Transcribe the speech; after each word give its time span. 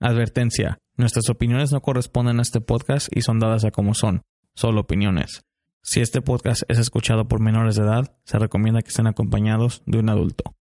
Advertencia. 0.00 0.78
Nuestras 0.96 1.28
opiniones 1.28 1.72
no 1.72 1.80
corresponden 1.80 2.38
a 2.38 2.42
este 2.42 2.60
podcast 2.60 3.08
y 3.10 3.22
son 3.22 3.40
dadas 3.40 3.64
a 3.64 3.72
como 3.72 3.94
son, 3.94 4.22
solo 4.54 4.82
opiniones. 4.82 5.42
Si 5.82 6.00
este 6.00 6.22
podcast 6.22 6.62
es 6.68 6.78
escuchado 6.78 7.26
por 7.26 7.40
menores 7.40 7.74
de 7.74 7.82
edad, 7.82 8.16
se 8.24 8.38
recomienda 8.38 8.80
que 8.80 8.90
estén 8.90 9.08
acompañados 9.08 9.82
de 9.86 9.98
un 9.98 10.08
adulto. 10.08 10.54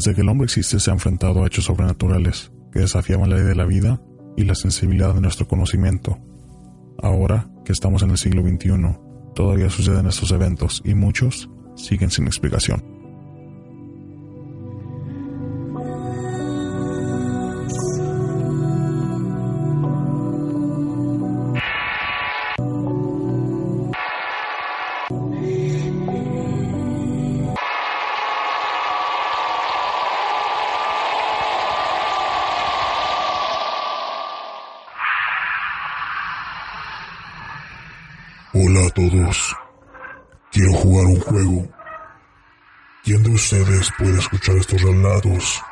Desde 0.00 0.14
que 0.14 0.22
el 0.22 0.30
hombre 0.30 0.46
existe 0.46 0.80
se 0.80 0.90
ha 0.90 0.94
enfrentado 0.94 1.44
a 1.44 1.46
hechos 1.46 1.66
sobrenaturales 1.66 2.50
que 2.72 2.78
desafiaban 2.78 3.28
la 3.28 3.36
ley 3.36 3.44
de 3.44 3.54
la 3.54 3.66
vida 3.66 4.00
y 4.34 4.44
la 4.44 4.54
sensibilidad 4.54 5.12
de 5.12 5.20
nuestro 5.20 5.46
conocimiento. 5.46 6.18
Ahora 7.02 7.50
que 7.66 7.72
estamos 7.72 8.02
en 8.02 8.12
el 8.12 8.16
siglo 8.16 8.40
XXI, 8.40 8.98
todavía 9.34 9.68
suceden 9.68 10.06
estos 10.06 10.32
eventos 10.32 10.80
y 10.86 10.94
muchos 10.94 11.50
siguen 11.76 12.10
sin 12.10 12.26
explicación. 12.28 12.99
Puede 44.00 44.18
escuchar 44.18 44.56
estos 44.56 44.80
relatos 44.80 45.62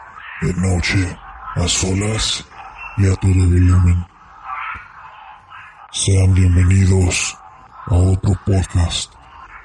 de 0.42 0.52
noche, 0.54 1.18
a 1.56 1.66
solas 1.66 2.46
y 2.98 3.06
a 3.06 3.14
todo 3.16 3.32
volumen? 3.32 4.06
Sean 5.90 6.34
bienvenidos 6.34 7.38
a 7.86 7.94
otro 7.94 8.32
podcast 8.44 9.14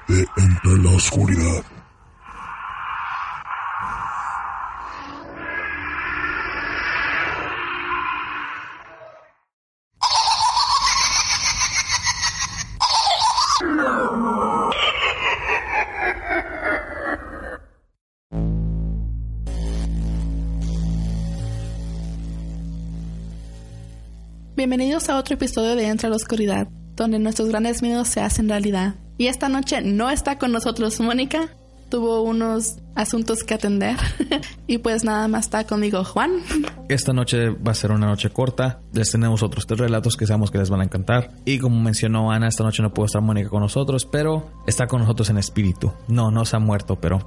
de 0.08 0.26
Entre 0.38 0.78
la 0.78 0.90
Oscuridad. 0.92 1.73
Bienvenidos 25.04 25.18
a 25.18 25.20
otro 25.20 25.34
episodio 25.34 25.76
de 25.76 25.86
Entra 25.86 26.06
a 26.06 26.10
la 26.10 26.16
Oscuridad, 26.16 26.66
donde 26.96 27.18
nuestros 27.18 27.50
grandes 27.50 27.82
miedos 27.82 28.08
se 28.08 28.20
hacen 28.20 28.48
realidad. 28.48 28.94
Y 29.18 29.26
esta 29.26 29.50
noche 29.50 29.82
no 29.82 30.08
está 30.08 30.38
con 30.38 30.50
nosotros 30.50 30.98
Mónica, 30.98 31.50
tuvo 31.90 32.22
unos 32.22 32.76
asuntos 32.94 33.44
que 33.44 33.52
atender 33.52 33.98
y 34.66 34.78
pues 34.78 35.04
nada 35.04 35.28
más 35.28 35.44
está 35.44 35.64
conmigo 35.64 36.04
Juan. 36.04 36.40
Esta 36.88 37.12
noche 37.12 37.50
va 37.50 37.72
a 37.72 37.74
ser 37.74 37.92
una 37.92 38.06
noche 38.06 38.30
corta. 38.30 38.80
Les 38.94 39.10
tenemos 39.10 39.42
otros 39.42 39.66
tres 39.66 39.78
relatos 39.78 40.16
que 40.16 40.26
sabemos 40.26 40.50
que 40.50 40.56
les 40.56 40.70
van 40.70 40.80
a 40.80 40.84
encantar. 40.84 41.32
Y 41.44 41.58
como 41.58 41.78
mencionó 41.82 42.32
Ana, 42.32 42.48
esta 42.48 42.64
noche 42.64 42.82
no 42.82 42.94
puede 42.94 43.08
estar 43.08 43.20
Mónica 43.20 43.50
con 43.50 43.60
nosotros, 43.60 44.06
pero 44.06 44.52
está 44.66 44.86
con 44.86 45.02
nosotros 45.02 45.28
en 45.28 45.36
espíritu. 45.36 45.92
No, 46.08 46.30
no 46.30 46.46
se 46.46 46.56
ha 46.56 46.60
muerto, 46.60 46.96
pero... 46.96 47.26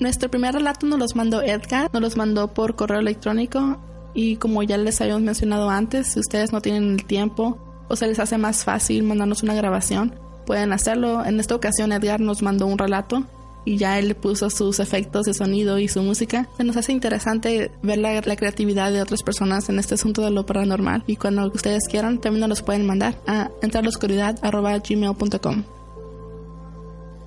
Nuestro 0.00 0.30
primer 0.30 0.54
relato 0.54 0.86
nos 0.86 0.98
los 0.98 1.14
mandó 1.14 1.42
Edgar, 1.42 1.90
nos 1.92 2.02
los 2.02 2.16
mandó 2.16 2.48
por 2.48 2.74
correo 2.74 2.98
electrónico 2.98 3.78
y 4.14 4.36
como 4.36 4.62
ya 4.62 4.76
les 4.76 5.00
habíamos 5.00 5.22
mencionado 5.22 5.70
antes, 5.70 6.08
si 6.08 6.20
ustedes 6.20 6.52
no 6.52 6.60
tienen 6.60 6.92
el 6.92 7.04
tiempo 7.04 7.58
o 7.88 7.96
se 7.96 8.06
les 8.06 8.18
hace 8.18 8.38
más 8.38 8.64
fácil 8.64 9.02
mandarnos 9.04 9.42
una 9.42 9.54
grabación, 9.54 10.14
pueden 10.46 10.72
hacerlo. 10.72 11.24
En 11.24 11.40
esta 11.40 11.54
ocasión 11.54 11.92
Edgar 11.92 12.20
nos 12.20 12.42
mandó 12.42 12.66
un 12.66 12.78
relato 12.78 13.24
y 13.64 13.76
ya 13.76 13.98
él 13.98 14.14
puso 14.14 14.50
sus 14.50 14.80
efectos 14.80 15.26
de 15.26 15.34
sonido 15.34 15.78
y 15.78 15.88
su 15.88 16.02
música. 16.02 16.48
Se 16.56 16.64
nos 16.64 16.76
hace 16.76 16.92
interesante 16.92 17.70
ver 17.82 17.98
la, 17.98 18.20
la 18.20 18.36
creatividad 18.36 18.92
de 18.92 19.02
otras 19.02 19.22
personas 19.22 19.68
en 19.68 19.78
este 19.78 19.94
asunto 19.94 20.22
de 20.22 20.30
lo 20.30 20.46
paranormal 20.46 21.04
y 21.06 21.16
cuando 21.16 21.46
ustedes 21.46 21.86
quieran 21.88 22.18
también 22.18 22.40
nos 22.40 22.48
los 22.48 22.62
pueden 22.62 22.86
mandar 22.86 23.16
a 23.26 23.50
entrarloscuridad.gmail.com 23.62 25.64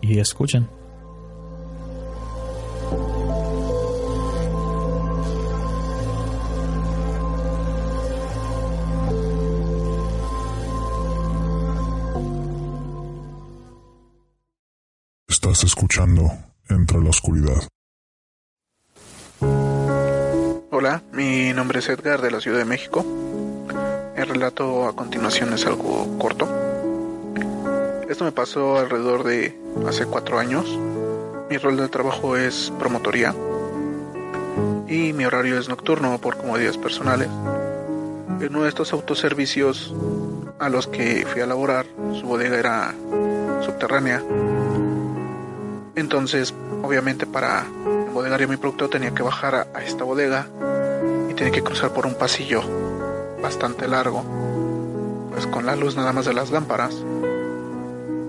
y 0.02 0.20
escuchen. 0.20 0.81
Estás 15.52 15.66
escuchando 15.66 16.32
Entre 16.70 16.98
la 17.02 17.10
Oscuridad. 17.10 17.68
Hola, 20.72 21.04
mi 21.12 21.52
nombre 21.52 21.80
es 21.80 21.90
Edgar 21.90 22.22
de 22.22 22.32
la 22.32 22.40
Ciudad 22.40 22.58
de 22.60 22.64
México. 22.64 23.06
El 24.16 24.30
relato 24.30 24.88
a 24.88 24.96
continuación 24.96 25.52
es 25.52 25.66
algo 25.66 26.18
corto. 26.18 26.48
Esto 28.10 28.24
me 28.24 28.32
pasó 28.32 28.78
alrededor 28.78 29.26
de 29.26 29.54
hace 29.86 30.06
cuatro 30.06 30.40
años. 30.40 30.66
Mi 31.50 31.58
rol 31.58 31.76
de 31.76 31.90
trabajo 31.90 32.38
es 32.38 32.72
promotoría 32.80 33.36
y 34.88 35.12
mi 35.12 35.26
horario 35.26 35.60
es 35.60 35.68
nocturno 35.68 36.18
por 36.20 36.38
comodidades 36.38 36.78
personales. 36.78 37.28
En 37.28 38.48
uno 38.52 38.64
de 38.64 38.70
estos 38.70 38.94
autoservicios 38.94 39.94
a 40.60 40.70
los 40.70 40.88
que 40.88 41.26
fui 41.26 41.42
a 41.42 41.46
laborar, 41.46 41.88
su 42.14 42.26
bodega 42.26 42.58
era 42.58 42.96
subterránea 43.66 44.24
entonces, 45.96 46.54
obviamente 46.84 47.26
para 47.26 47.66
embodegar 48.08 48.48
mi 48.48 48.58
producto 48.58 48.90
tenía 48.90 49.14
que 49.14 49.24
bajar 49.24 49.68
a, 49.74 49.84
esta 49.84 50.04
bodega 50.04 50.48
y 51.30 51.34
tenía 51.34 51.52
que 51.52 51.64
cruzar 51.64 51.94
por 51.94 52.06
un 52.06 52.16
pasillo 52.16 52.62
bastante 53.42 53.88
largo, 53.88 54.24
pues 55.32 55.48
con 55.48 55.66
la 55.66 55.76
luz 55.76 55.96
nada 55.96 56.14
más 56.14 56.26
de 56.26 56.34
las 56.34 56.52
lámparas. 56.52 56.96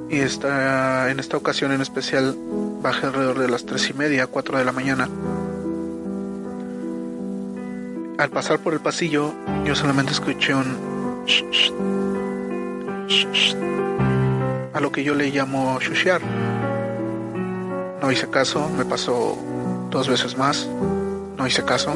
Y 0.09 0.19
esta, 0.19 1.11
en 1.11 1.21
esta 1.21 1.37
ocasión 1.37 1.73
en 1.73 1.81
especial 1.81 2.37
bajé 2.83 3.06
alrededor 3.06 3.39
de 3.39 3.49
las 3.49 3.65
tres 3.65 3.89
y 3.89 3.94
media, 3.94 4.27
cuatro 4.27 4.59
de 4.59 4.65
la 4.65 4.73
mañana. 4.73 5.09
Al 8.19 8.31
pasar 8.31 8.59
por 8.59 8.75
el 8.75 8.81
pasillo, 8.81 9.33
yo 9.65 9.75
solamente 9.75 10.12
escuché 10.12 10.55
un 10.55 11.25
sh, 11.27 11.43
sh, 13.09 13.27
sh, 13.33 13.56
a 14.75 14.81
lo 14.81 14.93
que 14.93 15.03
yo 15.03 15.15
le 15.15 15.31
llamo 15.31 15.79
shushear. 15.81 16.21
No 18.03 18.11
hice 18.11 18.29
caso, 18.29 18.69
me 18.69 18.85
pasó 18.85 19.39
dos 19.89 20.09
veces 20.09 20.37
más, 20.37 20.69
no 21.39 21.47
hice 21.47 21.65
caso. 21.65 21.93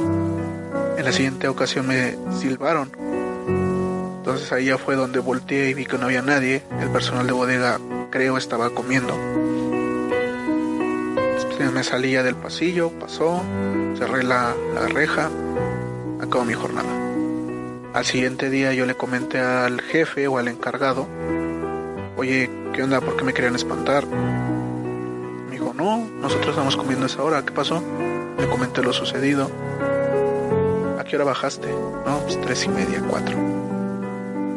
En 0.97 1.05
la 1.05 1.11
siguiente 1.11 1.49
ocasión 1.49 1.89
me 1.89 2.17
silbaron. 2.39 2.91
Entonces 4.19 4.53
ahí 4.53 4.66
ya 4.66 4.78
fue 4.78 4.95
donde 4.95 5.19
volteé 5.19 5.71
y 5.71 5.75
vi 5.75 5.84
que 5.84 5.99
no 5.99 6.06
había 6.06 6.22
nadie. 6.22 6.62
El 6.81 6.91
personal 6.91 7.27
de 7.27 7.33
bodega 7.33 7.81
creo 8.11 8.39
estaba 8.39 8.71
comiendo. 8.71 9.15
Me 11.75 11.84
salía 11.84 12.22
del 12.22 12.36
pasillo, 12.36 12.91
pasó, 12.98 13.42
cerré 13.98 14.22
la, 14.22 14.54
la 14.75 14.86
reja, 14.86 15.28
acabó 16.22 16.47
mi 16.47 16.54
jornada. 16.54 16.89
Al 17.92 18.04
siguiente 18.07 18.48
día 18.48 18.72
yo 18.72 18.86
le 18.86 18.95
comenté 18.95 19.41
al 19.41 19.83
jefe 19.83 20.27
o 20.27 20.39
al 20.39 20.48
encargado, 20.48 21.07
oye, 22.16 22.48
¿qué 22.72 22.83
onda? 22.83 23.03
¿Por 23.03 23.16
qué 23.16 23.25
me 23.25 23.34
querían 23.34 23.57
espantar? 23.57 24.07
No, 26.16 26.22
nosotros 26.22 26.48
estamos 26.48 26.77
comiendo 26.77 27.07
esa 27.07 27.22
hora, 27.22 27.45
¿qué 27.45 27.53
pasó? 27.53 27.83
Le 28.39 28.48
comenté 28.48 28.83
lo 28.83 28.92
sucedido. 28.92 29.51
¿A 30.98 31.04
qué 31.04 31.16
hora 31.16 31.24
bajaste? 31.24 31.68
No, 32.07 32.18
pues 32.24 32.41
tres 32.41 32.65
y 32.65 32.68
media, 32.68 33.03
cuatro. 33.09 33.36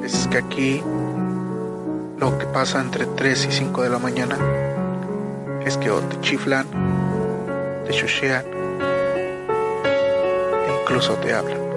Es 0.04 0.28
que 0.28 0.38
aquí 0.38 0.84
lo 2.20 2.38
que 2.38 2.46
pasa 2.48 2.82
entre 2.82 3.06
3 3.06 3.46
y 3.46 3.52
5 3.52 3.84
de 3.84 3.90
la 3.90 4.00
mañana 4.00 4.38
es 5.66 5.78
que 5.78 5.90
te 5.90 6.20
chiflan, 6.22 6.66
te 7.86 7.94
chuchean 7.94 8.44
e 10.66 10.82
incluso 10.82 11.14
te 11.14 11.34
hablan. 11.34 11.69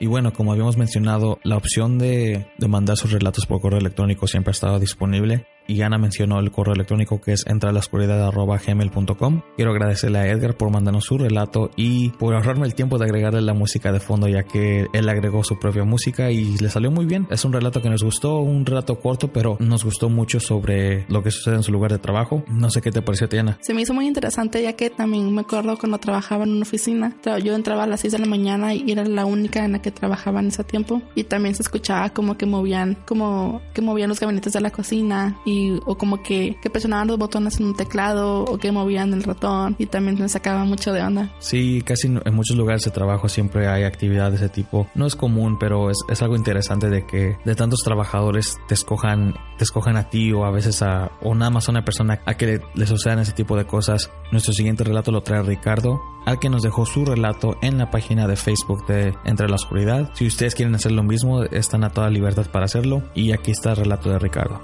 Y 0.00 0.06
bueno, 0.06 0.32
como 0.32 0.52
habíamos 0.52 0.78
mencionado, 0.78 1.38
la 1.44 1.58
opción 1.58 1.98
de, 1.98 2.46
de 2.56 2.68
mandar 2.68 2.96
sus 2.96 3.12
relatos 3.12 3.44
por 3.44 3.60
correo 3.60 3.78
electrónico 3.78 4.26
siempre 4.26 4.50
ha 4.50 4.52
estado 4.52 4.80
disponible 4.80 5.46
y 5.70 5.82
Ana 5.82 5.98
mencionó 5.98 6.40
el 6.40 6.50
correo 6.50 6.74
electrónico 6.74 7.20
que 7.20 7.32
es 7.32 7.44
gmail.com 7.44 9.40
Quiero 9.56 9.70
agradecerle 9.70 10.18
a 10.18 10.26
Edgar 10.26 10.56
por 10.56 10.70
mandarnos 10.70 11.04
su 11.04 11.16
relato 11.16 11.70
y 11.76 12.10
por 12.10 12.34
ahorrarme 12.34 12.66
el 12.66 12.74
tiempo 12.74 12.98
de 12.98 13.04
agregarle 13.04 13.40
la 13.40 13.54
música 13.54 13.92
de 13.92 14.00
fondo 14.00 14.26
ya 14.28 14.42
que 14.42 14.88
él 14.92 15.08
agregó 15.08 15.44
su 15.44 15.58
propia 15.58 15.84
música 15.84 16.30
y 16.32 16.56
le 16.58 16.68
salió 16.70 16.90
muy 16.90 17.06
bien. 17.06 17.28
Es 17.30 17.44
un 17.44 17.52
relato 17.52 17.80
que 17.80 17.88
nos 17.88 18.02
gustó, 18.02 18.40
un 18.40 18.66
relato 18.66 18.98
corto, 18.98 19.32
pero 19.32 19.56
nos 19.60 19.84
gustó 19.84 20.08
mucho 20.08 20.40
sobre 20.40 21.06
lo 21.08 21.22
que 21.22 21.30
sucede 21.30 21.54
en 21.56 21.62
su 21.62 21.70
lugar 21.70 21.92
de 21.92 21.98
trabajo. 21.98 22.42
No 22.48 22.70
sé 22.70 22.80
qué 22.80 22.90
te 22.90 23.02
pareció, 23.02 23.28
Tiana. 23.28 23.58
Se 23.60 23.72
me 23.72 23.82
hizo 23.82 23.94
muy 23.94 24.06
interesante 24.06 24.62
ya 24.62 24.72
que 24.72 24.90
también 24.90 25.32
me 25.32 25.42
acuerdo 25.42 25.78
cuando 25.78 25.98
trabajaba 25.98 26.44
en 26.44 26.50
una 26.50 26.62
oficina. 26.62 27.16
Yo 27.44 27.54
entraba 27.54 27.84
a 27.84 27.86
las 27.86 28.00
6 28.00 28.12
de 28.14 28.18
la 28.18 28.26
mañana 28.26 28.74
y 28.74 28.90
era 28.90 29.04
la 29.04 29.24
única 29.24 29.64
en 29.64 29.72
la 29.72 29.82
que 29.82 29.92
trabajaba 29.92 30.40
en 30.40 30.48
ese 30.48 30.64
tiempo 30.64 31.00
y 31.14 31.24
también 31.24 31.54
se 31.54 31.62
escuchaba 31.62 32.10
como 32.10 32.36
que 32.36 32.46
movían, 32.46 32.96
como 33.06 33.60
que 33.72 33.82
movían 33.82 34.08
los 34.08 34.18
gabinetes 34.18 34.52
de 34.52 34.60
la 34.60 34.70
cocina 34.70 35.38
y 35.44 35.59
o 35.84 35.96
como 35.96 36.22
que, 36.22 36.56
que 36.60 36.70
presionaban 36.70 37.08
los 37.08 37.18
botones 37.18 37.58
en 37.60 37.66
un 37.66 37.74
teclado 37.74 38.44
o 38.44 38.58
que 38.58 38.72
movían 38.72 39.12
el 39.12 39.22
ratón 39.22 39.76
y 39.78 39.86
también 39.86 40.16
me 40.18 40.28
sacaba 40.28 40.64
mucho 40.64 40.92
de 40.92 41.02
onda. 41.02 41.32
Sí, 41.38 41.82
casi 41.82 42.08
en 42.08 42.34
muchos 42.34 42.56
lugares 42.56 42.82
de 42.84 42.90
trabajo 42.90 43.28
siempre 43.28 43.68
hay 43.68 43.84
actividad 43.84 44.30
de 44.30 44.36
ese 44.36 44.48
tipo. 44.48 44.86
No 44.94 45.06
es 45.06 45.16
común, 45.16 45.58
pero 45.58 45.90
es, 45.90 45.98
es 46.08 46.22
algo 46.22 46.36
interesante 46.36 46.88
de 46.88 47.06
que 47.06 47.36
de 47.44 47.54
tantos 47.54 47.80
trabajadores 47.84 48.56
te 48.68 48.74
escojan, 48.74 49.34
te 49.58 49.64
escojan 49.64 49.96
a 49.96 50.08
ti 50.08 50.32
o 50.32 50.44
a 50.44 50.50
veces 50.50 50.82
a, 50.82 51.10
o 51.22 51.34
nada 51.34 51.50
más 51.50 51.68
a 51.68 51.72
una 51.72 51.84
persona 51.84 52.20
a 52.26 52.34
que 52.34 52.46
le, 52.46 52.60
le 52.74 52.86
sucedan 52.86 53.18
ese 53.18 53.32
tipo 53.32 53.56
de 53.56 53.66
cosas. 53.66 54.10
Nuestro 54.32 54.52
siguiente 54.52 54.84
relato 54.84 55.10
lo 55.12 55.22
trae 55.22 55.42
Ricardo, 55.42 56.00
al 56.26 56.38
que 56.38 56.48
nos 56.48 56.62
dejó 56.62 56.86
su 56.86 57.04
relato 57.04 57.56
en 57.62 57.78
la 57.78 57.90
página 57.90 58.26
de 58.26 58.36
Facebook 58.36 58.86
de 58.86 59.14
Entre 59.24 59.48
la 59.48 59.56
Oscuridad. 59.56 60.10
Si 60.14 60.26
ustedes 60.26 60.54
quieren 60.54 60.74
hacer 60.74 60.92
lo 60.92 61.02
mismo, 61.02 61.42
están 61.44 61.84
a 61.84 61.90
toda 61.90 62.10
libertad 62.10 62.46
para 62.50 62.66
hacerlo. 62.66 63.02
Y 63.14 63.32
aquí 63.32 63.50
está 63.50 63.70
el 63.70 63.76
relato 63.76 64.10
de 64.10 64.18
Ricardo. 64.18 64.60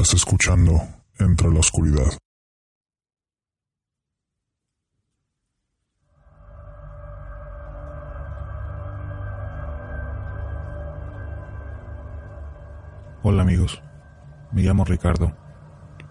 Estás 0.00 0.14
escuchando 0.14 0.80
Entre 1.18 1.50
la 1.50 1.58
Oscuridad. 1.58 2.06
Hola 13.24 13.42
amigos, 13.42 13.82
me 14.52 14.62
llamo 14.62 14.84
Ricardo. 14.84 15.36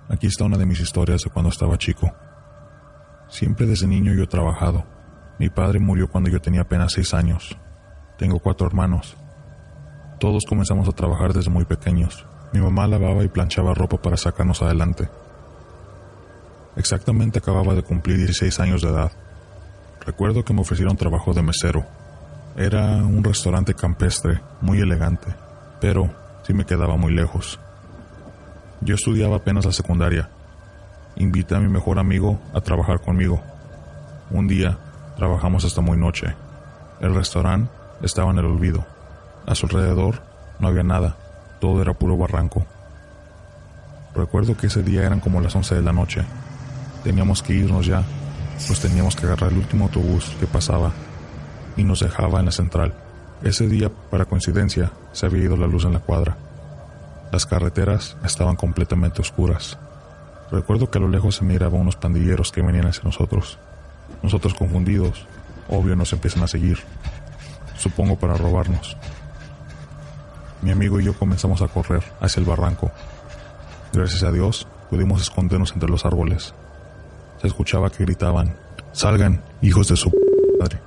Aquí 0.10 0.28
está 0.28 0.44
una 0.44 0.58
de 0.58 0.66
mis 0.66 0.82
historias 0.82 1.22
de 1.22 1.30
cuando 1.30 1.50
estaba 1.50 1.78
chico. 1.78 2.12
Siempre 3.30 3.68
desde 3.68 3.88
niño 3.88 4.14
yo 4.14 4.24
he 4.24 4.28
trabajado. 4.28 4.86
Mi 5.40 5.50
padre 5.50 5.80
murió 5.80 6.10
cuando 6.10 6.30
yo 6.30 6.42
tenía 6.42 6.64
apenas 6.64 6.92
seis 6.92 7.14
años. 7.14 7.58
Tengo 8.18 8.40
cuatro 8.40 8.68
hermanos. 8.68 9.16
Todos 10.20 10.44
comenzamos 10.46 10.90
a 10.90 10.92
trabajar 10.92 11.32
desde 11.32 11.50
muy 11.50 11.64
pequeños. 11.64 12.26
Mi 12.54 12.62
mamá 12.62 12.88
lavaba 12.88 13.24
y 13.24 13.28
planchaba 13.28 13.74
ropa 13.74 13.98
para 13.98 14.18
sacarnos 14.18 14.62
adelante. 14.62 15.10
Exactamente 16.78 17.40
acababa 17.40 17.74
de 17.74 17.84
cumplir 17.84 18.18
16 18.18 18.60
años 18.60 18.82
de 18.82 18.90
edad. 18.90 19.12
Recuerdo 20.06 20.46
que 20.46 20.54
me 20.54 20.62
ofrecieron 20.62 20.96
trabajo 20.96 21.34
de 21.34 21.42
mesero. 21.42 21.86
Era 22.56 22.98
un 22.98 23.24
restaurante 23.24 23.74
campestre, 23.74 24.40
muy 24.62 24.80
elegante, 24.80 25.28
pero 25.82 26.10
sí 26.44 26.54
me 26.54 26.66
quedaba 26.66 26.96
muy 26.96 27.14
lejos. 27.14 27.60
Yo 28.82 28.96
estudiaba 28.96 29.38
apenas 29.38 29.66
la 29.66 29.74
secundaria. 29.74 30.30
Invité 31.18 31.56
a 31.56 31.60
mi 31.60 31.68
mejor 31.68 32.00
amigo 32.00 32.40
a 32.54 32.62
trabajar 32.62 33.02
conmigo. 33.02 33.42
Un 34.30 34.48
día 34.48 34.78
trabajamos 35.18 35.66
hasta 35.66 35.82
muy 35.82 35.98
noche. 35.98 36.36
El 37.02 37.14
restaurante 37.14 37.72
estaba 38.02 38.32
en 38.32 38.38
el 38.38 38.46
olvido. 38.46 38.86
A 39.46 39.56
su 39.56 39.66
alrededor 39.66 40.22
no 40.60 40.68
había 40.68 40.84
nada 40.84 41.18
todo 41.60 41.82
era 41.82 41.94
puro 41.94 42.18
barranco. 42.18 42.66
Recuerdo 44.16 44.58
que 44.58 44.68
ese 44.68 44.84
día 44.84 45.04
eran 45.04 45.20
como 45.20 45.42
las 45.42 45.56
11 45.56 45.76
de 45.76 45.82
la 45.82 45.94
noche. 45.94 46.24
Teníamos 47.04 47.44
que 47.44 47.54
irnos 47.54 47.86
ya, 47.86 48.04
pues 48.66 48.80
teníamos 48.80 49.16
que 49.16 49.26
agarrar 49.26 49.52
el 49.52 49.60
último 49.60 49.86
autobús 49.86 50.36
que 50.40 50.48
pasaba 50.48 50.92
y 51.76 51.84
nos 51.84 52.00
dejaba 52.00 52.40
en 52.40 52.46
la 52.46 52.52
central. 52.52 52.94
Ese 53.44 53.68
día, 53.68 53.92
para 54.10 54.26
coincidencia, 54.26 54.92
se 55.12 55.28
había 55.28 55.44
ido 55.44 55.58
la 55.58 55.68
luz 55.68 55.86
en 55.86 55.94
la 55.94 56.00
cuadra. 56.00 56.36
Las 57.32 57.46
carreteras 57.46 58.18
estaban 58.24 58.56
completamente 58.56 59.22
oscuras. 59.22 59.78
Recuerdo 60.52 60.90
que 60.90 60.98
a 60.98 61.02
lo 61.02 61.10
lejos 61.10 61.36
se 61.36 61.44
miraban 61.44 61.82
unos 61.82 61.98
pandilleros 61.98 62.52
que 62.52 62.62
venían 62.62 62.88
hacia 62.88 63.04
nosotros. 63.04 63.60
Nosotros 64.24 64.54
confundidos, 64.56 65.28
obvio 65.70 65.96
nos 65.96 66.12
empiezan 66.14 66.44
a 66.44 66.48
seguir. 66.48 66.80
Supongo 67.78 68.18
para 68.18 68.36
robarnos. 68.36 68.98
Mi 70.62 70.72
amigo 70.72 71.00
y 71.00 71.06
yo 71.06 71.14
comenzamos 71.14 71.62
a 71.62 71.68
correr 71.68 72.04
hacia 72.20 72.40
el 72.40 72.46
barranco. 72.46 72.92
Gracias 73.94 74.24
a 74.24 74.32
Dios 74.32 74.68
pudimos 74.90 75.22
escondernos 75.22 75.72
entre 75.74 75.90
los 75.90 76.06
árboles. 76.06 76.54
Se 77.42 77.48
escuchaba 77.48 77.90
que 77.90 78.04
gritaban, 78.04 78.56
Salgan, 78.98 79.44
hijos 79.62 79.90
de 79.90 79.96
su 79.96 80.12
madre. 80.60 80.80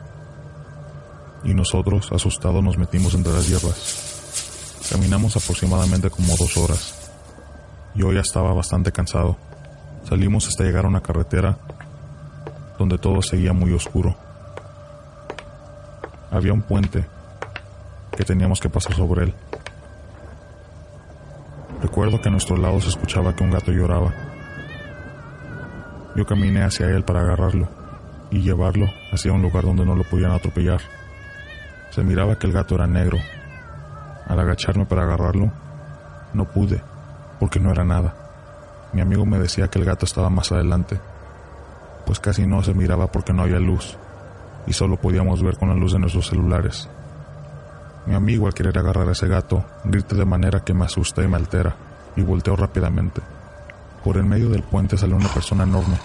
Y 1.44 1.55
nosotros, 1.55 2.11
asustados, 2.11 2.61
nos 2.61 2.76
metimos 2.76 3.14
entre 3.14 3.32
las 3.32 3.49
hierbas. 3.49 4.88
Caminamos 4.90 5.37
aproximadamente 5.37 6.11
como 6.11 6.34
dos 6.37 6.56
horas. 6.56 7.11
Yo 7.94 8.12
ya 8.12 8.20
estaba 8.20 8.52
bastante 8.52 8.90
cansado. 8.90 9.37
Salimos 10.08 10.49
hasta 10.49 10.64
llegar 10.64 10.87
a 10.87 10.88
una 10.88 11.02
carretera 11.02 11.56
donde 12.78 12.99
todo 12.99 13.23
seguía 13.23 13.52
muy 13.52 13.73
oscuro. 13.73 14.16
Había 16.32 16.52
un 16.52 16.62
puente 16.62 17.06
que 18.16 18.25
teníamos 18.25 18.58
que 18.58 18.69
pasar 18.69 18.96
sobre 18.96 19.26
él. 19.26 19.34
Recuerdo 21.82 22.21
que 22.21 22.29
a 22.29 22.32
nuestro 22.32 22.56
lado 22.56 22.81
se 22.81 22.88
escuchaba 22.88 23.35
que 23.35 23.43
un 23.43 23.50
gato 23.50 23.73
lloraba. 23.73 24.12
Yo 26.15 26.27
caminé 26.27 26.62
hacia 26.62 26.88
él 26.88 27.05
para 27.05 27.21
agarrarlo 27.21 27.69
y 28.31 28.43
llevarlo 28.43 28.87
hacia 29.12 29.33
un 29.33 29.40
lugar 29.40 29.64
donde 29.64 29.87
no 29.87 29.95
lo 29.95 30.04
podían 30.04 30.33
atropellar. 30.33 30.81
Se 31.90 32.02
miraba 32.02 32.38
que 32.38 32.47
el 32.47 32.52
gato 32.52 32.75
era 32.75 32.87
negro. 32.87 33.19
Al 34.26 34.38
agacharme 34.38 34.85
para 34.85 35.02
agarrarlo, 35.02 35.50
no 36.35 36.45
pude, 36.45 36.83
porque 37.38 37.59
no 37.59 37.73
era 37.73 37.85
nada. 37.85 38.14
Mi 38.93 39.00
amigo 39.00 39.25
me 39.25 39.38
decía 39.38 39.69
que 39.69 39.78
el 39.78 39.85
gato 39.85 40.04
estaba 40.04 40.28
más 40.28 40.52
adelante, 40.52 41.00
pues 42.04 42.21
casi 42.21 42.47
no 42.47 42.62
se 42.62 42.75
miraba 42.75 43.07
porque 43.07 43.33
no 43.33 43.43
había 43.43 43.59
luz, 43.59 43.97
y 44.66 44.73
solo 44.73 44.97
podíamos 44.97 45.43
ver 45.43 45.57
con 45.57 45.69
la 45.69 45.75
luz 45.75 45.93
de 45.93 45.99
nuestros 45.99 46.28
celulares. 46.28 46.88
Mi 48.07 48.14
amigo 48.14 48.47
al 48.47 48.54
querer 48.54 48.78
agarrar 48.78 49.09
a 49.09 49.12
ese 49.12 49.28
gato 49.28 49.64
grita 49.85 50.16
de 50.16 50.25
manera 50.25 50.64
que 50.64 50.75
me 50.75 50.85
asusta 50.85 51.23
y 51.23 51.28
me 51.28 51.37
altera, 51.37 51.76
y 52.16 52.23
volteo 52.23 52.57
rápidamente. 52.57 53.21
Por 54.02 54.16
en 54.16 54.28
medio 54.28 54.49
del 54.49 54.62
puente 54.62 54.97
salió 54.97 55.16
una 55.16 55.28
persona 55.28 55.64
enorme, 55.64 55.99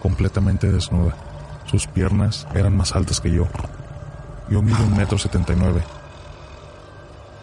completamente 0.00 0.70
desnuda. 0.70 1.14
Sus 1.66 1.86
piernas 1.86 2.46
eran 2.54 2.76
más 2.76 2.94
altas 2.94 3.20
que 3.20 3.32
yo. 3.32 3.48
Yo 4.48 4.62
mido 4.62 4.82
un 4.84 4.96
metro 4.96 5.18
setenta 5.18 5.52
y 5.52 5.56
nueve. 5.56 5.82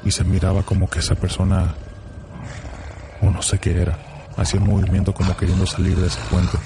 Y 0.03 0.11
se 0.11 0.23
miraba 0.23 0.63
como 0.63 0.89
que 0.89 0.99
esa 0.99 1.15
persona, 1.15 1.73
o 3.21 3.29
no 3.29 3.41
sé 3.41 3.59
qué 3.59 3.81
era, 3.81 3.97
hacía 4.37 4.61
un 4.61 4.69
movimiento 4.69 5.13
como 5.13 5.35
queriendo 5.35 5.65
salir 5.65 5.97
de 5.97 6.07
ese 6.07 6.21
puente. 6.31 6.57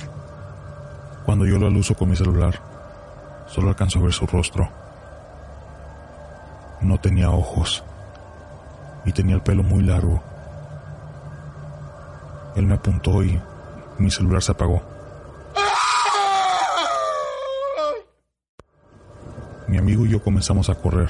Cuando 1.25 1.45
yo 1.45 1.57
lo 1.57 1.65
aluso 1.65 1.95
con 1.95 2.09
mi 2.09 2.15
celular, 2.15 2.61
solo 3.47 3.69
alcanzo 3.69 3.99
a 3.99 4.03
ver 4.03 4.13
su 4.13 4.27
rostro 4.27 4.82
no 6.83 6.99
tenía 6.99 7.29
ojos 7.29 7.83
y 9.05 9.11
tenía 9.11 9.35
el 9.35 9.41
pelo 9.41 9.63
muy 9.63 9.83
largo. 9.83 10.21
Él 12.55 12.65
me 12.65 12.75
apuntó 12.75 13.23
y 13.23 13.39
mi 13.97 14.11
celular 14.11 14.41
se 14.43 14.51
apagó. 14.51 14.81
Mi 19.67 19.77
amigo 19.77 20.05
y 20.05 20.09
yo 20.09 20.21
comenzamos 20.21 20.69
a 20.69 20.75
correr. 20.75 21.09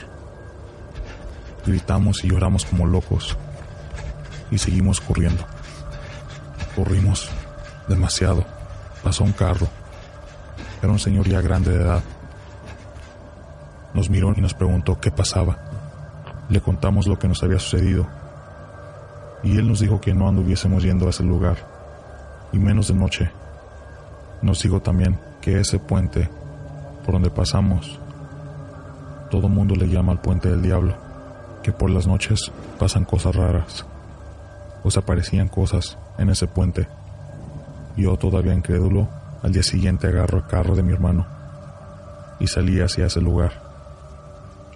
Gritamos 1.66 2.24
y 2.24 2.30
lloramos 2.30 2.66
como 2.66 2.86
locos. 2.86 3.38
Y 4.52 4.58
seguimos 4.58 5.02
corriendo. 5.02 5.44
Corrimos 6.76 7.30
demasiado. 7.88 8.46
Pasó 9.04 9.24
un 9.24 9.34
carro. 9.34 9.68
Era 10.82 10.92
un 10.92 11.00
señor 11.00 11.28
ya 11.28 11.42
grande 11.42 11.72
de 11.72 11.84
edad 11.84 12.04
nos 13.94 14.10
miró 14.10 14.34
y 14.36 14.42
nos 14.42 14.54
preguntó 14.54 15.00
qué 15.00 15.12
pasaba. 15.12 15.58
Le 16.50 16.62
contamos 16.62 17.08
lo 17.08 17.18
que 17.18 17.28
nos 17.28 17.44
había 17.44 17.60
sucedido. 17.60 18.08
Y 19.44 19.58
él 19.58 19.68
nos 19.68 19.80
dijo 19.80 20.00
que 20.00 20.14
no 20.14 20.28
anduviésemos 20.28 20.84
yendo 20.84 21.08
a 21.08 21.10
ese 21.10 21.24
lugar, 21.24 21.58
y 22.52 22.60
menos 22.60 22.88
de 22.88 22.94
noche. 22.94 23.32
Nos 24.42 24.62
dijo 24.62 24.82
también 24.82 25.20
que 25.42 25.60
ese 25.60 25.80
puente 25.80 26.30
por 27.04 27.14
donde 27.14 27.30
pasamos, 27.30 28.00
todo 29.30 29.50
mundo 29.50 29.76
le 29.76 29.90
llama 29.90 30.14
el 30.14 30.20
puente 30.20 30.50
del 30.50 30.62
diablo, 30.62 30.96
que 31.62 31.74
por 31.74 31.90
las 31.90 32.08
noches 32.08 32.52
pasan 32.80 33.04
cosas 33.04 33.36
raras, 33.36 33.86
o 34.84 34.92
se 34.92 35.00
aparecían 35.00 35.48
cosas 35.50 35.98
en 36.18 36.30
ese 36.30 36.48
puente. 36.48 36.88
Yo 37.98 38.16
todavía 38.18 38.54
incrédulo, 38.54 39.08
al 39.42 39.52
día 39.52 39.64
siguiente 39.64 40.08
agarro 40.08 40.38
el 40.38 40.46
carro 40.46 40.76
de 40.76 40.84
mi 40.84 40.94
hermano 40.94 41.28
y 42.40 42.48
salí 42.48 42.80
hacia 42.80 43.08
ese 43.08 43.22
lugar. 43.22 43.73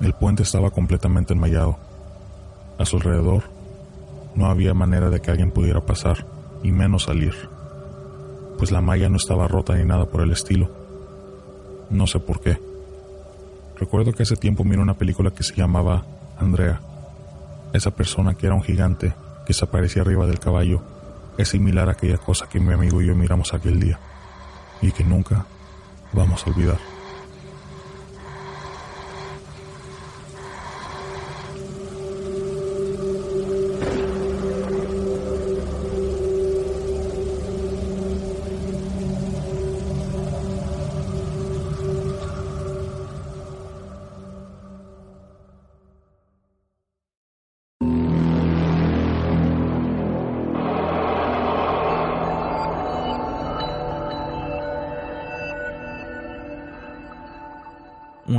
El 0.01 0.13
puente 0.13 0.43
estaba 0.43 0.71
completamente 0.71 1.33
enmayado. 1.33 1.77
A 2.77 2.85
su 2.85 2.97
alrededor 2.97 3.43
no 4.35 4.45
había 4.45 4.73
manera 4.73 5.09
de 5.09 5.19
que 5.19 5.31
alguien 5.31 5.51
pudiera 5.51 5.81
pasar, 5.81 6.25
y 6.63 6.71
menos 6.71 7.03
salir, 7.03 7.33
pues 8.57 8.71
la 8.71 8.81
malla 8.81 9.09
no 9.09 9.17
estaba 9.17 9.47
rota 9.47 9.75
ni 9.75 9.85
nada 9.85 10.05
por 10.05 10.21
el 10.21 10.31
estilo. 10.31 10.69
No 11.89 12.07
sé 12.07 12.19
por 12.19 12.41
qué. 12.41 12.59
Recuerdo 13.79 14.11
que 14.13 14.23
hace 14.23 14.35
tiempo 14.35 14.63
miré 14.63 14.81
una 14.81 14.95
película 14.95 15.31
que 15.31 15.43
se 15.43 15.55
llamaba 15.55 16.03
Andrea. 16.37 16.81
Esa 17.73 17.91
persona 17.91 18.33
que 18.33 18.47
era 18.47 18.55
un 18.55 18.63
gigante 18.63 19.13
que 19.45 19.53
se 19.53 19.65
aparecía 19.65 20.01
arriba 20.01 20.25
del 20.25 20.39
caballo 20.39 20.81
es 21.37 21.49
similar 21.49 21.87
a 21.89 21.91
aquella 21.93 22.17
cosa 22.17 22.49
que 22.49 22.59
mi 22.59 22.73
amigo 22.73 23.01
y 23.01 23.07
yo 23.07 23.15
miramos 23.15 23.53
aquel 23.53 23.79
día 23.79 23.99
y 24.81 24.91
que 24.91 25.03
nunca 25.03 25.45
vamos 26.13 26.45
a 26.45 26.49
olvidar. 26.49 26.96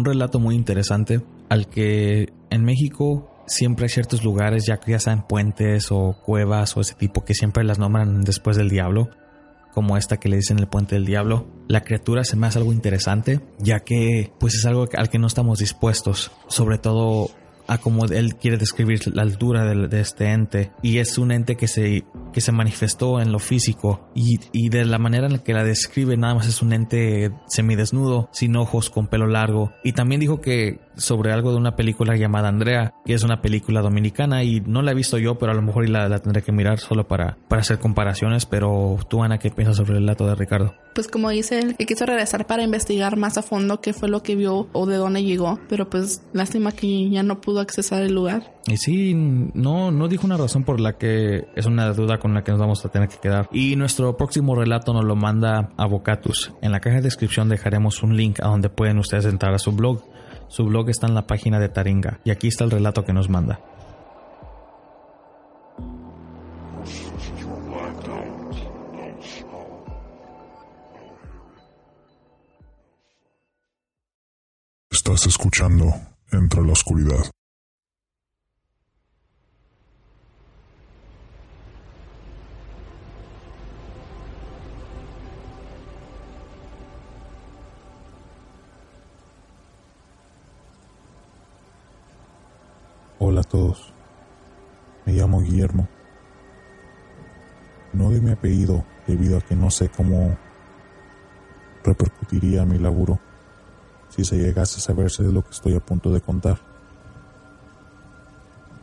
Relato 0.09 0.41
muy 0.41 0.55
interesante 0.55 1.21
al 1.49 1.69
que 1.69 2.33
en 2.50 2.65
México 2.65 3.31
siempre 3.47 3.85
hay 3.85 3.91
ciertos 3.91 4.25
lugares, 4.25 4.65
ya 4.67 4.79
que 4.79 4.93
ya 4.93 4.99
sean 4.99 5.27
puentes 5.27 5.91
o 5.91 6.17
cuevas 6.25 6.77
o 6.77 6.81
ese 6.81 6.95
tipo 6.95 7.25
que 7.25 7.35
siempre 7.35 7.65
las 7.65 7.79
nombran 7.79 8.23
después 8.23 8.57
del 8.57 8.69
diablo, 8.69 9.09
como 9.73 9.97
esta 9.97 10.19
que 10.19 10.29
le 10.29 10.37
dicen 10.37 10.59
el 10.59 10.69
puente 10.69 10.95
del 10.95 11.07
diablo. 11.07 11.47
La 11.69 11.83
criatura 11.83 12.25
se 12.25 12.37
me 12.37 12.47
hace 12.47 12.59
algo 12.59 12.73
interesante, 12.73 13.41
ya 13.59 13.81
que 13.81 14.33
pues 14.38 14.55
es 14.55 14.67
algo 14.67 14.88
al 14.97 15.09
que 15.09 15.19
no 15.19 15.27
estamos 15.27 15.59
dispuestos, 15.59 16.31
sobre 16.49 16.79
todo 16.79 17.31
a 17.69 17.79
como 17.79 18.07
él 18.07 18.35
quiere 18.37 18.57
describir 18.57 19.01
la 19.15 19.23
altura 19.23 19.65
de, 19.65 20.01
este 20.01 20.33
ente. 20.33 20.73
Y 20.83 20.99
es 20.99 21.19
un 21.19 21.31
ente 21.31 21.57
que 21.57 21.69
se, 21.69 22.05
que 22.33 22.41
se 22.41 22.51
manifestó 22.51 23.21
en 23.21 23.31
lo 23.31 23.39
físico. 23.39 24.09
Y, 24.15 24.41
y, 24.53 24.71
de 24.71 24.85
la 24.85 24.99
manera 24.99 25.27
en 25.27 25.35
la 25.35 25.39
que 25.45 25.53
la 25.53 25.63
describe 25.63 26.17
nada 26.17 26.35
más 26.35 26.49
es 26.49 26.63
un 26.63 26.73
ente 26.73 27.31
semidesnudo, 27.47 28.29
sin 28.33 28.57
ojos, 28.57 28.91
con 28.91 29.07
pelo 29.07 29.27
largo. 29.27 29.73
Y 29.85 29.93
también 29.93 30.21
dijo 30.21 30.41
que 30.41 30.81
sobre 30.97 31.33
algo 31.33 31.53
de 31.53 31.59
una 31.59 31.77
película 31.77 32.17
llamada 32.17 32.49
Andrea, 32.49 32.95
que 33.05 33.15
es 33.15 33.23
una 33.23 33.41
película 33.41 33.81
dominicana 33.81 34.43
y 34.45 34.61
no 34.61 34.83
la 34.83 34.93
he 34.93 34.95
visto 34.95 35.19
yo, 35.19 35.39
pero 35.39 35.53
a 35.53 35.55
lo 35.55 35.63
mejor 35.63 35.89
la, 35.89 36.09
la 36.09 36.19
tendré 36.19 36.43
que 36.43 36.53
mirar 36.53 36.79
solo 36.79 37.07
para, 37.07 37.39
para 37.49 37.61
hacer 37.61 37.79
comparaciones, 37.79 38.47
pero 38.47 38.99
tú 39.09 39.23
Ana, 39.23 39.39
¿qué 39.39 39.51
piensas 39.51 39.77
sobre 39.77 39.93
el 39.93 40.01
relato 40.01 40.27
de 40.27 40.35
Ricardo? 40.35 40.75
Pues 40.95 41.07
como 41.07 41.31
dice 41.31 41.61
él, 41.61 41.77
que 41.77 41.87
quiso 41.87 42.07
regresar 42.07 42.47
para 42.47 42.65
investigar 42.65 43.17
más 43.17 43.39
a 43.39 43.43
fondo 43.43 43.81
qué 43.81 43.93
fue 43.93 44.09
lo 44.09 44.23
que 44.23 44.35
vio 44.35 44.69
o 44.73 44.87
de 44.87 44.97
dónde 44.97 45.23
llegó, 45.23 45.61
pero 45.69 45.89
pues 45.89 46.23
lástima 46.33 46.73
que 46.73 47.09
ya 47.09 47.23
no 47.23 47.41
pudo 47.41 47.58
accesar 47.61 48.03
el 48.03 48.15
lugar. 48.15 48.55
Y 48.67 48.77
sí, 48.77 49.15
no, 49.15 49.91
no 49.91 50.09
dijo 50.09 50.27
una 50.27 50.37
razón 50.37 50.65
por 50.65 50.81
la 50.81 50.99
que 50.99 51.47
es 51.55 51.67
una 51.67 51.93
duda 51.93 52.19
con 52.19 52.35
la 52.35 52.43
que 52.43 52.50
nos 52.50 52.61
vamos 52.61 52.85
a 52.85 52.88
tener 52.88 53.09
que 53.09 53.19
quedar. 53.19 53.49
Y 53.53 53.77
nuestro 53.77 54.17
próximo 54.17 54.55
relato 54.55 54.93
nos 54.93 55.05
lo 55.05 55.17
manda 55.17 55.71
Avocatus. 55.77 56.53
En 56.62 56.73
la 56.73 56.81
caja 56.81 56.97
de 56.97 57.03
descripción 57.03 57.49
dejaremos 57.49 58.03
un 58.03 58.17
link 58.17 58.41
a 58.41 58.49
donde 58.49 58.69
pueden 58.69 58.99
ustedes 58.99 59.25
entrar 59.27 59.55
a 59.55 59.59
su 59.59 59.73
blog. 59.73 60.03
Su 60.49 60.65
blog 60.65 60.88
está 60.88 61.07
en 61.07 61.15
la 61.15 61.27
página 61.27 61.59
de 61.59 61.69
Taringa 61.69 62.21
y 62.25 62.31
aquí 62.31 62.49
está 62.49 62.65
el 62.65 62.71
relato 62.71 63.05
que 63.05 63.12
nos 63.12 63.29
manda. 63.29 63.61
Estás 74.91 75.27
escuchando 75.27 75.87
Entre 76.33 76.62
la 76.62 76.73
Oscuridad. 76.73 77.31
Hola 93.31 93.43
a 93.43 93.45
todos. 93.45 93.93
Me 95.05 95.13
llamo 95.13 95.43
Guillermo. 95.43 95.87
No 97.93 98.05
doy 98.05 98.23
mi 98.23 98.31
apellido 98.31 98.87
debido 99.07 99.37
a 99.37 99.43
que 99.43 99.55
no 99.55 99.71
sé 99.71 99.91
cómo 99.91 100.35
repercutiría 101.85 102.65
mi 102.65 102.79
laburo 102.79 103.19
si 104.09 104.25
se 104.25 104.39
llegase 104.39 104.79
a 104.79 104.81
saberse 104.81 105.25
de 105.25 105.31
lo 105.31 105.43
que 105.43 105.51
estoy 105.51 105.75
a 105.75 105.81
punto 105.81 106.11
de 106.11 106.23
contar. 106.23 106.59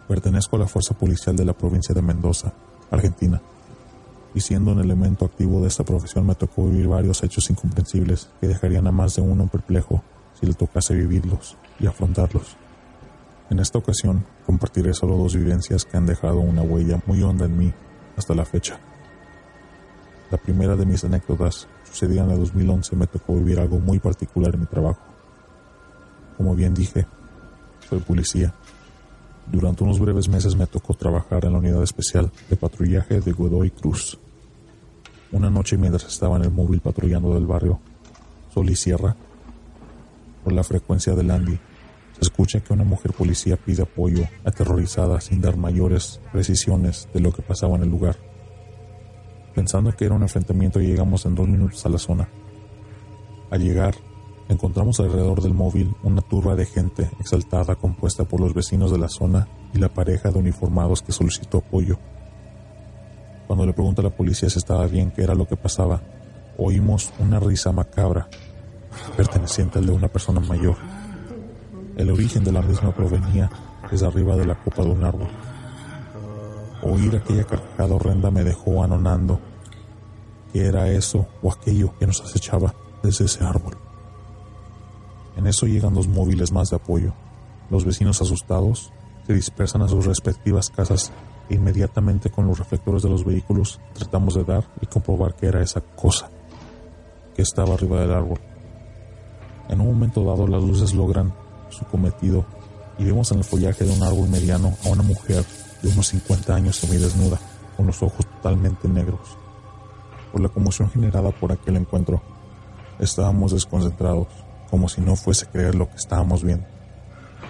Pertenezco 0.08 0.58
a 0.58 0.60
la 0.60 0.68
Fuerza 0.68 0.94
Policial 0.94 1.36
de 1.36 1.46
la 1.46 1.54
provincia 1.54 1.96
de 1.96 2.04
Mendoza, 2.04 2.54
Argentina, 2.92 3.42
y 4.36 4.42
siendo 4.42 4.74
un 4.74 4.80
elemento 4.80 5.26
activo 5.26 5.60
de 5.62 5.70
esta 5.70 5.84
profesión 5.84 6.28
me 6.28 6.36
tocó 6.36 6.68
vivir 6.68 6.88
varios 6.88 7.24
hechos 7.24 7.50
incomprensibles 7.50 8.30
que 8.40 8.48
dejarían 8.48 8.86
a 8.86 8.92
más 8.92 9.16
de 9.16 9.24
uno 9.24 9.48
perplejo 9.48 10.04
si 10.40 10.46
le 10.46 10.54
tocase 10.54 10.94
vivirlos 10.94 11.58
y 11.80 11.88
afrontarlos. 11.88 12.58
En 13.50 13.60
esta 13.60 13.78
ocasión 13.78 14.26
compartiré 14.46 14.94
solo 14.94 15.18
dos 15.18 15.36
vivencias 15.36 15.86
que 15.86 15.98
han 15.98 16.06
dejado 16.06 16.40
una 16.40 16.64
huella 16.64 17.00
muy 17.06 17.22
honda 17.22 17.46
en 17.46 17.58
mí 17.58 17.74
hasta 18.18 18.34
la 18.34 18.46
fecha. 18.46 18.80
La 20.32 20.38
primera 20.38 20.76
de 20.76 20.86
mis 20.86 21.04
anécdotas 21.04 21.68
sucedía 21.84 22.24
en 22.24 22.32
el 22.32 22.40
2011 22.40 22.96
me 22.96 23.08
tocó 23.08 23.36
vivir 23.36 23.60
algo 23.60 23.80
muy 23.80 24.00
particular 24.00 24.56
en 24.56 24.62
mi 24.62 24.66
trabajo. 24.66 25.02
Como 26.38 26.56
bien 26.56 26.74
dije, 26.74 27.06
soy 27.88 28.00
policía. 28.00 28.54
Durante 29.52 29.84
unos 29.84 30.00
breves 30.00 30.28
meses 30.28 30.56
me 30.56 30.66
tocó 30.66 30.96
trabajar 30.96 31.46
en 31.46 31.54
la 31.54 31.60
unidad 31.60 31.84
especial 31.84 32.32
de 32.50 32.56
patrullaje 32.56 33.22
de 33.22 33.32
Godoy 33.32 33.70
Cruz. 33.70 34.18
Una 35.32 35.52
noche 35.52 35.78
mientras 35.78 36.06
estaba 36.06 36.38
en 36.38 36.46
el 36.46 36.52
móvil 36.52 36.82
patrullando 36.82 37.34
del 37.36 37.46
barrio 37.46 37.80
Sol 38.54 38.70
y 38.70 38.76
Sierra, 38.76 39.16
por 40.44 40.54
la 40.54 40.64
frecuencia 40.64 41.14
del 41.14 41.30
Andy, 41.30 41.60
se 42.16 42.22
escucha 42.22 42.62
que 42.62 42.72
una 42.72 42.86
mujer 42.86 43.12
policía 43.12 43.58
pide 43.58 43.84
apoyo, 43.84 44.24
aterrorizada, 44.46 45.20
sin 45.20 45.42
dar 45.42 45.58
mayores 45.58 46.22
precisiones 46.32 47.10
de 47.14 47.20
lo 47.20 47.34
que 47.34 47.42
pasaba 47.42 47.76
en 47.76 47.84
el 47.84 47.90
lugar. 47.90 48.16
Pensando 49.54 49.92
que 49.96 50.06
era 50.06 50.16
un 50.16 50.22
enfrentamiento, 50.22 50.80
llegamos 50.80 51.26
en 51.26 51.36
dos 51.36 51.48
minutos 51.48 51.86
a 51.86 51.90
la 51.90 51.98
zona. 51.98 52.30
Al 53.52 53.62
llegar, 53.62 53.96
encontramos 54.48 55.00
alrededor 55.00 55.42
del 55.42 55.54
móvil 55.54 55.94
una 56.04 56.22
turba 56.22 56.56
de 56.56 56.66
gente 56.66 57.10
exaltada 57.20 57.76
compuesta 57.76 58.24
por 58.24 58.40
los 58.40 58.54
vecinos 58.54 58.92
de 58.92 58.98
la 58.98 59.10
zona 59.10 59.48
y 59.74 59.80
la 59.80 59.90
pareja 59.90 60.32
de 60.32 60.40
uniformados 60.40 61.02
que 61.02 61.12
solicitó 61.12 61.58
apoyo. 61.58 61.98
Cuando 63.48 63.66
le 63.66 63.74
pregunta 63.74 64.02
a 64.02 64.06
la 64.06 64.16
policía 64.16 64.50
si 64.50 64.58
estaba 64.58 64.88
bien 64.88 65.12
qué 65.12 65.24
era 65.24 65.36
lo 65.36 65.48
que 65.48 65.58
pasaba, 65.58 66.02
oímos 66.58 67.12
una 67.20 67.40
risa 67.40 67.72
macabra, 67.72 68.30
perteneciente 69.18 69.80
al 69.80 69.86
de 69.86 69.92
una 69.92 70.08
persona 70.08 70.40
mayor. 70.40 70.78
El 71.96 72.12
origen 72.12 72.44
de 72.44 72.52
la 72.52 72.62
misma 72.62 72.92
provenía 72.92 73.50
desde 73.90 74.06
arriba 74.06 74.36
de 74.36 74.46
la 74.46 74.56
copa 74.56 74.84
de 74.84 74.90
un 74.90 75.04
árbol. 75.04 75.30
Oír 76.82 77.16
aquella 77.16 77.46
carcajada 77.46 77.96
horrenda 77.96 78.32
me 78.32 78.44
dejó 78.44 78.84
anonando. 78.84 79.40
¿Qué 80.52 80.66
era 80.66 80.90
eso 80.90 81.26
o 81.42 81.52
aquello 81.52 81.98
que 81.98 82.06
nos 82.06 82.22
acechaba 82.22 82.76
desde 83.02 83.26
ese 83.26 83.44
árbol? 83.44 83.78
En 85.38 85.48
eso 85.48 85.68
llegan 85.68 85.94
dos 85.94 86.08
móviles 86.08 86.52
más 86.52 86.70
de 86.70 86.76
apoyo. 86.76 87.14
Los 87.70 87.86
vecinos 87.86 88.22
asustados 88.22 88.92
se 89.26 89.34
dispersan 89.34 89.82
a 89.82 89.88
sus 89.88 90.06
respectivas 90.06 90.70
casas 90.70 91.14
e 91.50 91.56
inmediatamente 91.56 92.30
con 92.30 92.46
los 92.46 92.60
reflectores 92.60 93.04
de 93.04 93.10
los 93.10 93.24
vehículos 93.24 93.80
tratamos 93.94 94.36
de 94.36 94.44
dar 94.44 94.66
y 94.82 94.86
comprobar 94.86 95.36
qué 95.36 95.48
era 95.48 95.62
esa 95.62 95.82
cosa 95.82 96.30
que 97.36 97.42
estaba 97.42 97.74
arriba 97.74 98.02
del 98.02 98.12
árbol. 98.12 98.40
En 99.70 99.82
un 99.82 99.88
momento 99.88 100.24
dado 100.24 100.48
las 100.48 100.64
luces 100.64 100.94
logran 100.94 101.34
su 101.70 101.86
cometido 101.86 102.46
y 102.98 103.04
vemos 103.04 103.32
en 103.32 103.40
el 103.40 103.44
follaje 103.44 103.84
de 103.84 103.92
un 103.92 104.04
árbol 104.04 104.30
mediano 104.30 104.74
a 104.86 104.90
una 104.90 105.04
mujer 105.04 105.46
de 105.82 105.90
unos 105.90 106.08
50 106.08 106.56
años 106.56 106.78
semidesnuda, 106.78 107.40
con 107.76 107.88
los 107.88 108.02
ojos 108.02 108.26
totalmente 108.26 108.88
negros. 108.88 109.38
Por 110.32 110.42
la 110.42 110.50
conmoción 110.50 110.90
generada 110.90 111.32
por 111.32 111.52
aquel 111.52 111.76
encuentro, 111.78 112.22
estábamos 113.00 113.52
desconcentrados, 113.52 114.28
como 114.70 114.90
si 114.90 115.02
no 115.02 115.16
fuese 115.16 115.46
creer 115.48 115.76
lo 115.76 115.90
que 115.90 115.98
estábamos 115.98 116.44
viendo. 116.44 116.66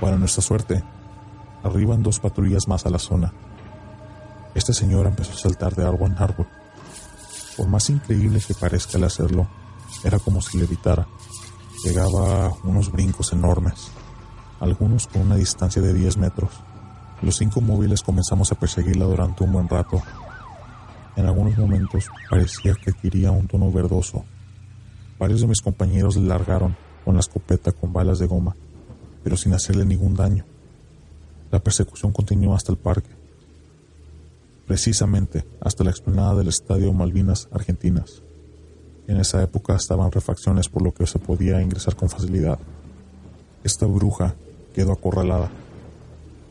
Para 0.01 0.17
nuestra 0.17 0.41
suerte, 0.41 0.84
arriban 1.63 2.03
dos 2.03 2.19
patrullas 2.19 2.67
más 2.67 2.86
a 2.86 2.89
la 2.89 3.00
zona. 3.00 3.34
Esta 4.53 4.74
señora 4.74 5.10
empezó 5.10 5.34
a 5.34 5.38
saltar 5.38 5.75
de 5.75 5.86
árbol 5.86 6.12
en 6.12 6.17
árbol. 6.17 6.48
Por 7.57 7.67
más 7.67 7.89
increíble 7.89 8.41
que 8.45 8.53
parezca 8.53 8.98
el 8.98 9.03
hacerlo, 9.05 9.48
era 10.03 10.19
como 10.19 10.41
si 10.41 10.57
le 10.57 10.65
evitara. 10.65 11.07
Llegaba 11.84 12.48
a 12.48 12.53
unos 12.63 12.91
brincos 12.91 13.31
enormes, 13.34 13.91
algunos 14.59 15.07
con 15.07 15.24
una 15.24 15.35
distancia 15.35 15.81
de 15.81 15.93
10 15.93 16.17
metros. 16.17 16.51
Los 17.21 17.38
cinco 17.38 17.62
móviles 17.62 18.01
comenzamos 18.01 18.51
a 18.51 18.55
perseguirla 18.55 19.05
durante 19.05 19.43
un 19.43 19.51
buen 19.51 19.67
rato. 19.67 20.01
En 21.15 21.25
algunos 21.25 21.57
momentos 21.57 22.09
parecía 22.29 22.74
que 22.75 22.91
adquiría 22.91 23.31
un 23.31 23.47
tono 23.47 23.71
verdoso. 23.71 24.25
Varios 25.17 25.41
de 25.41 25.47
mis 25.47 25.62
compañeros 25.62 26.17
le 26.17 26.27
largaron 26.27 26.75
con 27.03 27.13
la 27.15 27.21
escopeta 27.21 27.71
con 27.71 27.93
balas 27.93 28.19
de 28.19 28.27
goma, 28.27 28.55
pero 29.24 29.38
sin 29.38 29.53
hacerle 29.53 29.85
ningún 29.85 30.15
daño. 30.15 30.43
La 31.51 31.59
persecución 31.59 32.12
continuó 32.12 32.53
hasta 32.53 32.71
el 32.71 32.77
parque, 32.77 33.09
precisamente 34.67 35.45
hasta 35.62 35.83
la 35.83 35.91
explanada 35.91 36.35
del 36.35 36.50
Estadio 36.50 36.91
Malvinas 36.91 37.47
Argentinas. 37.51 38.24
En 39.07 39.17
esa 39.17 39.41
época 39.41 39.75
estaban 39.75 40.12
refacciones 40.12 40.67
por 40.67 40.81
lo 40.81 40.93
que 40.93 41.05
se 41.05 41.19
podía 41.19 41.62
ingresar 41.62 41.95
con 41.95 42.09
facilidad. 42.09 42.59
Esta 43.63 43.85
bruja 43.85 44.35
quedó 44.75 44.91
acorralada 44.91 45.50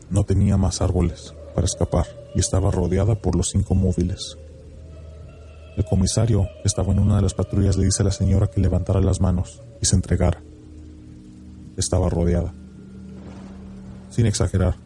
no 0.08 0.24
tenía 0.24 0.56
más 0.56 0.80
árboles 0.80 1.34
para 1.54 1.66
escapar 1.66 2.06
y 2.34 2.40
estaba 2.40 2.70
rodeada 2.70 3.14
por 3.16 3.36
los 3.36 3.50
cinco 3.50 3.74
móviles. 3.74 4.38
El 5.76 5.84
comisario 5.84 6.48
estaba 6.64 6.92
en 6.92 7.00
una 7.00 7.16
de 7.16 7.22
las 7.22 7.34
patrullas 7.34 7.76
le 7.76 7.84
dice 7.84 8.02
a 8.02 8.06
la 8.06 8.12
señora 8.12 8.46
que 8.46 8.62
levantara 8.62 9.00
las 9.00 9.20
manos 9.20 9.60
y 9.82 9.86
se 9.86 9.96
entregara. 9.96 10.40
Estaba 11.76 12.08
rodeada. 12.08 12.54
Sin 14.10 14.24
exagerar, 14.24 14.76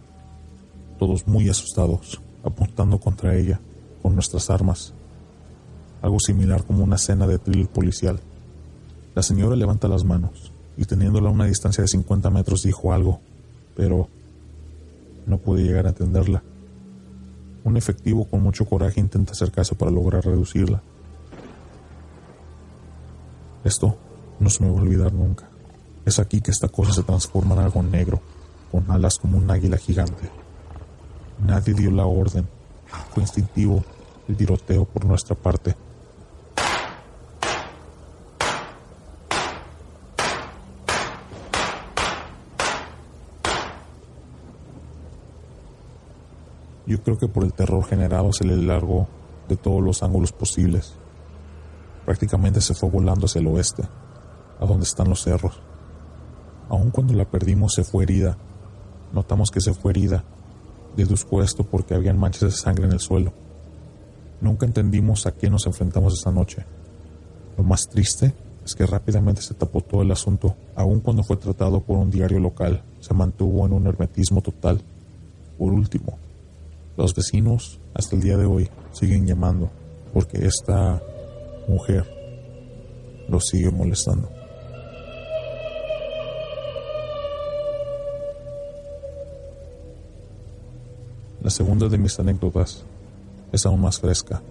todos 0.98 1.28
muy 1.28 1.48
asustados, 1.48 2.20
apuntando 2.42 2.98
contra 2.98 3.36
ella 3.36 3.60
con 4.02 4.14
nuestras 4.14 4.50
armas. 4.50 4.94
Algo 6.02 6.18
similar 6.18 6.64
como 6.64 6.82
una 6.82 6.96
escena 6.96 7.26
de 7.26 7.38
thriller 7.38 7.68
policial. 7.68 8.18
La 9.14 9.22
señora 9.22 9.54
levanta 9.54 9.86
las 9.86 10.04
manos 10.04 10.52
y 10.76 10.86
teniéndola 10.86 11.28
a 11.28 11.32
una 11.32 11.44
distancia 11.44 11.82
de 11.82 11.88
50 11.88 12.30
metros 12.30 12.62
dijo 12.62 12.92
algo, 12.92 13.20
pero 13.78 14.08
no 15.24 15.38
pude 15.38 15.62
llegar 15.62 15.86
a 15.86 15.90
entenderla. 15.90 16.42
Un 17.62 17.76
efectivo 17.76 18.24
con 18.24 18.42
mucho 18.42 18.64
coraje 18.64 18.98
intenta 18.98 19.32
acercarse 19.32 19.76
para 19.76 19.92
lograr 19.92 20.24
reducirla. 20.24 20.82
Esto 23.62 23.96
no 24.40 24.50
se 24.50 24.64
me 24.64 24.70
va 24.70 24.80
a 24.80 24.82
olvidar 24.82 25.12
nunca. 25.12 25.48
Es 26.04 26.18
aquí 26.18 26.40
que 26.40 26.50
esta 26.50 26.66
cosa 26.66 26.92
se 26.92 27.04
transforma 27.04 27.54
en 27.54 27.60
algo 27.60 27.80
negro, 27.84 28.20
con 28.72 28.90
alas 28.90 29.16
como 29.16 29.38
un 29.38 29.48
águila 29.48 29.76
gigante. 29.76 30.28
Nadie 31.46 31.72
dio 31.72 31.92
la 31.92 32.04
orden. 32.04 32.48
Fue 33.14 33.22
instintivo 33.22 33.84
el 34.26 34.36
tiroteo 34.36 34.86
por 34.86 35.04
nuestra 35.04 35.36
parte. 35.36 35.76
Yo 46.88 47.02
creo 47.02 47.18
que 47.18 47.28
por 47.28 47.44
el 47.44 47.52
terror 47.52 47.84
generado 47.84 48.32
se 48.32 48.44
le 48.44 48.56
largó 48.56 49.08
de 49.46 49.58
todos 49.58 49.82
los 49.82 50.02
ángulos 50.02 50.32
posibles. 50.32 50.94
Prácticamente 52.06 52.62
se 52.62 52.72
fue 52.72 52.88
volando 52.88 53.26
hacia 53.26 53.40
el 53.40 53.46
oeste, 53.48 53.82
a 54.58 54.64
donde 54.64 54.84
están 54.84 55.10
los 55.10 55.22
cerros. 55.22 55.60
Aun 56.70 56.90
cuando 56.90 57.12
la 57.12 57.26
perdimos 57.26 57.74
se 57.74 57.84
fue 57.84 58.04
herida. 58.04 58.38
Notamos 59.12 59.50
que 59.50 59.60
se 59.60 59.74
fue 59.74 59.90
herida. 59.90 60.24
Deduzco 60.96 61.42
esto 61.42 61.62
porque 61.62 61.92
habían 61.92 62.18
manchas 62.18 62.40
de 62.40 62.50
sangre 62.52 62.86
en 62.86 62.92
el 62.92 63.00
suelo. 63.00 63.34
Nunca 64.40 64.64
entendimos 64.64 65.26
a 65.26 65.32
qué 65.32 65.50
nos 65.50 65.66
enfrentamos 65.66 66.14
esa 66.14 66.32
noche. 66.32 66.64
Lo 67.58 67.64
más 67.64 67.86
triste 67.90 68.32
es 68.64 68.74
que 68.74 68.86
rápidamente 68.86 69.42
se 69.42 69.52
tapó 69.52 69.82
todo 69.82 70.00
el 70.00 70.10
asunto, 70.10 70.56
aun 70.74 71.00
cuando 71.00 71.22
fue 71.22 71.36
tratado 71.36 71.82
por 71.82 71.98
un 71.98 72.10
diario 72.10 72.38
local, 72.38 72.82
se 73.00 73.12
mantuvo 73.12 73.66
en 73.66 73.74
un 73.74 73.86
hermetismo 73.86 74.40
total. 74.40 74.80
Por 75.58 75.72
último, 75.72 76.18
los 76.98 77.14
vecinos 77.14 77.78
hasta 77.94 78.16
el 78.16 78.22
día 78.22 78.36
de 78.36 78.44
hoy 78.44 78.68
siguen 78.90 79.24
llamando 79.24 79.70
porque 80.12 80.44
esta 80.44 81.00
mujer 81.68 82.04
los 83.28 83.46
sigue 83.46 83.70
molestando. 83.70 84.28
La 91.40 91.50
segunda 91.50 91.88
de 91.88 91.98
mis 91.98 92.18
anécdotas 92.18 92.84
es 93.52 93.64
aún 93.64 93.80
más 93.80 94.00
fresca. 94.00 94.42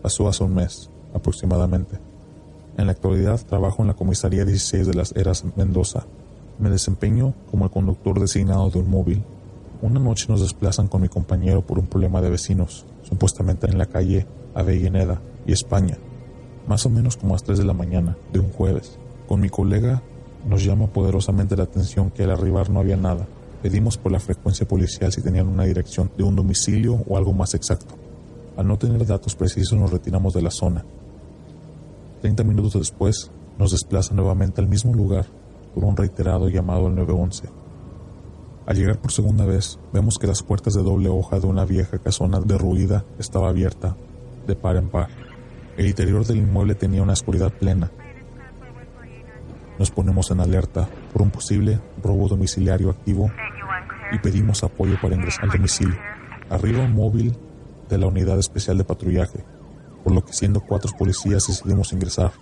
Pasó 0.00 0.26
hace 0.26 0.42
un 0.42 0.54
mes, 0.54 0.88
aproximadamente. 1.12 1.98
En 2.78 2.86
la 2.86 2.92
actualidad 2.92 3.44
trabajo 3.44 3.82
en 3.82 3.88
la 3.88 3.94
comisaría 3.94 4.46
16 4.46 4.86
de 4.86 4.94
las 4.94 5.14
Eras 5.14 5.44
Mendoza. 5.54 6.06
Me 6.58 6.70
desempeño 6.70 7.34
como 7.50 7.66
el 7.66 7.70
conductor 7.70 8.18
designado 8.18 8.70
de 8.70 8.78
un 8.78 8.88
móvil 8.88 9.22
una 9.84 10.00
noche 10.00 10.24
nos 10.30 10.40
desplazan 10.40 10.88
con 10.88 11.02
mi 11.02 11.10
compañero 11.10 11.60
por 11.60 11.78
un 11.78 11.86
problema 11.86 12.22
de 12.22 12.30
vecinos, 12.30 12.86
supuestamente 13.02 13.66
en 13.66 13.76
la 13.76 13.84
calle 13.84 14.26
Avellaneda 14.54 15.20
y 15.46 15.52
España, 15.52 15.98
más 16.66 16.86
o 16.86 16.88
menos 16.90 17.18
como 17.18 17.34
a 17.34 17.36
las 17.36 17.44
3 17.44 17.58
de 17.58 17.64
la 17.66 17.74
mañana 17.74 18.16
de 18.32 18.40
un 18.40 18.50
jueves. 18.50 18.98
Con 19.28 19.40
mi 19.40 19.50
colega 19.50 20.02
nos 20.48 20.64
llama 20.64 20.86
poderosamente 20.86 21.54
la 21.54 21.64
atención 21.64 22.10
que 22.10 22.22
al 22.22 22.30
arribar 22.30 22.70
no 22.70 22.80
había 22.80 22.96
nada. 22.96 23.26
Pedimos 23.62 23.98
por 23.98 24.10
la 24.10 24.20
frecuencia 24.20 24.66
policial 24.66 25.12
si 25.12 25.20
tenían 25.20 25.48
una 25.48 25.64
dirección 25.64 26.10
de 26.16 26.24
un 26.24 26.34
domicilio 26.34 27.04
o 27.06 27.18
algo 27.18 27.34
más 27.34 27.52
exacto. 27.52 27.94
Al 28.56 28.66
no 28.66 28.78
tener 28.78 29.04
datos 29.04 29.34
precisos 29.34 29.78
nos 29.78 29.90
retiramos 29.90 30.32
de 30.32 30.40
la 30.40 30.50
zona. 30.50 30.82
Treinta 32.22 32.42
minutos 32.42 32.72
después 32.72 33.30
nos 33.58 33.72
desplazan 33.72 34.16
nuevamente 34.16 34.62
al 34.62 34.66
mismo 34.66 34.94
lugar 34.94 35.26
por 35.74 35.84
un 35.84 35.94
reiterado 35.94 36.48
llamado 36.48 36.86
al 36.86 36.94
911 36.94 37.63
al 38.66 38.76
llegar 38.76 38.98
por 38.98 39.12
segunda 39.12 39.44
vez, 39.44 39.78
vemos 39.92 40.18
que 40.18 40.26
las 40.26 40.42
puertas 40.42 40.72
de 40.72 40.82
doble 40.82 41.10
hoja 41.10 41.38
de 41.38 41.46
una 41.46 41.66
vieja 41.66 41.98
casona 41.98 42.40
derruida 42.40 43.04
estaba 43.18 43.50
abierta, 43.50 43.94
de 44.46 44.56
par 44.56 44.76
en 44.76 44.88
par. 44.88 45.08
El 45.76 45.86
interior 45.86 46.24
del 46.24 46.38
inmueble 46.38 46.74
tenía 46.74 47.02
una 47.02 47.12
oscuridad 47.12 47.52
plena. 47.52 47.90
Nos 49.78 49.90
ponemos 49.90 50.30
en 50.30 50.40
alerta 50.40 50.88
por 51.12 51.20
un 51.20 51.30
posible 51.30 51.78
robo 52.02 52.26
domiciliario 52.26 52.88
activo 52.88 53.30
y 54.12 54.18
pedimos 54.18 54.64
apoyo 54.64 54.96
para 55.00 55.14
ingresar 55.14 55.44
al 55.44 55.50
domicilio. 55.50 55.98
Arriba 56.48 56.86
móvil 56.86 57.36
de 57.90 57.98
la 57.98 58.06
unidad 58.06 58.38
especial 58.38 58.78
de 58.78 58.84
patrullaje, 58.84 59.44
por 60.04 60.14
lo 60.14 60.24
que 60.24 60.32
siendo 60.32 60.60
cuatro 60.60 60.90
policías 60.96 61.46
decidimos 61.46 61.92
ingresar. 61.92 62.32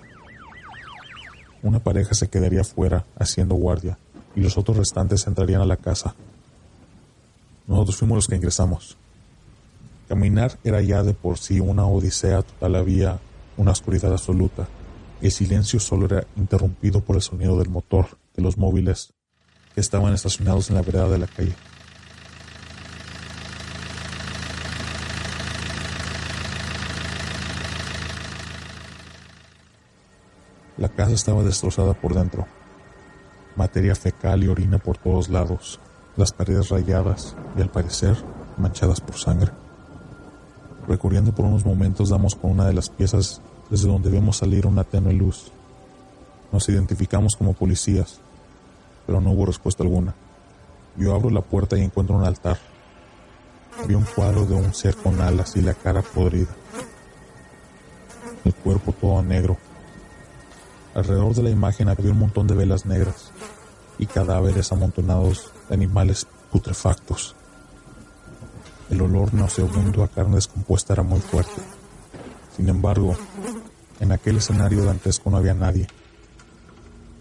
Una 1.63 1.81
pareja 1.81 2.15
se 2.15 2.29
quedaría 2.29 2.63
fuera 2.63 3.07
haciendo 3.19 3.57
guardia 3.57 3.99
y 4.35 4.41
los 4.41 4.57
otros 4.57 4.77
restantes 4.77 5.27
entrarían 5.27 5.61
a 5.61 5.67
la 5.67 5.77
casa. 5.77 6.15
Nosotros 7.67 7.97
fuimos 7.97 8.17
los 8.17 8.29
que 8.29 8.37
ingresamos. 8.37 8.97
Caminar 10.09 10.59
era 10.65 10.81
ya 10.83 11.03
de 11.03 11.15
por 11.15 11.39
sí 11.39 11.61
una 11.61 11.87
odisea 11.87 12.43
total, 12.43 12.77
había 12.77 13.19
una 13.57 13.73
oscuridad 13.73 14.13
absoluta. 14.13 14.69
El 15.21 15.31
silencio 15.31 15.79
solo 15.79 16.07
era 16.07 16.27
interrumpido 16.37 17.01
por 17.01 17.17
el 17.17 17.23
sonido 17.23 17.59
del 17.59 17.69
motor 17.69 18.07
de 18.35 18.43
los 18.43 18.59
móviles 18.59 19.13
que 19.75 19.81
estaban 19.81 20.13
estacionados 20.13 20.69
en 20.69 20.77
la 20.77 20.83
vereda 20.83 21.09
de 21.09 21.19
la 21.19 21.27
calle. 21.27 21.55
La 30.77 30.89
casa 30.89 31.13
estaba 31.13 31.45
destrozada 31.45 31.95
por 31.95 32.15
dentro 32.15 32.47
materia 33.57 33.95
fecal 33.95 34.43
y 34.45 34.49
orina 34.49 34.79
por 34.79 34.99
todos 34.99 35.29
lados, 35.29 35.81
las 36.17 36.33
paredes 36.33 36.69
rayadas 36.69 37.37
y 37.57 37.63
al 37.63 37.71
parecer 37.71 38.17
manchadas 38.57 39.01
por 39.01 39.17
sangre. 39.17 39.51
Recorriendo 40.89 41.33
por 41.33 41.47
unos 41.47 41.65
momentos 41.65 42.09
damos 42.09 42.35
con 42.35 42.51
una 42.51 42.67
de 42.67 42.75
las 42.75 42.89
piezas 42.89 43.41
desde 43.71 43.89
donde 43.89 44.11
vemos 44.11 44.39
salir 44.39 44.67
una 44.67 44.85
tenue 44.85 45.13
luz. 45.13 45.51
Nos 46.51 46.69
identificamos 46.69 47.37
como 47.37 47.55
policías, 47.55 48.21
pero 49.07 49.21
no 49.21 49.31
hubo 49.31 49.47
respuesta 49.47 49.83
alguna. 49.83 50.15
Yo 50.97 51.15
abro 51.15 51.31
la 51.31 51.41
puerta 51.41 51.79
y 51.79 51.83
encuentro 51.83 52.17
un 52.17 52.25
altar. 52.25 52.59
Vi 53.87 53.95
un 53.95 54.05
cuadro 54.05 54.45
de 54.45 54.55
un 54.55 54.75
ser 54.75 54.95
con 54.97 55.21
alas 55.21 55.57
y 55.57 55.63
la 55.63 55.75
cara 55.75 56.03
podrida. 56.03 56.51
El 58.45 58.55
cuerpo 58.55 58.93
todo 58.93 59.23
negro, 59.23 59.57
Alrededor 60.95 61.35
de 61.35 61.43
la 61.43 61.51
imagen 61.51 61.89
había 61.89 62.11
un 62.11 62.19
montón 62.19 62.47
de 62.47 62.55
velas 62.55 62.85
negras 62.85 63.31
y 63.99 64.07
cadáveres 64.07 64.73
amontonados 64.73 65.51
de 65.69 65.75
animales 65.75 66.27
putrefactos. 66.51 67.35
El 68.91 69.01
olor 69.01 69.33
nauseabundo 69.33 70.05
a 70.05 70.09
carne 70.09 70.35
descompuesta 70.35 70.93
era 70.93 71.03
muy 71.03 71.21
fuerte. 71.21 71.63
Sin 72.57 72.69
embargo, 72.69 73.17
en 74.01 74.13
aquel 74.13 74.37
escenario 74.37 74.85
dantesco 74.85 75.31
no 75.31 75.39
había 75.39 75.55
nadie. 75.55 75.87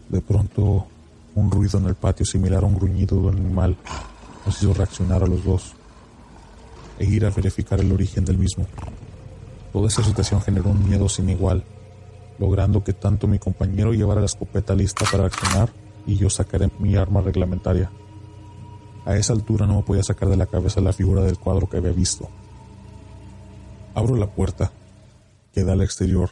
De 0.10 0.20
pronto, 0.20 0.88
un 1.36 1.50
ruido 1.50 1.80
en 1.80 1.86
el 1.86 1.96
patio 1.96 2.26
similar 2.26 2.64
a 2.64 2.68
un 2.68 2.76
gruñido 2.76 3.16
de 3.22 3.28
un 3.28 3.38
animal 3.38 3.78
nos 4.46 4.62
hizo 4.62 4.74
reaccionar 4.74 5.24
a 5.24 5.28
los 5.28 5.46
dos 5.46 5.74
e 7.00 7.06
ir 7.06 7.26
a 7.26 7.30
verificar 7.30 7.80
el 7.80 7.92
origen 7.92 8.26
del 8.26 8.38
mismo. 8.38 8.68
Toda 9.72 9.88
esa 9.88 10.04
situación 10.04 10.42
generó 10.42 10.72
un 10.72 10.90
miedo 10.90 11.08
sin 11.08 11.30
igual, 11.30 11.64
logrando 12.42 12.84
que 12.84 12.94
tanto 12.94 13.28
mi 13.28 13.38
compañero 13.38 13.94
llevara 13.94 14.20
la 14.20 14.26
escopeta 14.26 14.74
lista 14.74 15.06
para 15.12 15.28
accionar 15.28 15.70
y 16.08 16.16
yo 16.16 16.28
sacaré 16.28 16.72
mi 16.80 16.96
arma 16.96 17.22
reglamentaria. 17.22 17.92
A 19.06 19.16
esa 19.16 19.34
altura 19.34 19.68
no 19.68 19.76
me 19.76 19.84
podía 19.84 20.02
sacar 20.02 20.28
de 20.28 20.38
la 20.38 20.48
cabeza 20.48 20.82
la 20.82 20.92
figura 20.92 21.22
del 21.22 21.38
cuadro 21.38 21.70
que 21.70 21.78
había 21.78 21.92
visto. 21.92 22.28
Abro 23.94 24.16
la 24.16 24.26
puerta, 24.26 24.72
que 25.54 25.64
da 25.64 25.74
al 25.74 25.84
exterior, 25.84 26.32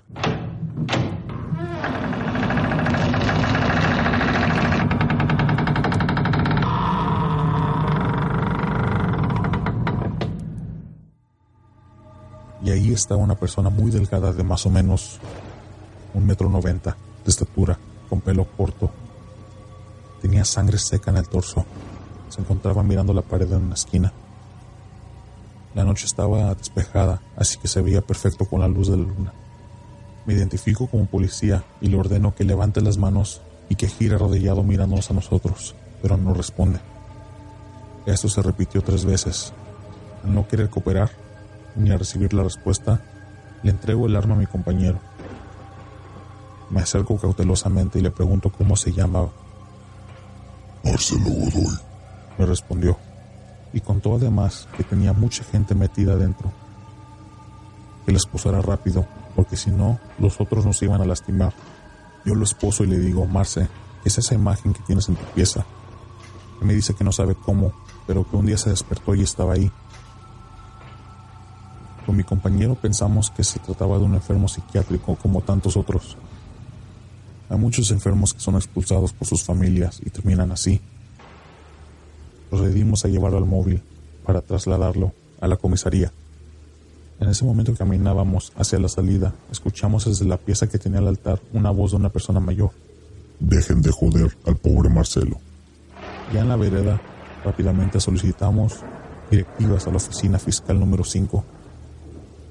y 12.63 12.71
ahí 12.71 12.93
estaba 12.93 13.21
una 13.21 13.35
persona 13.35 13.69
muy 13.69 13.91
delgada 13.91 14.33
de 14.33 14.43
más 14.43 14.65
o 14.65 14.71
menos 14.71 15.19
un 16.13 16.25
metro 16.25 16.49
noventa 16.49 16.95
de 17.23 17.29
estatura, 17.29 17.77
con 18.09 18.21
pelo 18.21 18.45
corto. 18.45 18.91
Tenía 20.21 20.43
sangre 20.45 20.77
seca 20.77 21.11
en 21.11 21.17
el 21.17 21.27
torso. 21.27 21.65
Se 22.29 22.41
encontraba 22.41 22.83
mirando 22.83 23.13
la 23.13 23.21
pared 23.21 23.51
en 23.51 23.63
una 23.63 23.75
esquina. 23.75 24.11
La 25.75 25.83
noche 25.83 26.05
estaba 26.05 26.53
despejada, 26.55 27.21
así 27.35 27.57
que 27.57 27.67
se 27.67 27.81
veía 27.81 28.01
perfecto 28.01 28.45
con 28.45 28.59
la 28.59 28.67
luz 28.67 28.89
de 28.89 28.97
la 28.97 29.03
luna. 29.03 29.33
Me 30.25 30.33
identifico 30.33 30.87
como 30.87 31.05
policía 31.05 31.63
y 31.81 31.87
le 31.87 31.97
ordeno 31.97 32.35
que 32.35 32.43
levante 32.43 32.81
las 32.81 32.97
manos 32.97 33.41
y 33.69 33.75
que 33.75 33.87
gire 33.87 34.15
arrodillado 34.15 34.63
mirándonos 34.63 35.09
a 35.09 35.13
nosotros, 35.13 35.75
pero 36.01 36.17
no 36.17 36.33
responde. 36.33 36.79
Esto 38.05 38.27
se 38.27 38.41
repitió 38.41 38.81
tres 38.81 39.05
veces. 39.05 39.53
Al 40.23 40.33
no 40.33 40.47
querer 40.47 40.69
cooperar, 40.69 41.11
ni 41.75 41.91
a 41.91 41.97
recibir 41.97 42.33
la 42.33 42.43
respuesta, 42.43 43.01
le 43.63 43.71
entrego 43.71 44.07
el 44.07 44.15
arma 44.15 44.35
a 44.35 44.39
mi 44.39 44.47
compañero. 44.47 44.99
Me 46.69 46.81
acerco 46.81 47.17
cautelosamente 47.17 47.99
y 47.99 48.01
le 48.01 48.11
pregunto 48.11 48.51
cómo 48.51 48.75
se 48.75 48.91
llamaba. 48.91 49.29
Marcelo 50.83 51.25
Godoy, 51.25 51.77
me 52.37 52.45
respondió, 52.45 52.97
y 53.73 53.81
contó 53.81 54.15
además 54.15 54.67
que 54.77 54.83
tenía 54.83 55.13
mucha 55.13 55.43
gente 55.43 55.75
metida 55.75 56.13
adentro. 56.13 56.51
Que 58.05 58.11
les 58.11 58.25
posara 58.25 58.61
rápido, 58.61 59.05
porque 59.35 59.57
si 59.57 59.71
no, 59.71 59.99
los 60.19 60.39
otros 60.39 60.65
nos 60.65 60.81
iban 60.81 61.01
a 61.01 61.05
lastimar. 61.05 61.53
Yo 62.25 62.35
lo 62.35 62.43
esposo 62.43 62.83
y 62.83 62.87
le 62.87 62.99
digo, 62.99 63.25
Marce, 63.25 63.67
¿qué 64.03 64.09
es 64.09 64.17
esa 64.17 64.35
imagen 64.35 64.73
que 64.73 64.83
tienes 64.83 65.09
en 65.09 65.15
tu 65.15 65.25
pieza? 65.33 65.65
me 66.61 66.73
dice 66.73 66.93
que 66.93 67.03
no 67.03 67.11
sabe 67.11 67.35
cómo, 67.35 67.71
pero 68.05 68.29
que 68.29 68.35
un 68.35 68.45
día 68.45 68.57
se 68.57 68.69
despertó 68.69 69.15
y 69.15 69.21
estaba 69.21 69.53
ahí. 69.53 69.71
Con 72.05 72.17
mi 72.17 72.23
compañero 72.23 72.75
pensamos 72.75 73.29
que 73.29 73.43
se 73.43 73.59
trataba 73.59 73.97
de 73.97 74.03
un 74.03 74.15
enfermo 74.15 74.47
psiquiátrico 74.47 75.15
como 75.15 75.41
tantos 75.41 75.77
otros. 75.77 76.17
Hay 77.49 77.57
muchos 77.57 77.89
enfermos 77.91 78.33
que 78.33 78.39
son 78.39 78.55
expulsados 78.55 79.11
por 79.11 79.27
sus 79.27 79.43
familias 79.43 79.99
y 80.05 80.09
terminan 80.11 80.51
así. 80.51 80.79
Procedimos 82.49 83.05
a 83.05 83.07
llevarlo 83.07 83.39
al 83.39 83.45
móvil 83.45 83.81
para 84.23 84.41
trasladarlo 84.41 85.13
a 85.41 85.47
la 85.47 85.57
comisaría. 85.57 86.11
En 87.19 87.27
ese 87.27 87.43
momento 87.43 87.73
caminábamos 87.75 88.53
hacia 88.55 88.79
la 88.79 88.87
salida, 88.87 89.33
escuchamos 89.51 90.05
desde 90.05 90.25
la 90.25 90.37
pieza 90.37 90.67
que 90.67 90.79
tenía 90.79 90.99
el 90.99 91.07
altar 91.07 91.41
una 91.51 91.71
voz 91.71 91.91
de 91.91 91.97
una 91.97 92.09
persona 92.09 92.39
mayor. 92.39 92.71
Dejen 93.39 93.81
de 93.81 93.91
joder 93.91 94.37
al 94.45 94.55
pobre 94.55 94.89
Marcelo. 94.89 95.39
Ya 96.33 96.41
en 96.41 96.49
la 96.49 96.55
vereda, 96.55 97.01
rápidamente 97.43 97.99
solicitamos 97.99 98.77
directivas 99.29 99.87
a 99.87 99.91
la 99.91 99.97
oficina 99.97 100.39
fiscal 100.39 100.79
número 100.79 101.03
5 101.03 101.43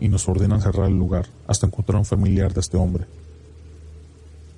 y 0.01 0.09
nos 0.09 0.29
ordenan 0.29 0.61
cerrar 0.61 0.89
el 0.89 0.99
lugar 0.99 1.27
hasta 1.47 1.67
encontrar 1.67 1.99
un 1.99 2.05
familiar 2.05 2.53
de 2.53 2.61
este 2.61 2.77
hombre. 2.77 3.07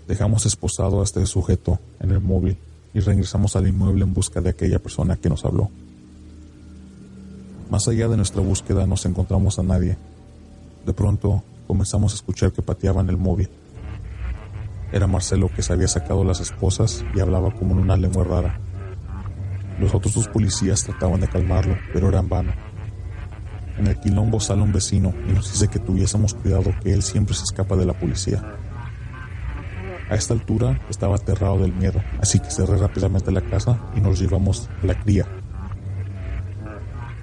Dejamos 0.08 0.46
esposado 0.46 1.00
a 1.00 1.04
este 1.04 1.24
sujeto 1.26 1.78
en 2.00 2.10
el 2.10 2.20
móvil 2.20 2.56
y 2.92 3.00
regresamos 3.00 3.56
al 3.56 3.68
inmueble 3.68 4.04
en 4.04 4.12
busca 4.12 4.40
de 4.40 4.50
aquella 4.50 4.78
persona 4.78 5.16
que 5.16 5.28
nos 5.28 5.44
habló. 5.44 5.70
Más 7.70 7.86
allá 7.86 8.08
de 8.08 8.16
nuestra 8.16 8.42
búsqueda 8.42 8.86
no 8.86 8.96
encontramos 9.04 9.58
a 9.58 9.62
nadie. 9.62 9.96
De 10.84 10.92
pronto 10.92 11.44
comenzamos 11.68 12.12
a 12.12 12.16
escuchar 12.16 12.52
que 12.52 12.62
pateaban 12.62 13.08
el 13.08 13.16
móvil. 13.16 13.48
Era 14.92 15.06
Marcelo 15.06 15.48
que 15.54 15.62
se 15.62 15.72
había 15.72 15.86
sacado 15.86 16.24
las 16.24 16.40
esposas 16.40 17.04
y 17.14 17.20
hablaba 17.20 17.54
como 17.54 17.72
en 17.74 17.78
una 17.78 17.96
lengua 17.96 18.24
rara. 18.24 18.58
Los 19.78 19.94
otros 19.94 20.14
dos 20.14 20.26
policías 20.26 20.82
trataban 20.82 21.20
de 21.20 21.28
calmarlo, 21.28 21.76
pero 21.92 22.08
era 22.08 22.18
en 22.18 22.28
vano. 22.28 22.52
En 23.78 23.86
el 23.86 23.98
quilombo 24.00 24.40
sale 24.40 24.62
un 24.62 24.72
vecino 24.72 25.14
y 25.28 25.32
nos 25.32 25.50
dice 25.52 25.68
que 25.68 25.78
tuviésemos 25.78 26.34
cuidado 26.34 26.74
que 26.82 26.92
él 26.92 27.02
siempre 27.02 27.34
se 27.34 27.44
escapa 27.44 27.76
de 27.76 27.86
la 27.86 27.94
policía. 27.94 28.42
A 30.10 30.16
esta 30.16 30.34
altura 30.34 30.80
estaba 30.90 31.14
aterrado 31.14 31.60
del 31.60 31.72
miedo, 31.72 32.02
así 32.20 32.40
que 32.40 32.50
cerré 32.50 32.76
rápidamente 32.76 33.30
la 33.30 33.42
casa 33.42 33.78
y 33.96 34.00
nos 34.00 34.18
llevamos 34.18 34.68
a 34.82 34.86
la 34.86 35.00
cría. 35.00 35.24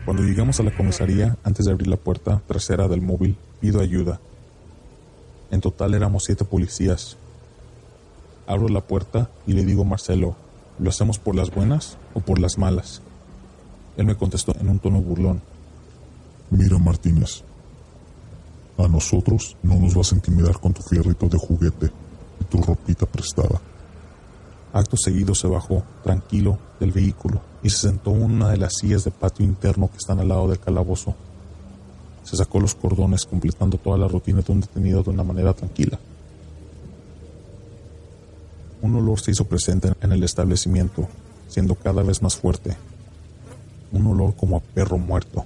Cuando 0.06 0.24
llegamos 0.24 0.58
a 0.62 0.64
la 0.64 0.74
comisaría, 0.74 1.36
antes 1.44 1.66
de 1.66 1.72
abrir 1.74 1.90
la 1.90 1.98
puerta 1.98 2.42
trasera 2.48 2.88
del 2.88 3.02
móvil, 3.02 3.36
pido 3.60 3.82
ayuda. 3.82 4.22
En 5.52 5.60
total 5.60 5.96
éramos 5.96 6.24
siete 6.24 6.46
policías. 6.46 7.18
Abro 8.48 8.70
la 8.70 8.80
puerta 8.80 9.30
y 9.46 9.52
le 9.52 9.66
digo 9.66 9.82
a 9.82 9.86
Marcelo, 9.86 10.38
¿lo 10.80 10.90
hacemos 10.90 11.20
por 11.20 11.36
las 11.36 11.52
buenas 11.52 11.98
o 12.14 12.22
por 12.22 12.40
las 12.40 12.58
malas? 12.58 13.02
Él 13.98 14.06
me 14.06 14.16
contestó 14.16 14.56
en 14.58 14.70
un 14.70 14.80
tono 14.80 15.02
burlón, 15.02 15.42
Mira, 16.50 16.78
Martínez, 16.78 17.44
a 18.78 18.88
nosotros 18.88 19.58
no 19.62 19.76
nos 19.76 19.94
vas 19.94 20.14
a 20.14 20.16
intimidar 20.16 20.58
con 20.62 20.72
tu 20.72 20.82
fierrito 20.82 21.28
de 21.28 21.38
juguete 21.38 21.92
tu 22.48 22.62
ropita 22.62 23.06
prestada. 23.06 23.62
Acto 24.74 24.98
seguido 24.98 25.34
se 25.36 25.48
bajó, 25.48 25.84
tranquilo, 26.04 26.58
del 26.80 26.92
vehículo 26.92 27.42
y 27.64 27.70
se 27.70 27.88
sentó 27.88 28.12
en 28.12 28.24
una 28.24 28.50
de 28.50 28.58
las 28.58 28.76
sillas 28.76 29.04
de 29.04 29.12
patio 29.12 29.46
interno 29.46 29.90
que 29.90 29.98
están 29.98 30.20
al 30.20 30.28
lado 30.30 30.48
del 30.48 30.60
calabozo. 30.60 31.16
Se 32.24 32.36
sacó 32.36 32.60
los 32.60 32.76
cordones, 32.76 33.26
completando 33.26 33.78
toda 33.78 33.98
la 33.98 34.08
rutina 34.08 34.42
de 34.42 34.52
un 34.52 34.62
detenido 34.62 35.02
de 35.04 35.10
una 35.10 35.24
manera 35.24 35.54
tranquila. 35.54 35.98
Un 38.82 38.96
olor 38.96 39.20
se 39.20 39.32
hizo 39.32 39.46
presente 39.46 39.94
en 40.02 40.12
el 40.12 40.24
establecimiento, 40.24 41.08
siendo 41.48 41.76
cada 41.76 42.04
vez 42.04 42.22
más 42.22 42.36
fuerte. 42.36 42.76
Un 43.92 44.06
olor 44.08 44.36
como 44.36 44.58
a 44.58 44.60
perro 44.60 44.98
muerto. 44.98 45.46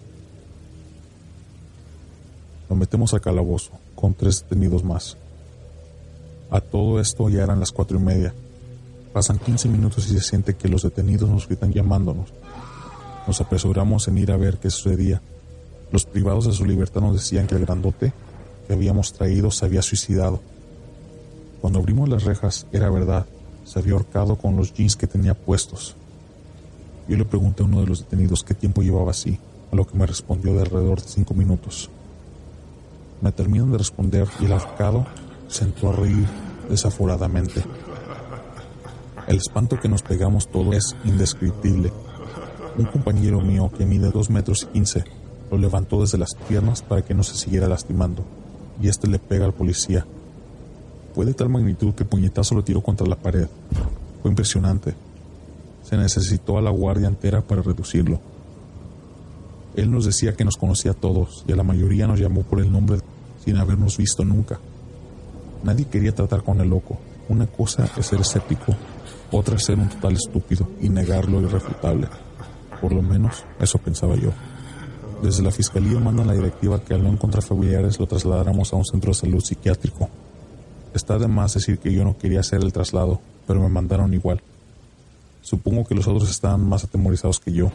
Lo 2.70 2.76
metemos 2.76 3.14
al 3.14 3.22
calabozo, 3.22 3.72
con 3.96 4.14
tres 4.14 4.42
detenidos 4.42 4.84
más. 4.84 5.18
A 6.52 6.60
todo 6.60 7.00
esto 7.00 7.30
ya 7.30 7.44
eran 7.44 7.62
las 7.62 7.72
cuatro 7.72 7.98
y 7.98 8.02
media. 8.02 8.34
Pasan 9.14 9.40
15 9.40 9.70
minutos 9.70 10.06
y 10.10 10.14
se 10.14 10.20
siente 10.20 10.56
que 10.56 10.68
los 10.68 10.84
detenidos 10.84 11.30
nos 11.30 11.48
gritan 11.48 11.72
llamándonos. 11.72 12.34
Nos 13.26 13.40
apresuramos 13.40 14.10
en 14.10 14.18
ir 14.18 14.34
a 14.34 14.38
ver 14.38 14.58
qué 14.58 14.70
sucedía. 14.70 15.22
Los 15.94 16.06
privados 16.06 16.46
de 16.46 16.52
su 16.52 16.66
libertad 16.66 17.00
nos 17.00 17.14
decían 17.16 17.48
que 17.48 17.56
el 17.56 17.66
grandote 17.66 18.12
que 18.68 18.74
habíamos 18.74 19.14
traído 19.14 19.50
se 19.50 19.66
había 19.66 19.82
suicidado. 19.82 20.42
Cuando 21.62 21.80
abrimos 21.80 22.10
las 22.10 22.26
rejas, 22.26 22.68
era 22.74 22.90
verdad, 22.90 23.26
se 23.64 23.80
había 23.80 23.94
ahorcado 23.94 24.36
con 24.36 24.58
los 24.58 24.74
jeans 24.74 24.98
que 24.98 25.08
tenía 25.08 25.34
puestos. 25.34 25.96
Yo 27.08 27.16
le 27.16 27.24
pregunté 27.24 27.64
a 27.64 27.66
uno 27.66 27.80
de 27.80 27.88
los 27.88 28.00
detenidos 28.00 28.44
qué 28.44 28.56
tiempo 28.56 28.82
llevaba 28.82 29.12
así, 29.12 29.40
a 29.72 29.76
lo 29.78 29.88
que 29.88 29.98
me 29.98 30.06
respondió 30.06 30.54
de 30.54 30.64
alrededor 30.64 31.02
de 31.02 31.08
cinco 31.08 31.34
minutos. 31.34 31.90
Me 33.22 33.32
terminan 33.32 33.72
de 33.72 33.78
responder 33.78 34.28
y 34.42 34.46
el 34.46 34.52
ahorcado 34.52 35.06
se 35.52 35.66
a 35.66 35.92
reír 35.92 36.28
desaforadamente. 36.70 37.62
El 39.28 39.38
espanto 39.38 39.80
que 39.80 39.90
nos 39.90 40.02
pegamos 40.02 40.48
todo 40.48 40.74
es 40.74 40.96
indescriptible. 41.04 41.92
Un 42.78 42.86
compañero 42.86 43.42
mío 43.42 43.70
que 43.78 43.86
mide 43.86 44.12
dos 44.12 44.30
metros 44.30 44.64
y 44.64 44.74
quince 44.74 45.04
lo 45.52 45.58
levantó 45.58 46.00
desde 46.00 46.18
las 46.18 46.34
piernas 46.48 46.82
para 46.82 47.02
que 47.02 47.14
no 47.14 47.24
se 47.24 47.36
siguiera 47.36 47.68
lastimando, 47.68 48.24
y 48.82 48.88
este 48.88 49.08
le 49.08 49.20
pega 49.20 49.44
al 49.44 49.54
policía. 49.54 50.06
Fue 51.14 51.26
de 51.26 51.34
tal 51.34 51.50
magnitud 51.50 51.94
que 51.94 52.06
puñetazo 52.06 52.56
lo 52.56 52.64
tiró 52.64 52.82
contra 52.82 53.06
la 53.06 53.18
pared. 53.18 53.48
Fue 54.22 54.32
impresionante. 54.32 54.96
Se 55.84 55.98
necesitó 55.98 56.58
a 56.58 56.62
la 56.62 56.70
guardia 56.70 57.10
entera 57.10 57.42
para 57.42 57.62
reducirlo. 57.62 58.22
Él 59.76 59.92
nos 59.92 60.06
decía 60.06 60.34
que 60.34 60.46
nos 60.46 60.56
conocía 60.56 60.92
a 60.92 60.94
todos 60.94 61.44
y 61.46 61.52
a 61.52 61.58
la 61.58 61.64
mayoría 61.64 62.08
nos 62.08 62.22
llamó 62.22 62.44
por 62.44 62.62
el 62.62 62.72
nombre 62.72 63.00
sin 63.44 63.58
habernos 63.58 63.98
visto 63.98 64.24
nunca. 64.24 64.60
Nadie 65.64 65.86
quería 65.86 66.14
tratar 66.14 66.44
con 66.44 66.60
el 66.62 66.70
loco. 66.70 66.98
Una 67.30 67.48
cosa 67.48 67.90
es 67.98 68.06
ser 68.08 68.22
escéptico, 68.22 68.76
otra 69.32 69.56
es 69.56 69.64
ser 69.64 69.80
un 69.80 69.90
total 69.90 70.14
estúpido 70.14 70.68
y 70.82 70.90
negar 70.90 71.30
lo 71.30 71.42
irrefutable. 71.42 72.08
Por 72.82 72.94
lo 72.94 73.02
menos 73.02 73.46
eso 73.60 73.78
pensaba 73.78 74.16
yo. 74.16 74.32
Desde 75.22 75.44
la 75.44 75.52
fiscalía 75.52 76.00
mandan 76.00 76.28
la 76.28 76.34
directiva 76.34 76.84
que 76.84 76.94
al 76.94 77.04
no 77.04 77.10
encontrar 77.10 77.44
familiares 77.44 78.00
lo 78.00 78.08
trasladáramos 78.08 78.74
a 78.74 78.76
un 78.76 78.86
centro 78.86 79.12
de 79.12 79.16
salud 79.16 79.42
psiquiátrico. 79.42 80.10
Está 80.94 81.18
de 81.20 81.28
más 81.28 81.54
decir 81.54 81.78
que 81.78 81.94
yo 81.94 82.04
no 82.04 82.18
quería 82.18 82.40
hacer 82.40 82.62
el 82.62 82.74
traslado, 82.74 83.22
pero 83.48 83.62
me 83.62 83.70
mandaron 83.70 84.14
igual. 84.14 84.42
Supongo 85.42 85.86
que 85.86 85.96
los 85.96 86.08
otros 86.08 86.30
estaban 86.30 86.68
más 86.68 86.84
atemorizados 86.84 87.40
que 87.40 87.52
yo, 87.52 87.72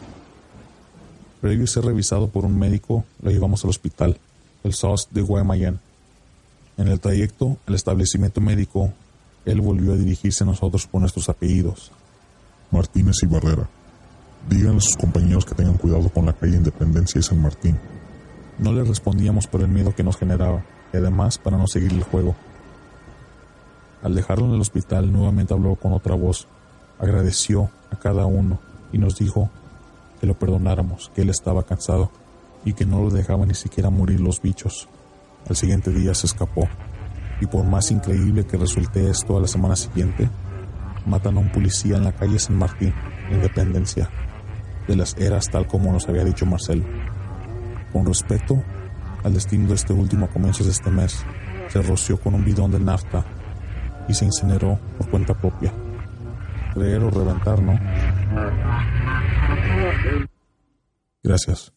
Previo 1.41 1.65
a 1.65 1.67
ser 1.67 1.85
revisado 1.85 2.29
por 2.29 2.45
un 2.45 2.57
médico, 2.57 3.05
lo 3.21 3.29
llevamos 3.29 3.63
al 3.63 3.69
hospital, 3.69 4.17
el 4.63 4.73
SOS 4.73 5.09
de 5.11 5.21
Guaymallén. 5.21 5.79
En 6.77 6.87
el 6.87 6.99
trayecto 6.99 7.57
al 7.65 7.73
establecimiento 7.73 8.39
médico, 8.39 8.93
él 9.45 9.61
volvió 9.61 9.93
a 9.93 9.97
dirigirse 9.97 10.43
a 10.43 10.47
nosotros 10.47 10.85
por 10.85 11.01
nuestros 11.01 11.27
apellidos. 11.27 11.91
Martínez 12.69 13.15
y 13.23 13.25
Barrera. 13.25 13.67
Díganle 14.49 14.77
a 14.77 14.81
sus 14.81 14.95
compañeros 14.95 15.45
que 15.45 15.55
tengan 15.55 15.77
cuidado 15.77 16.09
con 16.09 16.25
la 16.25 16.33
calle 16.33 16.57
Independencia 16.57 17.19
y 17.19 17.23
San 17.23 17.41
Martín. 17.41 17.77
No 18.59 18.73
le 18.73 18.83
respondíamos 18.83 19.47
por 19.47 19.61
el 19.61 19.69
miedo 19.69 19.95
que 19.95 20.03
nos 20.03 20.17
generaba 20.17 20.63
y 20.93 20.97
además 20.97 21.37
para 21.37 21.57
no 21.57 21.67
seguir 21.67 21.93
el 21.93 22.03
juego. 22.03 22.35
Al 24.03 24.13
dejarlo 24.13 24.45
en 24.45 24.53
el 24.53 24.61
hospital 24.61 25.11
nuevamente 25.11 25.53
habló 25.53 25.75
con 25.75 25.93
otra 25.93 26.15
voz, 26.15 26.47
agradeció 26.99 27.69
a 27.89 27.95
cada 27.97 28.25
uno 28.25 28.59
y 28.91 28.99
nos 28.99 29.17
dijo 29.17 29.49
que 30.21 30.27
lo 30.27 30.37
perdonáramos, 30.37 31.11
que 31.15 31.21
él 31.21 31.29
estaba 31.29 31.63
cansado 31.63 32.11
y 32.65 32.73
que 32.73 32.85
no 32.85 33.01
lo 33.01 33.09
dejaba 33.09 33.45
ni 33.45 33.55
siquiera 33.55 33.89
morir 33.89 34.19
los 34.19 34.41
bichos. 34.41 34.87
Al 35.49 35.55
siguiente 35.55 35.91
día 35.91 36.13
se 36.13 36.27
escapó 36.27 36.67
y 37.39 37.45
por 37.45 37.65
más 37.65 37.91
increíble 37.91 38.45
que 38.45 38.57
resulte 38.57 39.09
esto 39.09 39.37
a 39.37 39.41
la 39.41 39.47
semana 39.47 39.75
siguiente, 39.75 40.29
matan 41.05 41.37
a 41.37 41.39
un 41.39 41.51
policía 41.51 41.97
en 41.97 42.03
la 42.03 42.11
calle 42.11 42.39
San 42.39 42.57
Martín, 42.57 42.93
Independencia, 43.31 44.09
de 44.87 44.95
las 44.95 45.15
eras 45.17 45.47
tal 45.49 45.67
como 45.67 45.91
nos 45.91 46.07
había 46.07 46.23
dicho 46.23 46.45
Marcelo. 46.45 46.85
Con 47.93 48.05
respecto 48.05 48.61
al 49.23 49.33
destino 49.33 49.67
de 49.69 49.75
este 49.75 49.93
último 49.93 50.25
a 50.25 50.29
comienzos 50.29 50.65
de 50.65 50.71
este 50.71 50.91
mes, 50.91 51.25
se 51.69 51.81
roció 51.81 52.19
con 52.19 52.33
un 52.33 52.43
bidón 52.43 52.71
de 52.71 52.79
nafta 52.79 53.25
y 54.07 54.13
se 54.13 54.25
incineró 54.25 54.79
por 54.97 55.09
cuenta 55.09 55.33
propia. 55.33 55.73
Creer 56.73 57.03
o 57.03 57.09
reventar, 57.09 57.61
¿no? 57.61 57.79
Gracias. 61.23 61.76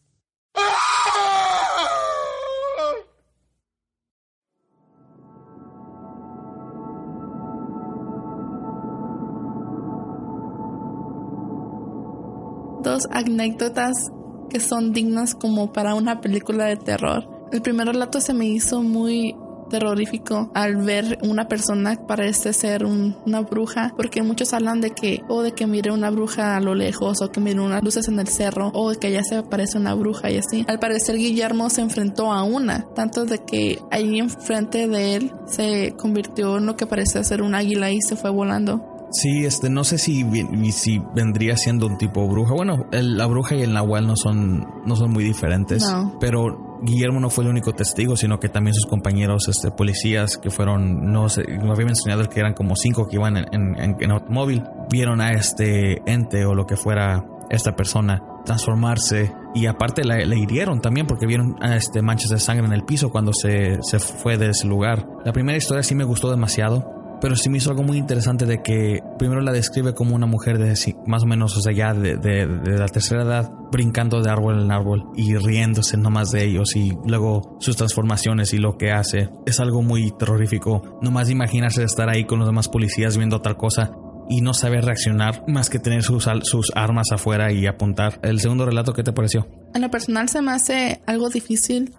Dos 13.01 13.07
anécdotas 13.11 14.11
que 14.49 14.59
son 14.59 14.91
dignas 14.91 15.33
como 15.33 15.71
para 15.71 15.95
una 15.95 16.21
película 16.21 16.65
de 16.65 16.75
terror. 16.75 17.27
El 17.51 17.61
primer 17.61 17.87
relato 17.87 18.21
se 18.21 18.33
me 18.33 18.45
hizo 18.45 18.83
muy 18.83 19.35
terrorífico 19.69 20.51
al 20.53 20.75
ver 20.83 21.17
una 21.23 21.47
persona 21.47 21.95
parece 22.05 22.51
ser 22.51 22.85
una 22.85 23.41
bruja 23.41 23.93
porque 23.95 24.21
muchos 24.21 24.53
hablan 24.53 24.81
de 24.81 24.91
que 24.91 25.21
o 25.29 25.41
de 25.41 25.53
que 25.53 25.65
mire 25.65 25.91
una 25.91 26.11
bruja 26.11 26.57
a 26.57 26.59
lo 26.59 26.75
lejos 26.75 27.21
o 27.21 27.31
que 27.31 27.39
mire 27.39 27.61
unas 27.61 27.81
luces 27.81 28.07
en 28.09 28.19
el 28.19 28.27
cerro 28.27 28.69
o 28.73 28.89
de 28.89 28.97
que 28.97 29.11
ya 29.11 29.23
se 29.23 29.41
parece 29.43 29.77
una 29.77 29.93
bruja 29.93 30.29
y 30.29 30.37
así 30.39 30.65
al 30.67 30.79
parecer 30.79 31.15
Guillermo 31.15 31.69
se 31.69 31.81
enfrentó 31.81 32.33
a 32.33 32.43
una 32.43 32.85
tanto 32.93 33.23
de 33.23 33.39
que 33.45 33.79
ahí 33.91 34.19
enfrente 34.19 34.89
de 34.89 35.15
él 35.15 35.31
se 35.47 35.95
convirtió 35.97 36.57
en 36.57 36.65
lo 36.65 36.75
que 36.75 36.85
parece 36.85 37.23
ser 37.23 37.41
un 37.41 37.55
águila 37.55 37.91
y 37.91 38.01
se 38.01 38.17
fue 38.17 38.29
volando 38.29 38.90
Sí, 39.11 39.45
este, 39.45 39.69
no 39.69 39.83
sé 39.83 39.97
si, 39.97 40.25
si 40.71 40.99
vendría 41.13 41.57
siendo 41.57 41.85
un 41.85 41.97
tipo 41.97 42.27
bruja. 42.27 42.53
Bueno, 42.53 42.85
la 42.91 43.25
bruja 43.27 43.55
y 43.55 43.61
el 43.61 43.73
nahual 43.73 44.07
no 44.07 44.15
son, 44.15 44.65
no 44.85 44.95
son 44.95 45.11
muy 45.11 45.23
diferentes. 45.23 45.83
Pero 46.19 46.79
Guillermo 46.81 47.19
no 47.19 47.29
fue 47.29 47.43
el 47.43 47.49
único 47.49 47.73
testigo, 47.73 48.15
sino 48.15 48.39
que 48.39 48.47
también 48.49 48.73
sus 48.73 48.85
compañeros 48.85 49.47
este, 49.49 49.69
policías 49.71 50.37
que 50.37 50.49
fueron, 50.49 51.11
no 51.11 51.27
sé, 51.29 51.43
me 51.47 51.71
había 51.71 51.85
mencionado 51.85 52.27
que 52.29 52.39
eran 52.39 52.53
como 52.53 52.75
cinco 52.75 53.07
que 53.07 53.17
iban 53.17 53.37
en, 53.37 53.77
en, 53.77 54.11
automóvil, 54.11 54.63
vieron 54.89 55.21
a 55.21 55.31
este 55.31 56.01
ente 56.09 56.45
o 56.45 56.55
lo 56.55 56.65
que 56.65 56.77
fuera 56.77 57.25
esta 57.49 57.75
persona 57.75 58.23
transformarse 58.45 59.33
y 59.53 59.65
aparte 59.65 60.03
le, 60.03 60.37
hirieron 60.37 60.79
también 60.79 61.05
porque 61.05 61.27
vieron 61.27 61.57
este, 61.61 62.01
manchas 62.01 62.29
de 62.29 62.39
sangre 62.39 62.65
en 62.65 62.73
el 62.73 62.83
piso 62.83 63.11
cuando 63.11 63.33
se, 63.33 63.77
se 63.81 63.99
fue 63.99 64.37
de 64.37 64.49
ese 64.49 64.67
lugar. 64.67 65.05
La 65.25 65.33
primera 65.33 65.57
historia 65.57 65.83
sí 65.83 65.93
me 65.95 66.05
gustó 66.05 66.31
demasiado 66.31 67.00
pero 67.21 67.35
sí 67.35 67.49
me 67.49 67.59
hizo 67.59 67.69
algo 67.69 67.83
muy 67.83 67.97
interesante 67.97 68.45
de 68.45 68.61
que 68.63 68.99
primero 69.17 69.41
la 69.41 69.51
describe 69.51 69.93
como 69.93 70.15
una 70.15 70.25
mujer 70.25 70.57
de 70.57 70.71
más 71.05 71.23
o 71.23 71.27
menos, 71.27 71.55
o 71.55 71.71
ya 71.71 71.93
de, 71.93 72.17
de, 72.17 72.45
la 72.77 72.87
tercera 72.87 73.23
edad, 73.23 73.51
brincando 73.71 74.21
de 74.21 74.29
árbol 74.29 74.61
en 74.61 74.71
árbol 74.71 75.11
y 75.15 75.35
riéndose 75.35 75.97
nomás 75.97 76.31
de 76.31 76.43
ellos 76.43 76.75
y 76.75 76.93
luego 77.05 77.57
sus 77.59 77.77
transformaciones 77.77 78.53
y 78.53 78.57
lo 78.57 78.77
que 78.77 78.91
hace. 78.91 79.29
Es 79.45 79.59
algo 79.59 79.83
muy 79.83 80.11
terrorífico. 80.17 80.99
Nomás 81.01 81.29
imaginarse 81.29 81.83
estar 81.83 82.09
ahí 82.09 82.25
con 82.25 82.39
los 82.39 82.47
demás 82.47 82.67
policías 82.67 83.17
viendo 83.17 83.41
tal 83.41 83.55
cosa 83.55 83.91
y 84.29 84.41
no 84.41 84.53
saber 84.53 84.85
reaccionar 84.85 85.43
más 85.47 85.69
que 85.69 85.77
tener 85.77 86.03
sus, 86.03 86.27
sus 86.43 86.71
armas 86.73 87.07
afuera 87.11 87.51
y 87.51 87.67
apuntar. 87.67 88.19
El 88.23 88.39
segundo 88.39 88.65
relato, 88.65 88.93
¿qué 88.93 89.03
te 89.03 89.13
pareció? 89.13 89.47
En 89.73 89.81
lo 89.81 89.91
personal 89.91 90.29
se 90.29 90.41
me 90.41 90.51
hace 90.51 91.01
algo 91.05 91.29
difícil 91.29 91.93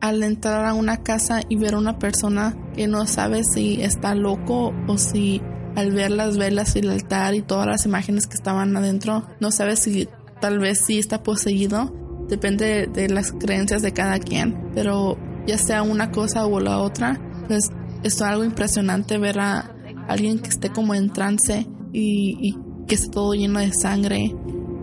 al 0.00 0.22
entrar 0.22 0.64
a 0.64 0.74
una 0.74 0.98
casa 1.02 1.40
y 1.48 1.56
ver 1.56 1.74
a 1.74 1.78
una 1.78 1.98
persona 1.98 2.56
que 2.74 2.86
no 2.86 3.06
sabe 3.06 3.42
si 3.44 3.82
está 3.82 4.14
loco 4.14 4.72
o 4.86 4.98
si 4.98 5.42
al 5.76 5.92
ver 5.92 6.10
las 6.10 6.36
velas 6.36 6.74
y 6.76 6.80
el 6.80 6.90
altar 6.90 7.34
y 7.34 7.42
todas 7.42 7.66
las 7.66 7.86
imágenes 7.86 8.26
que 8.26 8.34
estaban 8.34 8.76
adentro, 8.76 9.24
no 9.40 9.50
sabe 9.50 9.76
si 9.76 10.08
tal 10.40 10.58
vez 10.58 10.80
sí 10.84 10.98
está 10.98 11.22
poseído. 11.22 11.94
Depende 12.28 12.86
de, 12.86 13.08
las 13.08 13.32
creencias 13.32 13.82
de 13.82 13.92
cada 13.92 14.18
quien. 14.18 14.70
Pero 14.74 15.16
ya 15.46 15.56
sea 15.56 15.82
una 15.82 16.10
cosa 16.10 16.46
o 16.46 16.60
la 16.60 16.78
otra, 16.78 17.20
pues 17.46 17.70
es 18.02 18.20
algo 18.22 18.44
impresionante 18.44 19.18
ver 19.18 19.40
a 19.40 19.74
alguien 20.08 20.38
que 20.38 20.48
esté 20.48 20.70
como 20.70 20.94
en 20.94 21.10
trance 21.10 21.66
y, 21.92 22.36
y 22.40 22.58
que 22.86 22.94
esté 22.94 23.08
todo 23.08 23.34
lleno 23.34 23.60
de 23.60 23.72
sangre 23.72 24.34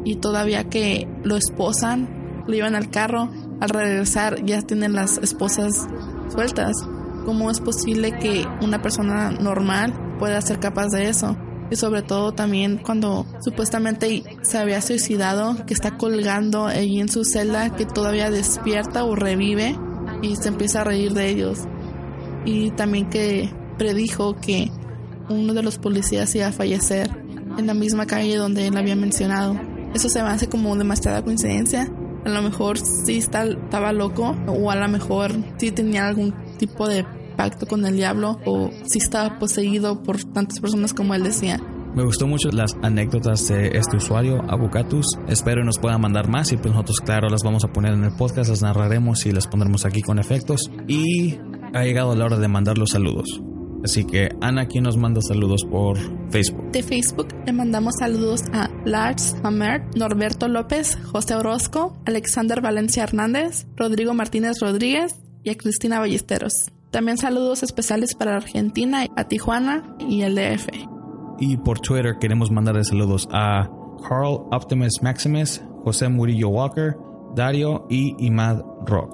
y 0.06 0.15
todavía 0.15 0.69
que 0.69 1.08
lo 1.23 1.36
esposan, 1.36 2.43
lo 2.47 2.54
llevan 2.54 2.75
al 2.75 2.89
carro 2.89 3.30
al 3.59 3.69
regresar 3.69 4.43
ya 4.45 4.61
tienen 4.61 4.93
las 4.93 5.17
esposas 5.17 5.87
sueltas. 6.29 6.75
¿Cómo 7.25 7.49
es 7.49 7.59
posible 7.59 8.11
que 8.19 8.45
una 8.61 8.81
persona 8.81 9.31
normal 9.31 10.17
pueda 10.19 10.41
ser 10.41 10.59
capaz 10.59 10.89
de 10.89 11.09
eso? 11.09 11.35
Y 11.71 11.75
sobre 11.77 12.03
todo 12.03 12.33
también 12.33 12.77
cuando 12.77 13.25
supuestamente 13.39 14.23
se 14.43 14.57
había 14.59 14.81
suicidado, 14.81 15.65
que 15.65 15.73
está 15.73 15.97
colgando 15.97 16.67
ahí 16.67 16.99
en 16.99 17.09
su 17.09 17.23
celda, 17.23 17.75
que 17.75 17.85
todavía 17.85 18.29
despierta 18.29 19.03
o 19.03 19.15
revive 19.15 19.75
y 20.21 20.35
se 20.35 20.49
empieza 20.49 20.81
a 20.81 20.83
reír 20.83 21.13
de 21.13 21.29
ellos. 21.29 21.61
Y 22.45 22.69
también 22.71 23.09
que 23.09 23.51
predijo 23.79 24.35
que 24.35 24.69
uno 25.29 25.55
de 25.55 25.63
los 25.63 25.79
policías 25.79 26.35
iba 26.35 26.47
a 26.47 26.51
fallecer 26.51 27.09
en 27.57 27.65
la 27.65 27.73
misma 27.73 28.05
calle 28.05 28.35
donde 28.35 28.67
él 28.67 28.77
había 28.77 28.95
mencionado. 28.95 29.59
Eso 29.95 30.09
se 30.09 30.21
me 30.21 30.29
hace 30.29 30.47
como 30.47 30.75
demasiada 30.75 31.23
coincidencia 31.23 31.91
a 32.25 32.29
lo 32.29 32.41
mejor 32.41 32.77
sí 32.79 33.17
estaba 33.17 33.93
loco 33.93 34.35
o 34.47 34.71
a 34.71 34.75
lo 34.75 34.88
mejor 34.89 35.31
sí 35.57 35.71
tenía 35.71 36.07
algún 36.07 36.33
tipo 36.57 36.88
de 36.88 37.05
pacto 37.38 37.65
con 37.67 37.85
el 37.85 37.95
diablo 37.95 38.39
o 38.45 38.71
sí 38.85 38.99
estaba 38.99 39.38
poseído 39.39 40.01
por 40.03 40.23
tantas 40.23 40.59
personas 40.59 40.93
como 40.93 41.13
él 41.13 41.23
decía. 41.23 41.59
Me 41.95 42.03
gustó 42.03 42.27
mucho 42.27 42.49
las 42.51 42.75
anécdotas 42.81 43.47
de 43.47 43.77
este 43.77 43.95
usuario, 43.95 44.41
Abucatus. 44.49 45.17
Espero 45.29 45.63
nos 45.63 45.79
puedan 45.79 46.01
mandar 46.01 46.27
más 46.27 46.51
y 46.51 46.57
pues 46.57 46.73
nosotros, 46.73 46.99
claro, 46.99 47.29
las 47.29 47.41
vamos 47.41 47.63
a 47.63 47.71
poner 47.71 47.93
en 47.93 48.03
el 48.03 48.15
podcast, 48.17 48.49
las 48.49 48.61
narraremos 48.61 49.25
y 49.25 49.31
las 49.31 49.47
pondremos 49.47 49.85
aquí 49.85 50.01
con 50.01 50.19
efectos. 50.19 50.69
Y 50.89 51.38
ha 51.73 51.83
llegado 51.83 52.13
la 52.15 52.25
hora 52.25 52.38
de 52.38 52.49
mandar 52.49 52.77
los 52.77 52.89
saludos. 52.91 53.41
Así 53.83 54.05
que 54.05 54.29
Ana 54.41 54.63
aquí 54.63 54.81
nos 54.81 54.97
manda 54.97 55.21
saludos 55.21 55.63
por 55.69 55.97
Facebook. 56.31 56.71
De 56.71 56.83
Facebook 56.83 57.27
le 57.45 57.53
mandamos 57.53 57.95
saludos 57.99 58.41
a 58.53 58.69
Lars 58.85 59.35
Hammer, 59.43 59.83
Norberto 59.95 60.47
López, 60.47 60.97
José 61.11 61.35
Orozco, 61.35 61.95
Alexander 62.05 62.61
Valencia 62.61 63.03
Hernández, 63.03 63.67
Rodrigo 63.75 64.13
Martínez 64.13 64.59
Rodríguez 64.59 65.15
y 65.43 65.49
a 65.51 65.55
Cristina 65.55 65.99
Ballesteros. 65.99 66.71
También 66.91 67.17
saludos 67.17 67.61
especiales 67.61 68.15
para 68.15 68.38
Argentina, 68.38 69.05
a 69.15 69.27
Tijuana 69.27 69.95
y 69.99 70.21
el 70.21 70.35
DF. 70.35 70.69
Y 71.39 71.57
por 71.57 71.79
Twitter 71.79 72.15
queremos 72.19 72.51
mandarle 72.51 72.83
saludos 72.83 73.27
a 73.31 73.69
Carl 74.07 74.47
Optimus 74.51 75.01
Maximus, 75.01 75.61
José 75.83 76.09
Murillo 76.09 76.49
Walker, 76.49 76.95
Dario 77.35 77.85
y 77.89 78.15
Imad 78.25 78.61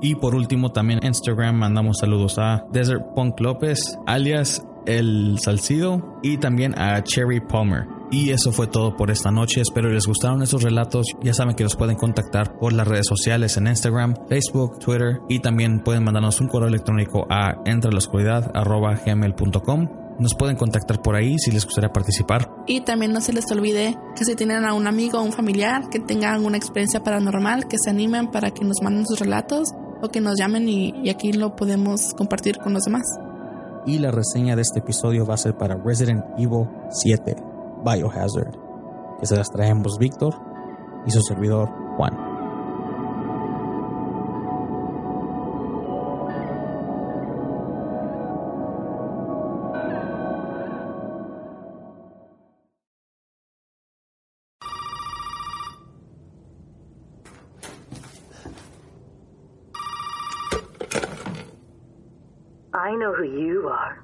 Y 0.01 0.15
por 0.15 0.35
último 0.35 0.71
también 0.71 0.99
en 1.01 1.07
Instagram 1.07 1.55
mandamos 1.55 1.99
saludos 1.99 2.37
a 2.37 2.65
Desert 2.71 3.13
Punk 3.15 3.39
López, 3.39 3.97
alias 4.05 4.63
El 4.85 5.39
Salcido 5.39 6.19
y 6.23 6.37
también 6.37 6.77
a 6.79 7.01
Cherry 7.03 7.39
Palmer. 7.39 7.87
Y 8.11 8.31
eso 8.31 8.51
fue 8.51 8.67
todo 8.67 8.97
por 8.97 9.09
esta 9.09 9.31
noche. 9.31 9.61
Espero 9.61 9.89
les 9.89 10.05
gustaron 10.05 10.41
esos 10.41 10.63
relatos. 10.63 11.07
Ya 11.23 11.33
saben 11.33 11.55
que 11.55 11.63
los 11.63 11.77
pueden 11.77 11.95
contactar 11.95 12.59
por 12.59 12.73
las 12.73 12.85
redes 12.87 13.07
sociales 13.07 13.55
en 13.55 13.67
Instagram, 13.67 14.15
Facebook, 14.27 14.79
Twitter 14.79 15.21
y 15.29 15.39
también 15.39 15.79
pueden 15.79 16.03
mandarnos 16.03 16.41
un 16.41 16.49
correo 16.49 16.67
electrónico 16.67 17.25
a 17.29 17.61
entrelascuridad.gmail.com 17.65 20.10
nos 20.21 20.35
pueden 20.35 20.55
contactar 20.55 21.01
por 21.01 21.15
ahí 21.15 21.37
si 21.39 21.51
les 21.51 21.65
gustaría 21.65 21.91
participar. 21.91 22.49
Y 22.67 22.81
también 22.81 23.11
no 23.11 23.21
se 23.21 23.33
les 23.33 23.51
olvide 23.51 23.97
que 24.15 24.23
si 24.23 24.35
tienen 24.35 24.65
a 24.65 24.73
un 24.73 24.87
amigo 24.87 25.19
o 25.19 25.23
un 25.23 25.33
familiar 25.33 25.89
que 25.89 25.99
tengan 25.99 26.45
una 26.45 26.57
experiencia 26.57 27.03
paranormal, 27.03 27.67
que 27.67 27.77
se 27.83 27.89
animen 27.89 28.29
para 28.29 28.51
que 28.51 28.63
nos 28.63 28.81
manden 28.83 29.05
sus 29.07 29.19
relatos 29.19 29.73
o 30.01 30.09
que 30.09 30.21
nos 30.21 30.37
llamen 30.37 30.69
y, 30.69 31.09
aquí 31.09 31.33
lo 31.33 31.55
podemos 31.55 32.13
compartir 32.15 32.57
con 32.59 32.73
los 32.73 32.83
demás. 32.83 33.03
Y 33.85 33.97
la 33.97 34.11
reseña 34.11 34.55
de 34.55 34.61
este 34.61 34.79
episodio 34.79 35.25
va 35.25 35.33
a 35.33 35.37
ser 35.37 35.57
para 35.57 35.75
Resident 35.75 36.23
Evil 36.37 36.67
7 36.91 37.35
Biohazard, 37.83 38.55
que 39.19 39.25
se 39.25 39.35
las 39.35 39.49
traemos 39.49 39.97
Víctor 39.97 40.35
y 41.07 41.11
su 41.11 41.21
servidor 41.21 41.69
Juan. 41.97 42.30
I 62.81 62.95
know 62.95 63.13
who 63.13 63.25
you 63.25 63.67
are. 63.67 64.03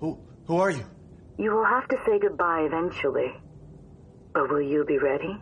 Who, 0.00 0.18
who 0.44 0.56
are 0.56 0.72
you? 0.72 0.84
You 1.38 1.52
will 1.52 1.64
have 1.64 1.86
to 1.86 1.96
say 2.04 2.18
goodbye 2.18 2.62
eventually. 2.62 3.32
But 4.32 4.50
will 4.50 4.60
you 4.60 4.84
be 4.84 4.98
ready? 4.98 5.38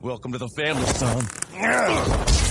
Welcome 0.00 0.32
to 0.32 0.38
the 0.38 0.48
family, 0.48 0.86
son. 0.86 2.41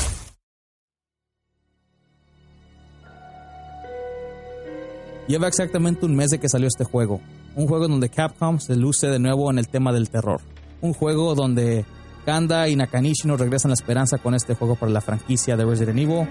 Lleva 5.32 5.48
exactamente 5.48 6.06
un 6.06 6.14
mes 6.14 6.30
de 6.30 6.42
que 6.42 6.50
salió 6.50 6.68
este 6.68 6.84
juego. 6.84 7.22
Un 7.56 7.66
juego 7.66 7.88
donde 7.88 8.10
Capcom 8.10 8.60
se 8.60 8.76
luce 8.76 9.08
de 9.08 9.18
nuevo 9.18 9.50
en 9.50 9.60
el 9.60 9.70
tema 9.70 9.94
del 9.94 10.10
terror. 10.10 10.42
Un 10.82 10.92
juego 10.92 11.36
donde 11.36 11.86
Kanda 12.26 12.68
y 12.68 12.76
Nakanishi 12.76 13.30
nos 13.30 13.40
regresan 13.40 13.70
la 13.70 13.76
esperanza 13.76 14.18
con 14.18 14.36
este 14.36 14.56
juego 14.56 14.76
para 14.76 14.92
la 14.92 15.00
franquicia 15.00 15.56
de 15.56 15.64
Resident 15.64 16.00
Evil. 16.00 16.28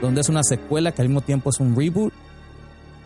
Donde 0.00 0.22
es 0.22 0.28
una 0.28 0.42
secuela 0.42 0.90
que 0.90 1.02
al 1.02 1.08
mismo 1.08 1.20
tiempo 1.20 1.50
es 1.50 1.60
un 1.60 1.76
reboot. 1.76 2.12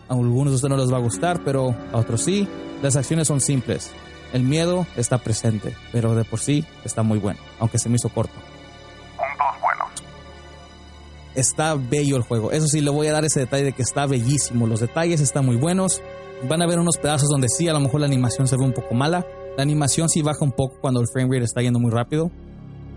A 0.09 0.15
algunos 0.15 0.53
de 0.53 0.55
ustedes 0.55 0.71
no 0.71 0.77
les 0.77 0.91
va 0.91 0.97
a 0.97 1.01
gustar, 1.01 1.43
pero 1.45 1.75
a 1.93 1.97
otros 1.97 2.23
sí. 2.23 2.47
Las 2.81 2.95
acciones 2.95 3.27
son 3.27 3.39
simples. 3.39 3.91
El 4.33 4.41
miedo 4.41 4.87
está 4.95 5.19
presente, 5.19 5.75
pero 5.91 6.15
de 6.15 6.23
por 6.23 6.39
sí 6.39 6.65
está 6.83 7.03
muy 7.03 7.19
bueno, 7.19 7.39
aunque 7.59 7.77
se 7.77 7.89
me 7.89 7.97
hizo 7.97 8.09
corto. 8.09 8.33
Está 11.37 11.75
bello 11.75 12.17
el 12.17 12.23
juego. 12.23 12.51
Eso 12.51 12.67
sí, 12.67 12.81
le 12.81 12.89
voy 12.89 13.07
a 13.07 13.13
dar 13.13 13.23
ese 13.23 13.39
detalle 13.39 13.63
de 13.63 13.73
que 13.73 13.83
está 13.83 14.07
bellísimo. 14.07 14.65
Los 14.65 14.79
detalles 14.79 15.21
están 15.21 15.45
muy 15.45 15.55
buenos. 15.55 16.01
Van 16.49 16.61
a 16.63 16.67
ver 16.67 16.79
unos 16.79 16.97
pedazos 16.97 17.29
donde 17.29 17.47
sí, 17.47 17.69
a 17.69 17.73
lo 17.73 17.79
mejor 17.79 18.01
la 18.01 18.07
animación 18.07 18.47
se 18.47 18.57
ve 18.57 18.63
un 18.63 18.73
poco 18.73 18.95
mala. 18.95 19.25
La 19.55 19.61
animación 19.63 20.09
sí 20.09 20.23
baja 20.23 20.43
un 20.43 20.51
poco 20.51 20.79
cuando 20.81 20.99
el 20.99 21.07
frame 21.13 21.29
rate 21.31 21.45
está 21.45 21.61
yendo 21.61 21.79
muy 21.79 21.91
rápido, 21.91 22.31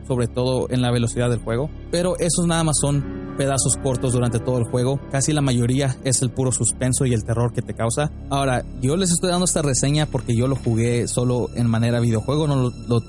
sobre 0.09 0.27
todo 0.27 0.69
en 0.71 0.81
la 0.81 0.91
velocidad 0.91 1.29
del 1.29 1.41
juego. 1.41 1.71
Pero 1.91 2.19
esos 2.19 2.47
nada 2.47 2.65
más 2.65 2.77
son 2.81 3.35
pedazos 3.37 3.77
cortos 3.83 4.13
durante 4.13 4.39
todo 4.39 4.59
el 4.59 4.65
juego. 4.65 5.01
Casi 5.11 5.33
la 5.33 5.41
mayoría 5.41 5.97
es 6.05 6.23
el 6.23 6.31
puro 6.31 6.53
suspenso 6.53 7.07
y 7.07 7.15
el 7.15 7.25
terror 7.25 7.53
que 7.53 7.63
te 7.63 7.75
causa. 7.75 8.11
Ahora, 8.29 8.65
yo 8.81 8.97
les 8.97 9.11
estoy 9.11 9.31
dando 9.31 9.45
esta 9.45 9.63
reseña 9.63 10.07
porque 10.07 10.35
yo 10.37 10.47
lo 10.47 10.57
jugué 10.57 11.09
solo 11.09 11.49
en 11.55 11.67
manera 11.67 12.01
videojuego, 12.01 12.47
no 12.47 12.71
lo, 12.87 13.01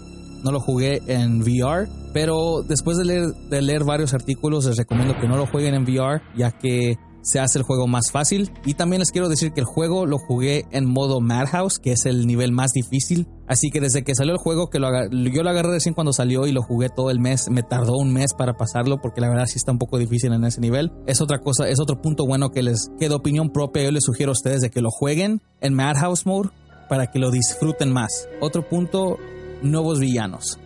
no 0.43 0.51
lo 0.51 0.59
jugué 0.59 1.01
en 1.07 1.41
VR. 1.41 1.87
Pero 2.13 2.63
después 2.67 2.97
de 2.97 3.61
leer, 3.61 3.83
varios 3.83 4.13
artículos, 4.13 4.65
les 4.65 4.77
recomiendo 4.77 5.15
que 5.19 5.27
no 5.27 5.37
lo 5.37 5.47
jueguen 5.47 5.75
en 5.75 5.83
VR, 5.83 6.21
ya 6.35 6.51
que 6.51 6.97
se 7.21 7.39
hace 7.39 7.59
el 7.59 7.63
juego 7.63 7.87
más 7.87 8.11
fácil. 8.11 8.51
Y 8.65 8.73
también 8.73 8.99
les 8.99 9.11
quiero 9.11 9.29
decir 9.29 9.51
que 9.53 9.61
el 9.61 9.65
juego 9.65 10.05
lo 10.05 10.17
jugué 10.17 10.65
en 10.71 10.85
modo 10.85 11.21
Madhouse, 11.21 11.79
que 11.79 11.91
es 11.91 12.05
el 12.05 12.25
nivel 12.25 12.51
más 12.51 12.71
difícil. 12.71 13.27
Así 13.47 13.69
que 13.69 13.79
desde 13.79 14.03
que 14.03 14.15
salió 14.15 14.33
el 14.33 14.39
juego, 14.39 14.69
que 14.69 14.79
lo 14.79 14.89
yo 15.09 15.43
lo 15.43 15.49
agarré 15.49 15.71
recién 15.71 15.93
cuando 15.93 16.13
salió 16.13 16.47
y 16.47 16.51
lo 16.51 16.61
jugué 16.63 16.89
todo 16.89 17.11
el 17.11 17.19
mes, 17.19 17.49
me 17.49 17.63
tardó 17.63 17.97
un 17.97 18.13
mes 18.13 18.33
para 18.33 18.53
pasarlo 18.53 19.01
porque 19.01 19.21
la 19.21 19.29
verdad 19.29 19.45
sí 19.45 19.57
está 19.57 19.71
un 19.71 19.77
poco 19.77 19.97
difícil 19.97 20.33
en 20.33 20.43
ese 20.43 20.61
nivel. 20.61 20.91
Es 21.05 21.21
otra 21.21 21.39
cosa, 21.39 21.67
es 21.69 21.79
otro 21.79 22.01
punto 22.01 22.25
bueno 22.25 22.49
que 22.51 22.63
les 22.63 22.89
queda 22.99 23.15
opinión 23.15 23.49
propia. 23.49 23.83
Yo 23.83 23.91
les 23.91 24.03
sugiero 24.03 24.31
a 24.31 24.33
ustedes 24.33 24.61
de 24.61 24.69
que 24.69 24.81
lo 24.81 24.89
jueguen 24.89 25.41
en 25.59 25.73
Madhouse 25.73 26.25
Mode 26.25 26.49
para 26.89 27.07
que 27.07 27.19
lo 27.19 27.31
disfruten 27.31 27.91
más. 27.91 28.27
Otro 28.41 28.67
punto, 28.67 29.17
nuevos 29.61 29.99
villanos. 29.99 30.59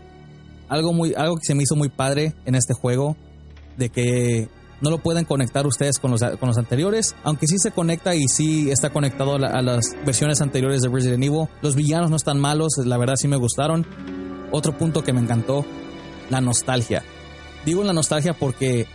Algo, 0.68 0.94
muy, 0.94 1.14
algo 1.16 1.36
que 1.36 1.46
se 1.46 1.56
me 1.56 1.64
hizo 1.64 1.76
muy 1.76 1.90
padre 1.90 2.34
en 2.46 2.56
este 2.56 2.74
juego, 2.74 3.16
de 3.78 3.90
que 3.90 4.50
no 4.82 4.90
lo 4.90 4.98
pueden 5.00 5.26
conectar 5.26 5.66
ustedes 5.68 6.00
con 6.00 6.12
los, 6.12 6.22
con 6.22 6.50
los 6.50 6.58
anteriores, 6.58 7.16
aunque 7.24 7.48
sí 7.48 7.58
se 7.58 7.72
conecta 7.72 8.16
y 8.16 8.28
sí 8.28 8.70
está 8.70 8.90
conectado 8.90 9.36
a, 9.36 9.62
las 9.62 9.96
versiones 10.06 10.42
anteriores 10.42 10.82
de 10.82 10.90
Resident 10.90 11.24
Evil. 11.24 11.48
Los 11.62 11.76
villanos 11.76 12.10
no 12.10 12.16
están 12.16 12.40
malos, 12.40 12.74
la 12.84 12.98
verdad 12.98 13.16
sí 13.16 13.28
me 13.28 13.38
gustaron. 13.38 13.86
Otro 14.52 14.78
punto 14.78 15.04
que 15.04 15.14
me 15.14 15.22
encantó, 15.22 15.66
la 16.30 16.42
nostalgia. 16.42 17.04
Digo 17.66 17.84
la 17.84 17.94
nostalgia 17.94 18.34
porque 18.34 18.88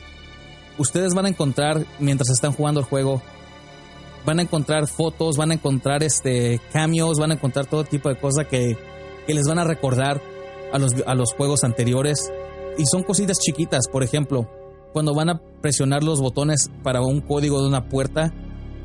ustedes 0.79 1.15
van 1.15 1.27
a 1.27 1.29
encontrar, 1.29 1.85
mientras 1.99 2.31
están 2.31 2.53
jugando 2.53 2.81
el 2.81 2.87
juego, 2.87 3.23
van 4.25 4.39
a 4.39 4.43
encontrar 4.43 4.87
fotos, 4.87 5.37
van 5.37 5.51
a 5.51 5.55
encontrar 5.55 6.03
este 6.03 6.61
cameos, 6.73 7.19
van 7.19 7.33
a 7.33 7.35
encontrar 7.35 7.67
todo 7.67 7.85
tipo 7.85 8.09
de 8.09 8.17
cosas 8.17 8.47
que, 8.47 8.77
que 9.31 9.35
les 9.35 9.47
van 9.47 9.61
a 9.61 9.65
recordar 9.65 10.21
a 10.73 10.79
los, 10.81 10.93
a 11.07 11.15
los 11.15 11.35
juegos 11.35 11.63
anteriores. 11.63 12.33
Y 12.77 12.85
son 12.87 13.05
cositas 13.05 13.39
chiquitas, 13.39 13.87
por 13.87 14.03
ejemplo, 14.03 14.49
cuando 14.93 15.15
van 15.15 15.31
a 15.31 15.41
presionar 15.61 16.03
los 16.03 16.21
botones 16.21 16.69
para 16.83 17.01
un 17.01 17.21
código 17.21 17.63
de 17.63 17.69
una 17.69 17.89
puerta, 17.89 18.33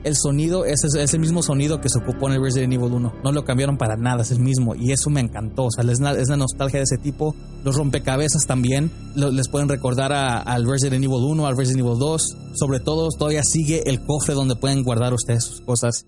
el 0.04 0.16
sonido 0.16 0.64
es, 0.66 0.84
el 0.84 1.20
mismo 1.20 1.42
sonido 1.42 1.82
que 1.82 1.90
se 1.90 1.98
ocupó 1.98 2.28
en 2.28 2.36
el 2.36 2.44
Resident 2.44 2.74
Evil 2.74 2.94
1. 2.94 3.14
No 3.24 3.32
lo 3.32 3.44
cambiaron 3.44 3.78
para 3.78 3.96
nada, 3.96 4.22
es 4.22 4.30
el 4.30 4.40
mismo. 4.40 4.76
Y 4.76 4.92
eso 4.92 5.10
me 5.10 5.20
encantó. 5.20 5.64
O 5.64 5.72
sea, 5.72 5.84
es 5.84 6.00
una, 6.00 6.38
nostalgia 6.38 6.78
de 6.78 6.84
ese 6.84 7.00
tipo. 7.00 7.36
Los 7.64 7.76
rompecabezas 7.76 8.46
también 8.46 8.92
les 9.16 9.50
pueden 9.50 9.68
recordar 9.68 10.14
al 10.14 10.68
Resident 10.68 11.04
Evil 11.04 11.24
1, 11.24 11.48
al 11.48 11.58
Resident 11.58 11.88
Evil 11.88 11.98
2. 11.98 12.38
Sobre 12.54 12.82
todo, 12.82 13.10
todavía 13.18 13.42
sigue 13.44 13.82
el 13.88 14.06
cofre 14.06 14.36
donde 14.36 14.56
pueden 14.56 14.84
guardar 14.84 15.12
ustedes 15.12 15.44
sus 15.44 15.62
cosas. 15.62 16.06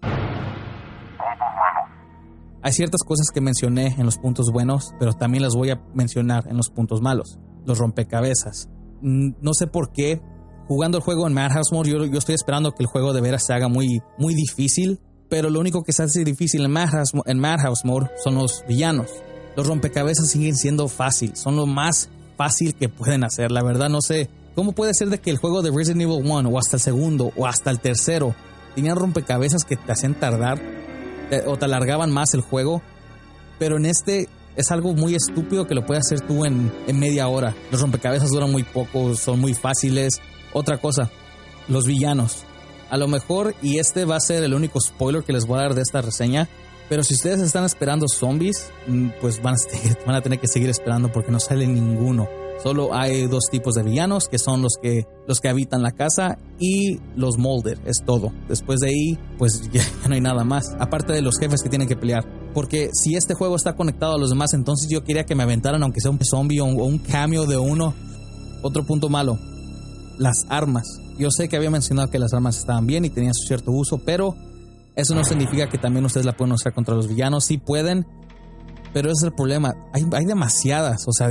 Hay 2.67 2.73
ciertas 2.73 3.03
cosas 3.03 3.27
que 3.33 3.39
mencioné 3.39 3.95
en 3.97 4.05
los 4.05 4.17
puntos 4.17 4.51
buenos, 4.51 4.93
pero 4.99 5.13
también 5.13 5.41
las 5.41 5.55
voy 5.55 5.69
a 5.69 5.81
mencionar 5.93 6.49
en 6.49 6.57
los 6.57 6.69
puntos 6.69 6.99
malos. 7.01 7.39
Los 7.65 7.77
rompecabezas 7.77 8.67
no 9.01 9.53
sé 9.53 9.67
por 9.67 9.93
qué. 9.93 10.21
Jugando 10.67 10.97
el 10.97 11.03
juego 11.05 11.25
en 11.27 11.33
Madhouse 11.33 11.71
Mode, 11.71 11.89
yo, 11.89 12.03
yo, 12.03 12.19
estoy 12.19 12.35
esperando 12.35 12.73
que 12.73 12.83
el 12.83 12.87
juego 12.87 13.13
de 13.13 13.21
veras 13.21 13.45
se 13.45 13.53
haga 13.53 13.69
muy, 13.69 14.01
muy 14.17 14.33
difícil. 14.35 14.99
Pero 15.29 15.49
lo 15.49 15.61
único 15.61 15.81
que 15.85 15.93
se 15.93 16.03
hace 16.03 16.25
difícil 16.25 16.65
en 16.65 16.71
Madhouse, 16.71 17.13
en 17.25 17.39
Madhouse 17.39 17.83
son 18.21 18.35
los 18.35 18.65
villanos. 18.67 19.11
Los 19.55 19.65
rompecabezas 19.65 20.27
siguen 20.27 20.57
siendo 20.57 20.89
fácil. 20.89 21.37
Son 21.37 21.55
lo 21.55 21.67
más 21.67 22.09
fácil 22.35 22.75
que 22.75 22.89
pueden 22.89 23.23
hacer. 23.23 23.49
La 23.49 23.63
verdad, 23.63 23.87
no 23.87 24.01
sé. 24.01 24.29
¿Cómo 24.55 24.73
puede 24.73 24.93
ser 24.93 25.07
de 25.07 25.19
que 25.19 25.29
el 25.29 25.37
juego 25.37 25.61
de 25.61 25.71
Resident 25.71 26.01
Evil 26.01 26.21
1 26.29 26.49
o 26.49 26.59
hasta 26.59 26.75
el 26.75 26.81
segundo 26.81 27.31
o 27.37 27.47
hasta 27.47 27.71
el 27.71 27.79
tercero 27.79 28.35
tenían 28.75 28.97
rompecabezas 28.97 29.63
que 29.63 29.77
te 29.77 29.89
hacían 29.89 30.15
tardar 30.15 30.59
o 31.45 31.57
te 31.57 31.65
alargaban 31.65 32.11
más 32.11 32.33
el 32.33 32.41
juego? 32.41 32.81
Pero 33.59 33.77
en 33.77 33.85
este 33.85 34.29
es 34.55 34.71
algo 34.71 34.93
muy 34.93 35.15
estúpido 35.15 35.67
que 35.67 35.75
lo 35.75 35.85
puedes 35.85 36.05
hacer 36.05 36.21
tú 36.21 36.43
en, 36.43 36.71
media 36.99 37.27
hora. 37.27 37.55
Los 37.71 37.81
rompecabezas 37.81 38.29
duran 38.31 38.51
muy 38.51 38.63
poco, 38.63 39.15
son 39.15 39.39
muy 39.39 39.53
fáciles. 39.53 40.19
Otra 40.51 40.77
cosa, 40.77 41.11
los 41.67 41.85
villanos. 41.85 42.43
A 42.89 42.97
lo 42.97 43.07
mejor, 43.07 43.53
y 43.61 43.77
este 43.77 44.05
va 44.05 44.15
a 44.15 44.19
ser 44.19 44.43
el 44.43 44.53
único 44.53 44.81
spoiler 44.81 45.23
que 45.23 45.33
les 45.33 45.45
voy 45.45 45.59
a 45.59 45.63
dar 45.63 45.75
de 45.75 45.81
esta 45.81 46.01
reseña, 46.01 46.47
pero 46.89 47.03
si 47.03 47.13
ustedes 47.13 47.41
están 47.41 47.65
esperando 47.65 48.07
zombies, 48.07 48.71
mm, 48.87 49.09
pues 49.21 49.41
van 49.41 49.55
a 50.07 50.21
tener 50.21 50.39
que 50.39 50.47
seguir 50.47 50.69
esperando 50.69 51.11
porque 51.11 51.31
no 51.31 51.39
sale 51.39 51.67
ninguno. 51.67 52.27
Solo 52.61 52.93
hay 52.93 53.27
dos 53.27 53.45
tipos 53.51 53.75
de 53.75 53.83
villanos 53.83 54.27
que 54.27 54.39
son 54.39 54.61
los 54.61 54.73
que, 54.81 55.05
los 55.27 55.39
que 55.39 55.47
habitan 55.47 55.83
la 55.83 55.91
casa 55.91 56.37
y 56.59 56.99
los 57.15 57.37
molder, 57.37 57.79
es 57.85 58.03
todo. 58.03 58.31
Después 58.47 58.79
de 58.79 58.89
ahí, 58.89 59.19
pues 59.37 59.69
ya, 59.71 59.83
no 60.07 60.15
hay 60.15 60.21
nada 60.21 60.43
más. 60.43 60.75
Aparte 60.79 61.13
de 61.13 61.21
los 61.21 61.37
jefes 61.37 61.61
que 61.61 61.69
tienen 61.69 61.87
que 61.87 61.95
pelear. 61.95 62.25
Porque 62.53 62.89
si 62.93 63.15
este 63.15 63.35
juego 63.35 63.55
está 63.55 63.75
conectado 63.75 64.15
a 64.15 64.17
los 64.17 64.31
demás, 64.31 64.53
entonces 64.53 64.89
yo 64.89 65.03
quería 65.03 65.25
que 65.25 65.35
me 65.35 65.43
aventaran 65.43 65.83
aunque 65.83 66.01
sea 66.01 66.09
un 66.09 66.19
zombie 66.23 66.59
o 66.59 66.65
un, 66.65 66.97
cambio 66.97 67.45
de 67.45 67.57
uno. 67.57 67.93
Otro 68.63 68.83
punto 68.85 69.07
malo, 69.07 69.37
las 70.17 70.45
armas. 70.49 70.87
Yo 71.19 71.29
sé 71.29 71.47
que 71.47 71.57
había 71.57 71.69
mencionado 71.69 72.09
que 72.09 72.17
las 72.17 72.33
armas 72.33 72.57
estaban 72.57 72.87
bien 72.87 73.05
y 73.05 73.11
tenían 73.11 73.35
su 73.35 73.45
cierto 73.47 73.71
uso, 73.71 73.99
pero 74.03 74.35
eso 74.95 75.13
no 75.13 75.23
significa 75.23 75.69
que 75.69 75.77
también 75.77 76.03
ustedes 76.05 76.25
la 76.25 76.35
pueden 76.35 76.53
usar 76.53 76.73
contra 76.73 76.95
los 76.95 77.07
villanos. 77.07 77.45
Sí 77.45 77.59
pueden, 77.59 78.07
pero 78.93 79.09
ese 79.09 79.19
es 79.19 79.23
el 79.25 79.33
problema. 79.33 79.75
Hay, 79.93 80.03
hay 80.11 80.25
demasiadas, 80.25 81.03
o 81.07 81.11
sea, 81.11 81.29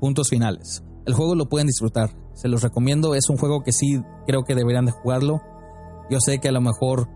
puntos 0.00 0.28
finales. 0.28 0.82
El 1.06 1.14
juego 1.14 1.34
lo 1.34 1.48
pueden 1.48 1.68
disfrutar, 1.68 2.10
se 2.34 2.48
los 2.48 2.62
recomiendo, 2.62 3.14
es 3.14 3.28
un 3.30 3.36
juego 3.36 3.62
que 3.62 3.72
sí 3.72 4.02
creo 4.26 4.42
que 4.42 4.54
deberían 4.54 4.86
de 4.86 4.92
jugarlo. 4.92 5.40
Yo 6.10 6.18
sé 6.20 6.38
que 6.38 6.48
a 6.48 6.52
lo 6.52 6.60
mejor 6.60 7.08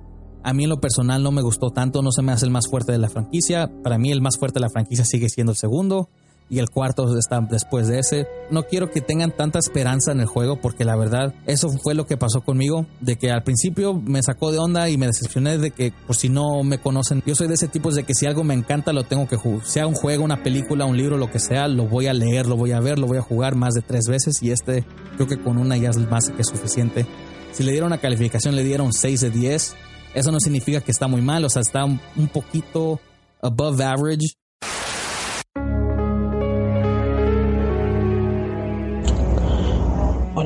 a 0.44 0.52
mí 0.52 0.64
en 0.64 0.70
lo 0.70 0.80
personal 0.80 1.22
no 1.22 1.32
me 1.32 1.42
gustó 1.42 1.70
tanto, 1.70 2.02
no 2.02 2.12
se 2.12 2.22
me 2.22 2.32
hace 2.32 2.44
el 2.44 2.52
más 2.52 2.68
fuerte 2.68 2.92
de 2.92 2.98
la 2.98 3.08
franquicia. 3.08 3.72
Para 3.82 3.98
mí 3.98 4.12
el 4.12 4.20
más 4.20 4.38
fuerte 4.38 4.60
de 4.60 4.60
la 4.60 4.70
franquicia 4.70 5.04
sigue 5.04 5.28
siendo 5.28 5.52
el 5.52 5.56
segundo 5.56 6.10
y 6.48 6.58
el 6.58 6.68
cuarto 6.68 7.16
está 7.18 7.40
después 7.40 7.88
de 7.88 7.98
ese. 7.98 8.26
No 8.50 8.64
quiero 8.64 8.90
que 8.90 9.00
tengan 9.00 9.30
tanta 9.30 9.58
esperanza 9.58 10.12
en 10.12 10.20
el 10.20 10.26
juego 10.26 10.60
porque 10.60 10.84
la 10.84 10.96
verdad 10.96 11.34
eso 11.46 11.68
fue 11.82 11.94
lo 11.94 12.06
que 12.06 12.16
pasó 12.16 12.42
conmigo, 12.42 12.86
de 13.00 13.16
que 13.16 13.30
al 13.30 13.42
principio 13.42 13.94
me 13.94 14.22
sacó 14.22 14.52
de 14.52 14.58
onda 14.58 14.88
y 14.88 14.98
me 14.98 15.06
decepcioné 15.06 15.58
de 15.58 15.70
que 15.70 15.92
por 16.06 16.16
si 16.16 16.28
no 16.28 16.62
me 16.62 16.78
conocen, 16.78 17.22
yo 17.26 17.34
soy 17.34 17.48
de 17.48 17.54
ese 17.54 17.68
tipo 17.68 17.90
de 17.90 18.04
que 18.04 18.14
si 18.14 18.26
algo 18.26 18.44
me 18.44 18.54
encanta 18.54 18.92
lo 18.92 19.04
tengo 19.04 19.26
que 19.26 19.36
jugar, 19.36 19.66
sea 19.66 19.86
un 19.86 19.94
juego, 19.94 20.24
una 20.24 20.42
película, 20.42 20.84
un 20.84 20.96
libro, 20.96 21.16
lo 21.16 21.30
que 21.30 21.38
sea, 21.38 21.68
lo 21.68 21.86
voy 21.86 22.06
a 22.06 22.12
leer, 22.12 22.46
lo 22.46 22.56
voy 22.56 22.72
a 22.72 22.80
ver, 22.80 22.98
lo 22.98 23.06
voy 23.06 23.18
a 23.18 23.22
jugar 23.22 23.56
más 23.56 23.74
de 23.74 23.82
tres 23.82 24.04
veces 24.08 24.42
y 24.42 24.50
este 24.50 24.84
creo 25.16 25.26
que 25.26 25.40
con 25.40 25.58
una 25.58 25.76
ya 25.76 25.90
es 25.90 25.98
más 25.98 26.30
que 26.30 26.44
suficiente. 26.44 27.06
Si 27.52 27.62
le 27.62 27.72
dieron 27.72 27.88
una 27.88 27.98
calificación 27.98 28.56
le 28.56 28.64
dieron 28.64 28.92
6 28.92 29.20
de 29.20 29.30
10, 29.30 29.76
eso 30.14 30.32
no 30.32 30.40
significa 30.40 30.80
que 30.80 30.90
está 30.90 31.08
muy 31.08 31.22
mal, 31.22 31.44
o 31.44 31.48
sea, 31.48 31.62
está 31.62 31.84
un 31.84 32.28
poquito 32.32 33.00
above 33.40 33.80
average 33.80 34.36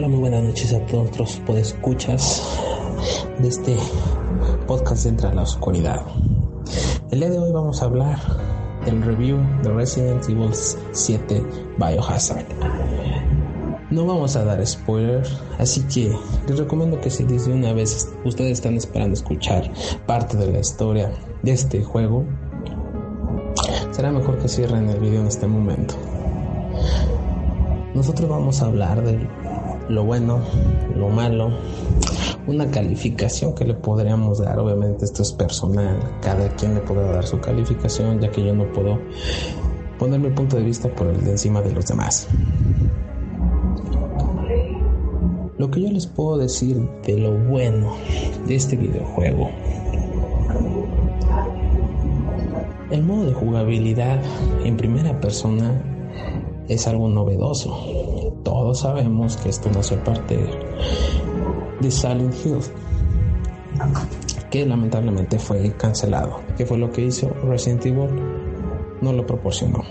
Muy 0.08 0.20
buenas 0.20 0.42
noches 0.42 0.72
a 0.72 0.80
todos 0.86 1.18
los 1.18 1.36
podescuchas. 1.40 2.42
de 3.40 3.46
este 3.46 3.76
podcast 4.66 5.04
Entra 5.04 5.28
a 5.28 5.34
la 5.34 5.42
Oscuridad. 5.42 6.00
El 7.10 7.20
día 7.20 7.28
de 7.28 7.38
hoy 7.38 7.52
vamos 7.52 7.82
a 7.82 7.84
hablar 7.84 8.18
del 8.86 9.02
review 9.02 9.36
de 9.62 9.70
Resident 9.70 10.26
Evil 10.30 10.48
7 10.92 11.44
Biohazard. 11.76 12.46
No 13.90 14.06
vamos 14.06 14.34
a 14.36 14.44
dar 14.44 14.66
spoiler, 14.66 15.26
así 15.58 15.82
que 15.82 16.16
les 16.48 16.58
recomiendo 16.58 16.98
que 17.02 17.10
si 17.10 17.24
desde 17.24 17.52
una 17.52 17.74
vez 17.74 18.10
ustedes 18.24 18.52
están 18.52 18.78
esperando 18.78 19.12
escuchar 19.12 19.70
parte 20.06 20.38
de 20.38 20.50
la 20.50 20.60
historia 20.60 21.12
de 21.42 21.52
este 21.52 21.84
juego, 21.84 22.24
será 23.90 24.10
mejor 24.10 24.38
que 24.38 24.48
cierren 24.48 24.88
el 24.88 25.00
video 25.00 25.20
en 25.20 25.26
este 25.26 25.46
momento. 25.46 25.96
Nosotros 27.94 28.28
vamos 28.28 28.62
a 28.62 28.66
hablar 28.66 29.02
de 29.02 29.28
lo 29.88 30.04
bueno, 30.04 30.40
lo 30.96 31.08
malo, 31.08 31.50
una 32.46 32.70
calificación 32.70 33.54
que 33.54 33.64
le 33.64 33.74
podríamos 33.74 34.38
dar. 34.38 34.58
Obviamente 34.58 35.04
esto 35.04 35.22
es 35.22 35.32
personal, 35.32 35.98
cada 36.20 36.48
quien 36.56 36.74
le 36.74 36.80
podrá 36.80 37.12
dar 37.12 37.26
su 37.26 37.40
calificación, 37.40 38.20
ya 38.20 38.30
que 38.30 38.44
yo 38.44 38.54
no 38.54 38.70
puedo 38.72 38.98
poner 39.98 40.20
mi 40.20 40.30
punto 40.30 40.56
de 40.56 40.62
vista 40.62 40.88
por 40.94 41.08
el 41.08 41.24
de 41.24 41.32
encima 41.32 41.62
de 41.62 41.72
los 41.72 41.86
demás. 41.86 42.28
Lo 45.58 45.70
que 45.70 45.82
yo 45.82 45.90
les 45.90 46.06
puedo 46.06 46.38
decir 46.38 46.80
de 47.04 47.18
lo 47.18 47.32
bueno 47.32 47.94
de 48.46 48.54
este 48.54 48.76
videojuego. 48.76 49.50
El 52.90 53.02
modo 53.02 53.26
de 53.26 53.34
jugabilidad 53.34 54.22
en 54.64 54.76
primera 54.76 55.20
persona 55.20 55.82
es 56.68 56.86
algo 56.86 57.08
novedoso. 57.08 58.07
Todos 58.48 58.80
sabemos 58.80 59.36
que 59.36 59.50
esto 59.50 59.68
no 59.70 59.80
hace 59.80 59.98
parte 59.98 60.38
de 61.80 61.90
Silent 61.90 62.34
Hill, 62.42 62.60
que 64.50 64.64
lamentablemente 64.64 65.38
fue 65.38 65.70
cancelado. 65.72 66.40
¿Qué 66.56 66.64
fue 66.64 66.78
lo 66.78 66.90
que 66.90 67.02
hizo 67.02 67.28
Resident 67.44 67.84
Evil? 67.84 68.08
No 69.02 69.12
lo 69.12 69.26
proporcionó. 69.26 69.84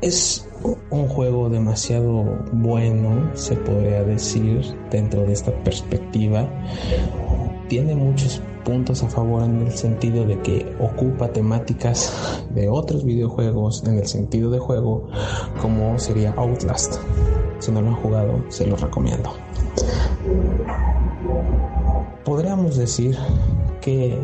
Es 0.00 0.48
un 0.88 1.06
juego 1.06 1.50
demasiado 1.50 2.24
bueno, 2.52 3.30
se 3.34 3.56
podría 3.56 4.02
decir, 4.02 4.62
dentro 4.90 5.20
de 5.26 5.34
esta 5.34 5.52
perspectiva. 5.64 6.48
Tiene 7.68 7.94
muchos 7.94 8.40
puntos 8.66 9.04
a 9.04 9.08
favor 9.08 9.44
en 9.44 9.62
el 9.62 9.72
sentido 9.72 10.26
de 10.26 10.40
que 10.40 10.76
ocupa 10.80 11.28
temáticas 11.28 12.44
de 12.50 12.68
otros 12.68 13.04
videojuegos 13.04 13.84
en 13.86 13.96
el 13.96 14.08
sentido 14.08 14.50
de 14.50 14.58
juego 14.58 15.08
como 15.62 15.96
sería 16.00 16.34
Outlast. 16.36 16.96
Si 17.60 17.70
no 17.70 17.80
lo 17.80 17.90
han 17.90 17.94
jugado, 17.94 18.44
se 18.48 18.66
lo 18.66 18.76
recomiendo. 18.76 19.32
Podríamos 22.24 22.76
decir 22.76 23.16
que 23.80 24.18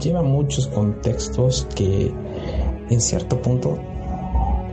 lleva 0.00 0.22
muchos 0.22 0.66
contextos 0.68 1.68
que 1.74 2.12
en 2.88 3.00
cierto 3.02 3.40
punto 3.42 3.78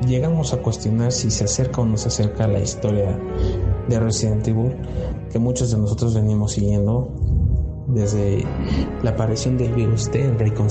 llegamos 0.07 0.53
a 0.53 0.61
cuestionar 0.61 1.11
si 1.11 1.31
se 1.31 1.43
acerca 1.43 1.81
o 1.81 1.85
no 1.85 1.97
se 1.97 2.07
acerca 2.07 2.45
a 2.45 2.47
la 2.47 2.59
historia 2.59 3.19
de 3.89 3.99
Resident 3.99 4.47
Evil 4.47 4.73
que 5.31 5.39
muchos 5.39 5.71
de 5.71 5.77
nosotros 5.77 6.13
venimos 6.13 6.53
siguiendo 6.53 7.11
desde 7.87 8.43
la 9.03 9.11
aparición 9.11 9.57
del 9.57 9.73
virus 9.73 10.09
en 10.13 10.37
Raycon. 10.39 10.67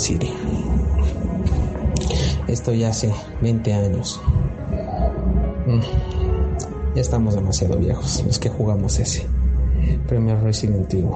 Esto 2.48 2.72
ya 2.72 2.88
hace 2.90 3.12
20 3.42 3.72
años. 3.72 4.20
Mm, 5.66 5.80
ya 6.94 7.00
estamos 7.00 7.34
demasiado 7.34 7.78
viejos 7.78 8.22
los 8.26 8.38
que 8.38 8.50
jugamos 8.50 8.98
ese 8.98 9.26
primer 10.06 10.40
Resident 10.42 10.92
Evil. 10.92 11.10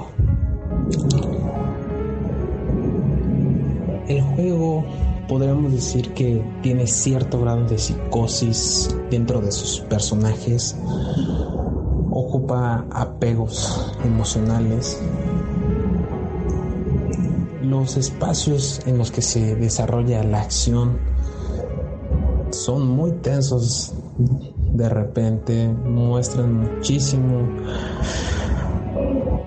El 4.09 4.22
juego 4.22 4.84
podríamos 5.28 5.72
decir 5.72 6.14
que 6.14 6.42
tiene 6.62 6.86
cierto 6.86 7.40
grado 7.40 7.64
de 7.66 7.78
psicosis 7.78 8.96
dentro 9.11 9.40
de 9.40 9.53
sus 9.53 9.80
personajes, 9.80 10.76
ocupa 12.11 12.86
apegos 12.90 13.94
emocionales. 14.05 15.01
Los 17.69 17.99
espacios 17.99 18.81
en 18.87 18.97
los 18.97 19.11
que 19.11 19.21
se 19.21 19.55
desarrolla 19.55 20.23
la 20.23 20.41
acción 20.41 20.99
son 22.51 22.89
muy 22.89 23.12
tensos 23.12 23.93
de 24.16 24.89
repente, 24.89 25.69
muestran 25.69 26.55
muchísimo 26.55 27.47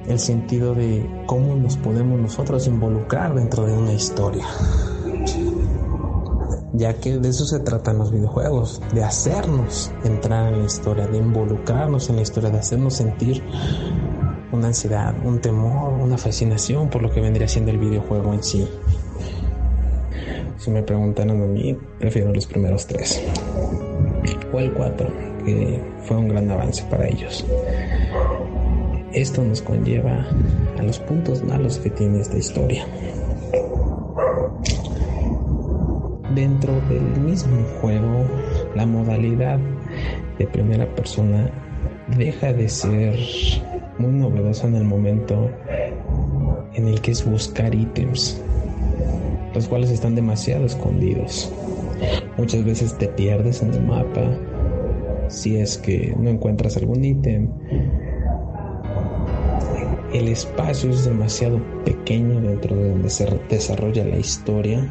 el 0.05 0.19
sentido 0.19 0.75
de 0.75 1.23
cómo 1.25 1.55
nos 1.55 1.77
podemos 1.77 2.19
nosotros 2.19 2.67
involucrar 2.67 3.33
dentro 3.33 3.65
de 3.65 3.73
una 3.75 3.93
historia. 3.93 4.45
Ya 6.73 6.93
que 6.93 7.17
de 7.17 7.29
eso 7.29 7.45
se 7.45 7.59
tratan 7.59 7.97
los 7.97 8.11
videojuegos, 8.11 8.81
de 8.93 9.03
hacernos 9.03 9.91
entrar 10.03 10.53
en 10.53 10.59
la 10.59 10.65
historia, 10.65 11.07
de 11.07 11.17
involucrarnos 11.17 12.07
en 12.09 12.17
la 12.17 12.21
historia, 12.21 12.51
de 12.51 12.59
hacernos 12.59 12.93
sentir 12.93 13.43
una 14.51 14.67
ansiedad, 14.67 15.15
un 15.23 15.39
temor, 15.39 15.93
una 15.93 16.17
fascinación 16.17 16.89
por 16.89 17.01
lo 17.01 17.11
que 17.11 17.21
vendría 17.21 17.47
siendo 17.47 17.71
el 17.71 17.77
videojuego 17.77 18.33
en 18.33 18.43
sí. 18.43 18.67
Si 20.57 20.69
me 20.69 20.83
preguntaron 20.83 21.41
a 21.41 21.45
mí, 21.45 21.77
prefiero 21.99 22.33
los 22.33 22.45
primeros 22.45 22.85
tres. 22.85 23.21
O 24.53 24.59
el 24.59 24.73
cuatro, 24.73 25.09
que 25.45 25.81
fue 26.03 26.17
un 26.17 26.27
gran 26.27 26.49
avance 26.51 26.83
para 26.89 27.07
ellos. 27.07 27.45
Esto 29.13 29.43
nos 29.43 29.61
conlleva 29.61 30.27
a 30.77 30.83
los 30.83 30.99
puntos 30.99 31.43
malos 31.43 31.79
que 31.79 31.89
tiene 31.89 32.21
esta 32.21 32.37
historia 32.37 32.85
dentro 36.35 36.73
del 36.89 37.19
mismo 37.21 37.63
juego, 37.81 38.25
la 38.75 38.85
modalidad 38.85 39.59
de 40.37 40.47
primera 40.47 40.85
persona 40.95 41.49
deja 42.17 42.53
de 42.53 42.69
ser 42.69 43.19
muy 44.01 44.11
novedosa 44.11 44.67
en 44.67 44.75
el 44.75 44.83
momento 44.83 45.49
en 46.73 46.87
el 46.87 47.01
que 47.01 47.11
es 47.11 47.25
buscar 47.25 47.73
ítems, 47.75 48.41
los 49.53 49.67
cuales 49.67 49.91
están 49.91 50.15
demasiado 50.15 50.65
escondidos. 50.65 51.51
Muchas 52.37 52.63
veces 52.65 52.97
te 52.97 53.07
pierdes 53.07 53.61
en 53.61 53.73
el 53.73 53.81
mapa 53.81 54.37
si 55.27 55.57
es 55.57 55.77
que 55.77 56.15
no 56.19 56.29
encuentras 56.29 56.77
algún 56.77 57.05
ítem. 57.05 57.49
El 60.13 60.27
espacio 60.27 60.89
es 60.89 61.05
demasiado 61.05 61.61
pequeño 61.85 62.41
dentro 62.41 62.75
de 62.75 62.89
donde 62.89 63.09
se 63.09 63.25
desarrolla 63.49 64.03
la 64.03 64.17
historia 64.17 64.89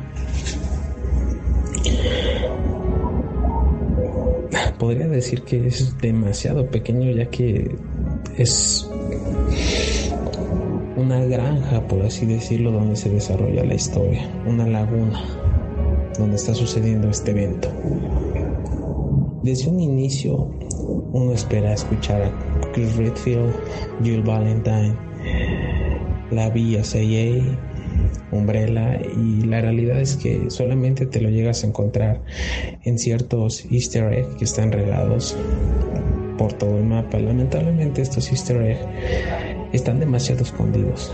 podría 4.80 5.06
decir 5.08 5.42
que 5.42 5.66
es 5.66 5.96
demasiado 5.98 6.66
pequeño 6.66 7.10
ya 7.12 7.26
que 7.26 7.70
es 8.36 8.89
una 11.00 11.24
granja, 11.24 11.86
por 11.88 12.02
así 12.02 12.26
decirlo, 12.26 12.70
donde 12.70 12.94
se 12.94 13.08
desarrolla 13.08 13.64
la 13.64 13.74
historia, 13.74 14.28
una 14.46 14.66
laguna 14.66 15.20
donde 16.18 16.36
está 16.36 16.54
sucediendo 16.54 17.08
este 17.08 17.30
evento. 17.30 17.68
Desde 19.42 19.70
un 19.70 19.80
inicio 19.80 20.50
uno 21.12 21.32
espera 21.32 21.72
escuchar 21.72 22.22
a 22.22 22.70
Chris 22.72 22.96
Redfield, 22.96 23.52
Jill 24.02 24.22
Valentine, 24.22 24.94
la 26.30 26.52
CIA 26.84 27.58
Umbrella 28.30 29.00
y 29.16 29.42
la 29.42 29.60
realidad 29.60 30.00
es 30.00 30.16
que 30.16 30.50
solamente 30.50 31.06
te 31.06 31.20
lo 31.20 31.30
llegas 31.30 31.64
a 31.64 31.66
encontrar 31.66 32.22
en 32.84 32.98
ciertos 32.98 33.64
easter 33.70 34.12
eggs 34.12 34.34
que 34.36 34.44
están 34.44 34.70
regados 34.70 35.36
por 36.38 36.52
todo 36.52 36.78
el 36.78 36.84
mapa. 36.84 37.18
Lamentablemente 37.18 38.02
estos 38.02 38.30
easter 38.30 38.62
eggs 38.62 39.49
están 39.72 40.00
demasiado 40.00 40.42
escondidos. 40.42 41.12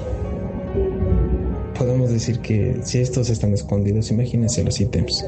Podemos 1.79 2.11
decir 2.11 2.41
que 2.41 2.79
si 2.83 2.99
estos 2.99 3.29
están 3.29 3.53
escondidos, 3.53 4.11
imagínense 4.11 4.65
los 4.65 4.81
ítems. 4.81 5.25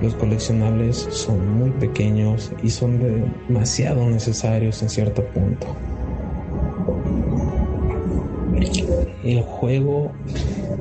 Los 0.00 0.14
coleccionables 0.14 1.08
son 1.10 1.58
muy 1.58 1.70
pequeños 1.70 2.52
y 2.62 2.70
son 2.70 3.00
demasiado 3.48 4.08
necesarios 4.08 4.82
en 4.82 4.90
cierto 4.90 5.24
punto 5.26 5.66
el 9.26 9.42
juego 9.42 10.12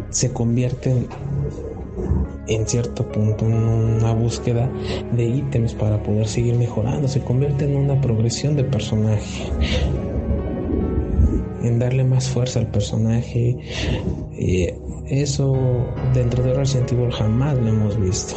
se 0.10 0.32
convierte 0.32 0.94
en, 2.48 2.68
cierto 2.68 3.08
punto 3.08 3.46
en 3.46 3.54
una 3.54 4.14
búsqueda 4.14 4.70
de 5.14 5.26
ítems 5.26 5.74
para 5.74 6.02
poder 6.04 6.28
seguir 6.28 6.56
mejorando, 6.56 7.08
se 7.08 7.22
convierte 7.22 7.66
en 7.66 7.76
una 7.76 8.00
progresión 8.00 8.56
de 8.56 8.64
personaje, 8.64 9.46
en 11.66 11.80
darle 11.80 12.04
más 12.04 12.30
fuerza 12.30 12.60
al 12.60 12.68
personaje. 12.68 13.58
Eh, 14.38 14.78
eso 15.08 15.56
dentro 16.14 16.44
de 16.44 16.54
Resident 16.54 16.92
Evil 16.92 17.12
jamás 17.12 17.58
lo 17.58 17.68
hemos 17.68 18.00
visto. 18.00 18.36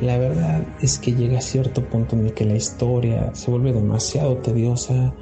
La 0.00 0.16
verdad 0.16 0.66
es 0.80 0.98
que 0.98 1.12
llega 1.12 1.38
a 1.38 1.42
cierto 1.42 1.84
punto 1.84 2.16
en 2.16 2.26
el 2.26 2.32
que 2.32 2.44
la 2.44 2.56
historia 2.56 3.30
se 3.34 3.50
vuelve 3.50 3.72
demasiado 3.72 4.38
tediosa 4.38 5.12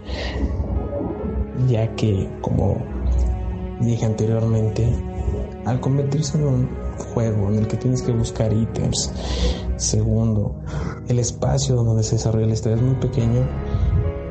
ya 1.66 1.95
que, 1.97 2.29
como 2.41 2.76
dije 3.81 4.05
anteriormente, 4.05 4.89
al 5.64 5.81
convertirse 5.81 6.39
en 6.39 6.45
un 6.45 6.68
juego 7.12 7.49
en 7.49 7.61
el 7.61 7.66
que 7.66 7.76
tienes 7.76 8.03
que 8.03 8.12
buscar 8.12 8.53
ítems, 8.53 9.12
segundo, 9.76 10.55
el 11.09 11.18
espacio 11.18 11.76
donde 11.76 12.03
se 12.03 12.16
desarrolla 12.16 12.47
la 12.47 12.55
historia 12.55 12.76
es 12.76 12.83
muy 12.83 12.95
pequeño, 12.97 13.47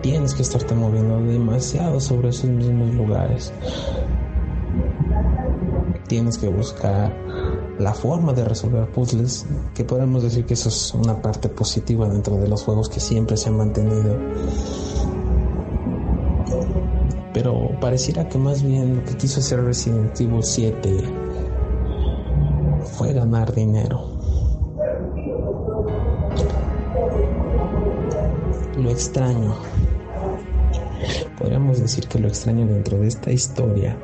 tienes 0.01 0.33
que 0.33 0.41
estarte 0.41 0.75
moviendo 0.75 1.21
demasiado 1.21 1.99
sobre 1.99 2.29
esos 2.29 2.49
mismos 2.49 2.93
lugares. 2.93 3.53
Tienes 6.07 6.37
que 6.37 6.47
buscar 6.47 7.13
la 7.79 7.93
forma 7.93 8.33
de 8.33 8.45
resolver 8.45 8.89
puzzles, 8.91 9.45
que 9.75 9.83
podemos 9.83 10.23
decir 10.23 10.45
que 10.45 10.53
eso 10.55 10.69
es 10.69 10.93
una 10.93 11.21
parte 11.21 11.49
positiva 11.49 12.07
dentro 12.09 12.37
de 12.37 12.47
los 12.47 12.63
juegos 12.63 12.89
que 12.89 12.99
siempre 12.99 13.37
se 13.37 13.49
han 13.49 13.57
mantenido. 13.57 14.17
Pero 17.33 17.69
pareciera 17.79 18.27
que 18.27 18.37
más 18.37 18.63
bien 18.63 18.95
lo 18.95 19.03
que 19.03 19.15
quiso 19.15 19.39
hacer 19.39 19.63
Resident 19.63 20.19
Evil 20.19 20.43
7 20.43 20.97
fue 22.97 23.13
ganar 23.13 23.53
dinero. 23.53 24.17
Lo 28.77 28.89
extraño. 28.89 29.55
Decir 31.57 32.07
que 32.07 32.19
lo 32.19 32.27
extraño 32.27 32.67
dentro 32.67 32.99
de 32.99 33.07
esta 33.07 33.31
historia 33.31 33.97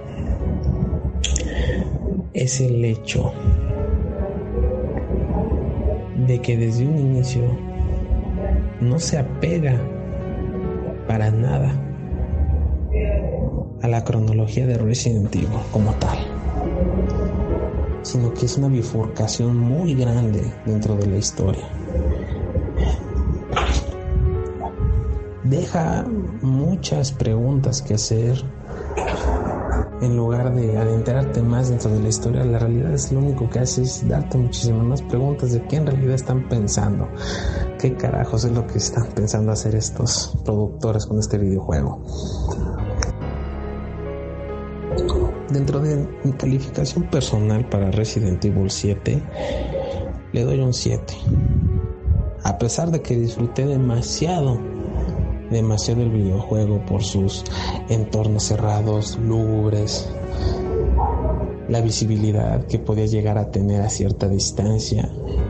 es 2.33 2.59
el 2.59 2.83
hecho 2.83 3.31
de 6.25 6.41
que 6.41 6.57
desde 6.57 6.87
un 6.87 6.97
inicio 6.97 7.43
no 8.81 8.97
se 8.97 9.19
apega 9.19 9.79
para 11.07 11.29
nada 11.29 11.79
a 13.83 13.87
la 13.87 14.03
cronología 14.03 14.65
de 14.65 14.79
Resident 14.79 15.33
Evil 15.35 15.49
como 15.71 15.93
tal, 15.93 16.17
sino 18.01 18.33
que 18.33 18.47
es 18.47 18.57
una 18.57 18.67
bifurcación 18.67 19.59
muy 19.59 19.93
grande 19.93 20.41
dentro 20.65 20.95
de 20.95 21.05
la 21.05 21.17
historia. 21.17 21.82
Deja 25.53 26.03
muchas 26.41 27.11
preguntas 27.11 27.83
que 27.83 27.93
hacer 27.93 28.43
en 30.01 30.17
lugar 30.17 30.55
de 30.55 30.75
adentrarte 30.79 31.43
más 31.43 31.69
dentro 31.69 31.91
de 31.91 31.99
la 31.99 32.09
historia, 32.09 32.43
la 32.43 32.57
realidad 32.57 32.91
es 32.91 33.11
lo 33.11 33.19
único 33.19 33.47
que 33.51 33.59
hace 33.59 33.83
es 33.83 34.07
darte 34.07 34.39
muchísimas 34.39 34.83
más 34.83 35.03
preguntas 35.03 35.51
de 35.51 35.63
qué 35.67 35.75
en 35.75 35.85
realidad 35.85 36.15
están 36.15 36.49
pensando, 36.49 37.07
qué 37.77 37.95
carajos 37.95 38.45
es 38.45 38.51
lo 38.51 38.65
que 38.65 38.79
están 38.79 39.05
pensando 39.09 39.51
hacer 39.51 39.75
estos 39.75 40.35
productores 40.43 41.05
con 41.05 41.19
este 41.19 41.37
videojuego. 41.37 42.01
Dentro 45.51 45.81
de 45.81 46.07
mi 46.23 46.31
calificación 46.31 47.03
personal 47.11 47.69
para 47.69 47.91
Resident 47.91 48.43
Evil 48.43 48.71
7, 48.71 49.21
le 50.31 50.43
doy 50.43 50.61
un 50.61 50.73
7. 50.73 51.13
A 52.43 52.57
pesar 52.57 52.89
de 52.89 53.03
que 53.03 53.15
disfruté 53.15 53.67
demasiado 53.67 54.72
demasiado 55.53 56.01
el 56.01 56.09
videojuego 56.09 56.85
por 56.85 57.03
sus 57.03 57.43
entornos 57.87 58.43
cerrados, 58.43 59.17
lúgubres, 59.17 60.09
la 61.69 61.81
visibilidad 61.81 62.65
que 62.67 62.79
podía 62.79 63.05
llegar 63.05 63.37
a 63.37 63.49
tener 63.51 63.81
a 63.81 63.89
cierta 63.89 64.27
distancia, 64.27 65.09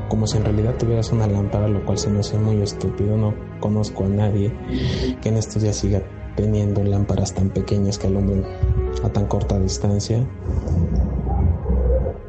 como 0.09 0.27
si 0.27 0.37
en 0.37 0.45
realidad 0.45 0.75
tuvieras 0.77 1.11
una 1.11 1.27
lámpara, 1.27 1.67
lo 1.67 1.83
cual 1.85 1.97
se 1.97 2.09
me 2.09 2.19
hace 2.19 2.37
muy 2.37 2.61
estúpido. 2.61 3.17
No 3.17 3.33
conozco 3.59 4.03
a 4.05 4.09
nadie 4.09 4.53
que 5.21 5.29
en 5.29 5.37
estos 5.37 5.63
días 5.63 5.75
siga 5.75 6.03
teniendo 6.35 6.83
lámparas 6.83 7.33
tan 7.33 7.49
pequeñas 7.49 7.97
que 7.97 8.07
alumbren 8.07 8.45
a 9.03 9.09
tan 9.09 9.25
corta 9.25 9.59
distancia. 9.59 10.25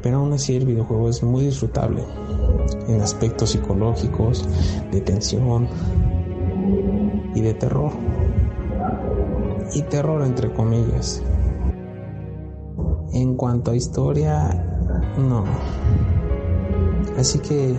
Pero 0.01 0.17
aún 0.17 0.33
así 0.33 0.55
el 0.55 0.65
videojuego 0.65 1.09
es 1.09 1.23
muy 1.23 1.45
disfrutable 1.45 2.03
en 2.87 3.01
aspectos 3.01 3.51
psicológicos, 3.51 4.47
de 4.91 5.01
tensión, 5.01 5.67
y 7.35 7.41
de 7.41 7.53
terror. 7.53 7.91
Y 9.73 9.81
terror 9.83 10.23
entre 10.23 10.51
comillas. 10.51 11.21
En 13.13 13.35
cuanto 13.35 13.71
a 13.71 13.75
historia, 13.75 14.49
no. 15.17 15.43
Así 17.17 17.39
que, 17.39 17.75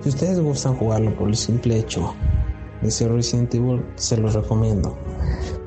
si 0.00 0.08
ustedes 0.08 0.40
gustan 0.40 0.76
jugarlo 0.76 1.16
por 1.16 1.28
el 1.28 1.36
simple 1.36 1.78
hecho 1.78 2.14
de 2.80 2.90
ser 2.90 3.12
Resident 3.12 3.54
Evil, 3.54 3.84
se 3.94 4.16
los 4.16 4.34
recomiendo. 4.34 4.96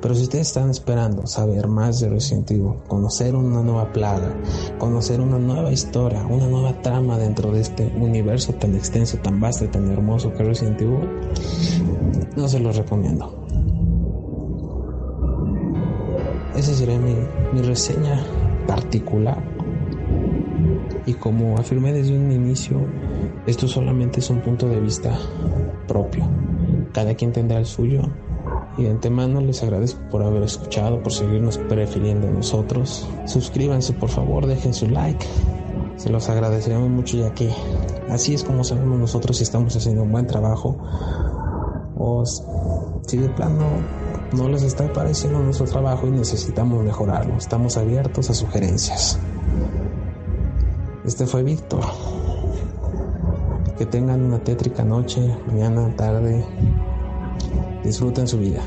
Pero 0.02 0.14
si 0.14 0.24
ustedes 0.24 0.48
están 0.48 0.70
esperando 0.70 1.26
saber 1.26 1.68
más 1.68 2.00
de 2.00 2.10
Resident 2.10 2.52
Evil, 2.52 2.76
conocer 2.88 3.36
una 3.36 3.62
nueva 3.62 3.92
plaga, 3.92 4.34
conocer 4.78 5.20
una 5.20 5.40
nueva 5.40 5.72
historia, 5.72 6.26
una 6.26 6.48
nueva 6.48 6.82
trama 6.82 7.18
dentro 7.18 7.52
de 7.52 7.62
este 7.62 7.92
universo 7.98 8.54
tan 8.54 8.76
extenso, 8.76 9.18
tan 9.18 9.40
vasto 9.40 9.66
y 9.66 9.70
tan 9.70 9.90
hermoso 9.92 10.32
que 10.34 10.44
es 10.44 10.48
Resident 10.48 10.82
Evil, 10.82 11.10
no 12.36 12.48
se 12.48 12.60
los 12.60 12.76
recomiendo. 12.76 13.34
Esa 16.56 16.74
sería 16.74 17.00
mi, 17.00 17.16
mi 17.54 17.62
reseña 17.62 18.24
particular. 18.68 19.44
Y 21.06 21.14
como 21.14 21.58
afirmé 21.58 21.94
desde 21.94 22.18
un 22.18 22.32
inicio, 22.32 22.78
esto 23.46 23.68
solamente 23.68 24.20
es 24.20 24.30
un 24.30 24.42
punto 24.42 24.68
de 24.68 24.80
vista 24.80 25.18
propio. 25.88 26.26
Cada 26.94 27.14
quien 27.14 27.32
tendrá 27.32 27.60
el 27.60 27.66
suyo. 27.66 28.02
Y 28.78 28.84
de 28.84 28.90
antemano 28.90 29.40
les 29.40 29.64
agradezco 29.64 30.02
por 30.10 30.24
haber 30.24 30.44
escuchado, 30.44 31.02
por 31.02 31.14
seguirnos 31.14 31.58
prefiriendo 31.58 32.28
a 32.28 32.32
nosotros. 32.32 33.08
Suscríbanse 33.26 33.94
por 33.94 34.10
favor, 34.10 34.48
dejen 34.48 34.74
su 34.74 34.88
like. 34.90 35.26
Se 35.98 36.10
los 36.10 36.30
agradeceremos 36.30 36.90
mucho 36.90 37.18
ya 37.18 37.34
que 37.34 37.50
así 38.10 38.34
es 38.34 38.44
como 38.44 38.64
sabemos 38.64 39.00
nosotros 39.00 39.38
si 39.38 39.44
estamos 39.44 39.76
haciendo 39.78 40.04
un 40.04 40.12
buen 40.12 40.28
trabajo 40.28 40.78
si 43.08 43.18
de 43.18 43.30
plano 43.30 43.66
no 44.34 44.50
les 44.50 44.64
está 44.64 44.92
pareciendo 44.92 45.40
nuestro 45.40 45.66
trabajo 45.66 46.08
y 46.08 46.12
necesitamos 46.12 46.84
mejorarlo. 46.84 47.36
Estamos 47.38 47.78
abiertos 47.78 48.30
a 48.30 48.34
sugerencias. 48.34 49.20
Este 51.06 51.26
fue 51.26 51.44
Víctor. 51.44 51.84
Que 53.78 53.86
tengan 53.86 54.24
una 54.24 54.40
tétrica 54.40 54.84
noche, 54.84 55.22
mañana, 55.48 55.96
tarde. 55.96 56.46
Disfruten 57.84 58.28
su 58.28 58.40
vida. 58.40 58.62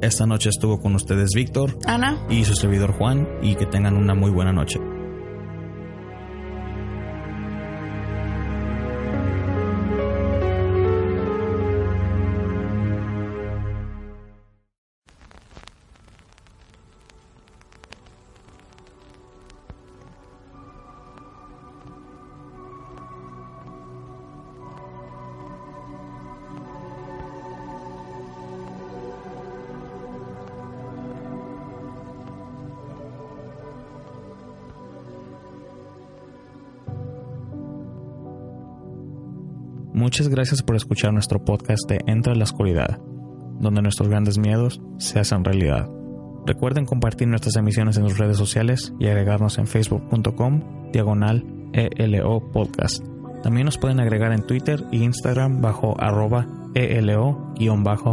Esta 0.00 0.26
noche 0.26 0.50
estuvo 0.50 0.80
con 0.80 0.94
ustedes 0.96 1.30
Víctor, 1.34 1.78
Ana 1.86 2.26
y 2.28 2.44
su 2.44 2.54
servidor 2.54 2.92
Juan 2.92 3.26
y 3.40 3.54
que 3.54 3.64
tengan 3.64 3.96
una 3.96 4.14
muy 4.14 4.30
buena 4.30 4.52
noche. 4.52 4.78
Muchas 40.14 40.28
gracias 40.28 40.62
por 40.62 40.76
escuchar 40.76 41.12
nuestro 41.12 41.44
podcast 41.44 41.88
de 41.88 41.98
Entra 42.06 42.34
en 42.34 42.38
la 42.38 42.44
Oscuridad, 42.44 43.00
donde 43.58 43.82
nuestros 43.82 44.08
grandes 44.08 44.38
miedos 44.38 44.80
se 44.96 45.18
hacen 45.18 45.42
realidad. 45.42 45.90
Recuerden 46.46 46.86
compartir 46.86 47.26
nuestras 47.26 47.56
emisiones 47.56 47.96
en 47.96 48.08
sus 48.08 48.16
redes 48.16 48.36
sociales 48.36 48.92
y 49.00 49.08
agregarnos 49.08 49.58
en 49.58 49.66
facebook.com 49.66 50.92
diagonal 50.92 51.44
ELO 51.72 52.48
podcast. 52.52 53.04
También 53.42 53.64
nos 53.64 53.76
pueden 53.76 53.98
agregar 53.98 54.30
en 54.30 54.46
Twitter 54.46 54.84
e 54.92 54.98
Instagram 54.98 55.60
bajo 55.60 56.00
arroba 56.00 56.46
ELO-podcast. 56.76 58.12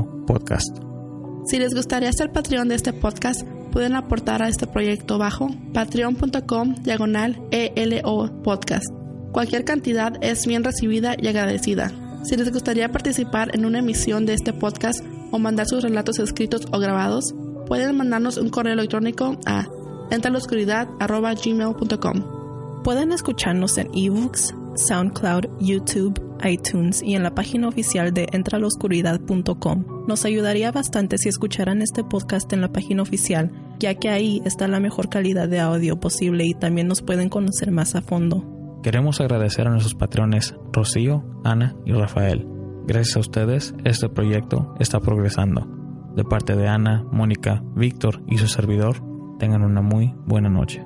Si 1.45 1.60
les 1.60 1.76
gustaría 1.76 2.12
ser 2.14 2.32
Patreon 2.32 2.70
de 2.70 2.76
este 2.76 2.93
podcast, 2.93 3.43
pueden 3.72 3.93
aportar 3.93 4.41
a 4.41 4.47
este 4.47 4.66
proyecto 4.66 5.20
bajo 5.20 5.49
patreon.com 5.72 6.78
diagonal 6.82 7.39
ELO 7.52 8.41
podcast. 8.41 9.01
Cualquier 9.32 9.64
cantidad 9.64 10.14
es 10.22 10.46
bien 10.46 10.64
recibida 10.64 11.16
y 11.18 11.28
agradecida. 11.28 11.92
Si 12.24 12.36
les 12.36 12.52
gustaría 12.52 12.92
participar 12.92 13.56
en 13.56 13.66
una 13.66 13.80
emisión 13.80 14.26
de 14.26 14.34
este 14.34 14.52
podcast 14.54 15.04
o 15.32 15.40
mandar 15.40 15.68
sus 15.68 15.84
relatos 15.84 16.20
escritos 16.20 16.68
o 16.72 16.80
grabados, 16.80 17.34
pueden 17.68 17.96
mandarnos 17.96 18.38
un 18.38 18.50
correo 18.50 18.74
electrónico 18.74 19.40
a 19.46 19.68
entraloscuridad.gmail.com 20.12 22.84
Pueden 22.84 23.12
escucharnos 23.12 23.78
en 23.78 23.90
ebooks, 23.96 24.56
SoundCloud, 24.76 25.46
YouTube, 25.60 26.20
iTunes 26.44 27.02
y 27.02 27.16
en 27.16 27.24
la 27.24 27.34
página 27.34 27.70
oficial 27.70 28.14
de 28.14 28.28
entraloscuridad.com. 28.32 30.06
Nos 30.08 30.26
ayudaría 30.26 30.72
bastante 30.72 31.18
si 31.18 31.30
escucharan 31.30 31.82
este 31.82 32.04
podcast 32.04 32.52
en 32.54 32.62
la 32.62 32.72
página 32.72 33.02
oficial, 33.04 33.52
ya 33.80 33.96
que 33.96 34.10
ahí 34.10 34.42
está 34.46 34.68
la 34.68 34.80
mejor 34.80 35.10
calidad 35.10 35.48
de 35.48 35.60
audio 35.60 36.00
posible 36.00 36.46
y 36.46 36.54
también 36.54 36.88
nos 36.88 37.02
pueden 37.02 37.30
conocer 37.30 37.72
más 37.72 37.96
a 37.96 38.02
fondo. 38.02 38.61
Queremos 38.84 39.22
agradecer 39.22 39.68
a 39.68 39.70
nuestros 39.70 39.94
patrones 39.94 40.56
Rocío, 40.74 41.24
Ana 41.44 41.76
y 41.86 41.94
Rafael. 41.94 42.48
Gracias 42.88 43.16
a 43.16 43.20
ustedes, 43.20 43.76
este 43.84 44.10
proyecto 44.10 44.74
está 44.80 45.00
progresando. 45.00 45.68
De 46.16 46.24
parte 46.24 46.56
de 46.56 46.68
Ana, 46.68 47.06
Mónica, 47.12 47.64
Víctor 47.76 48.24
y 48.28 48.40
su 48.40 48.48
servidor, 48.48 48.98
tengan 49.38 49.62
una 49.64 49.82
muy 49.82 50.16
buena 50.26 50.50
noche. 50.50 50.84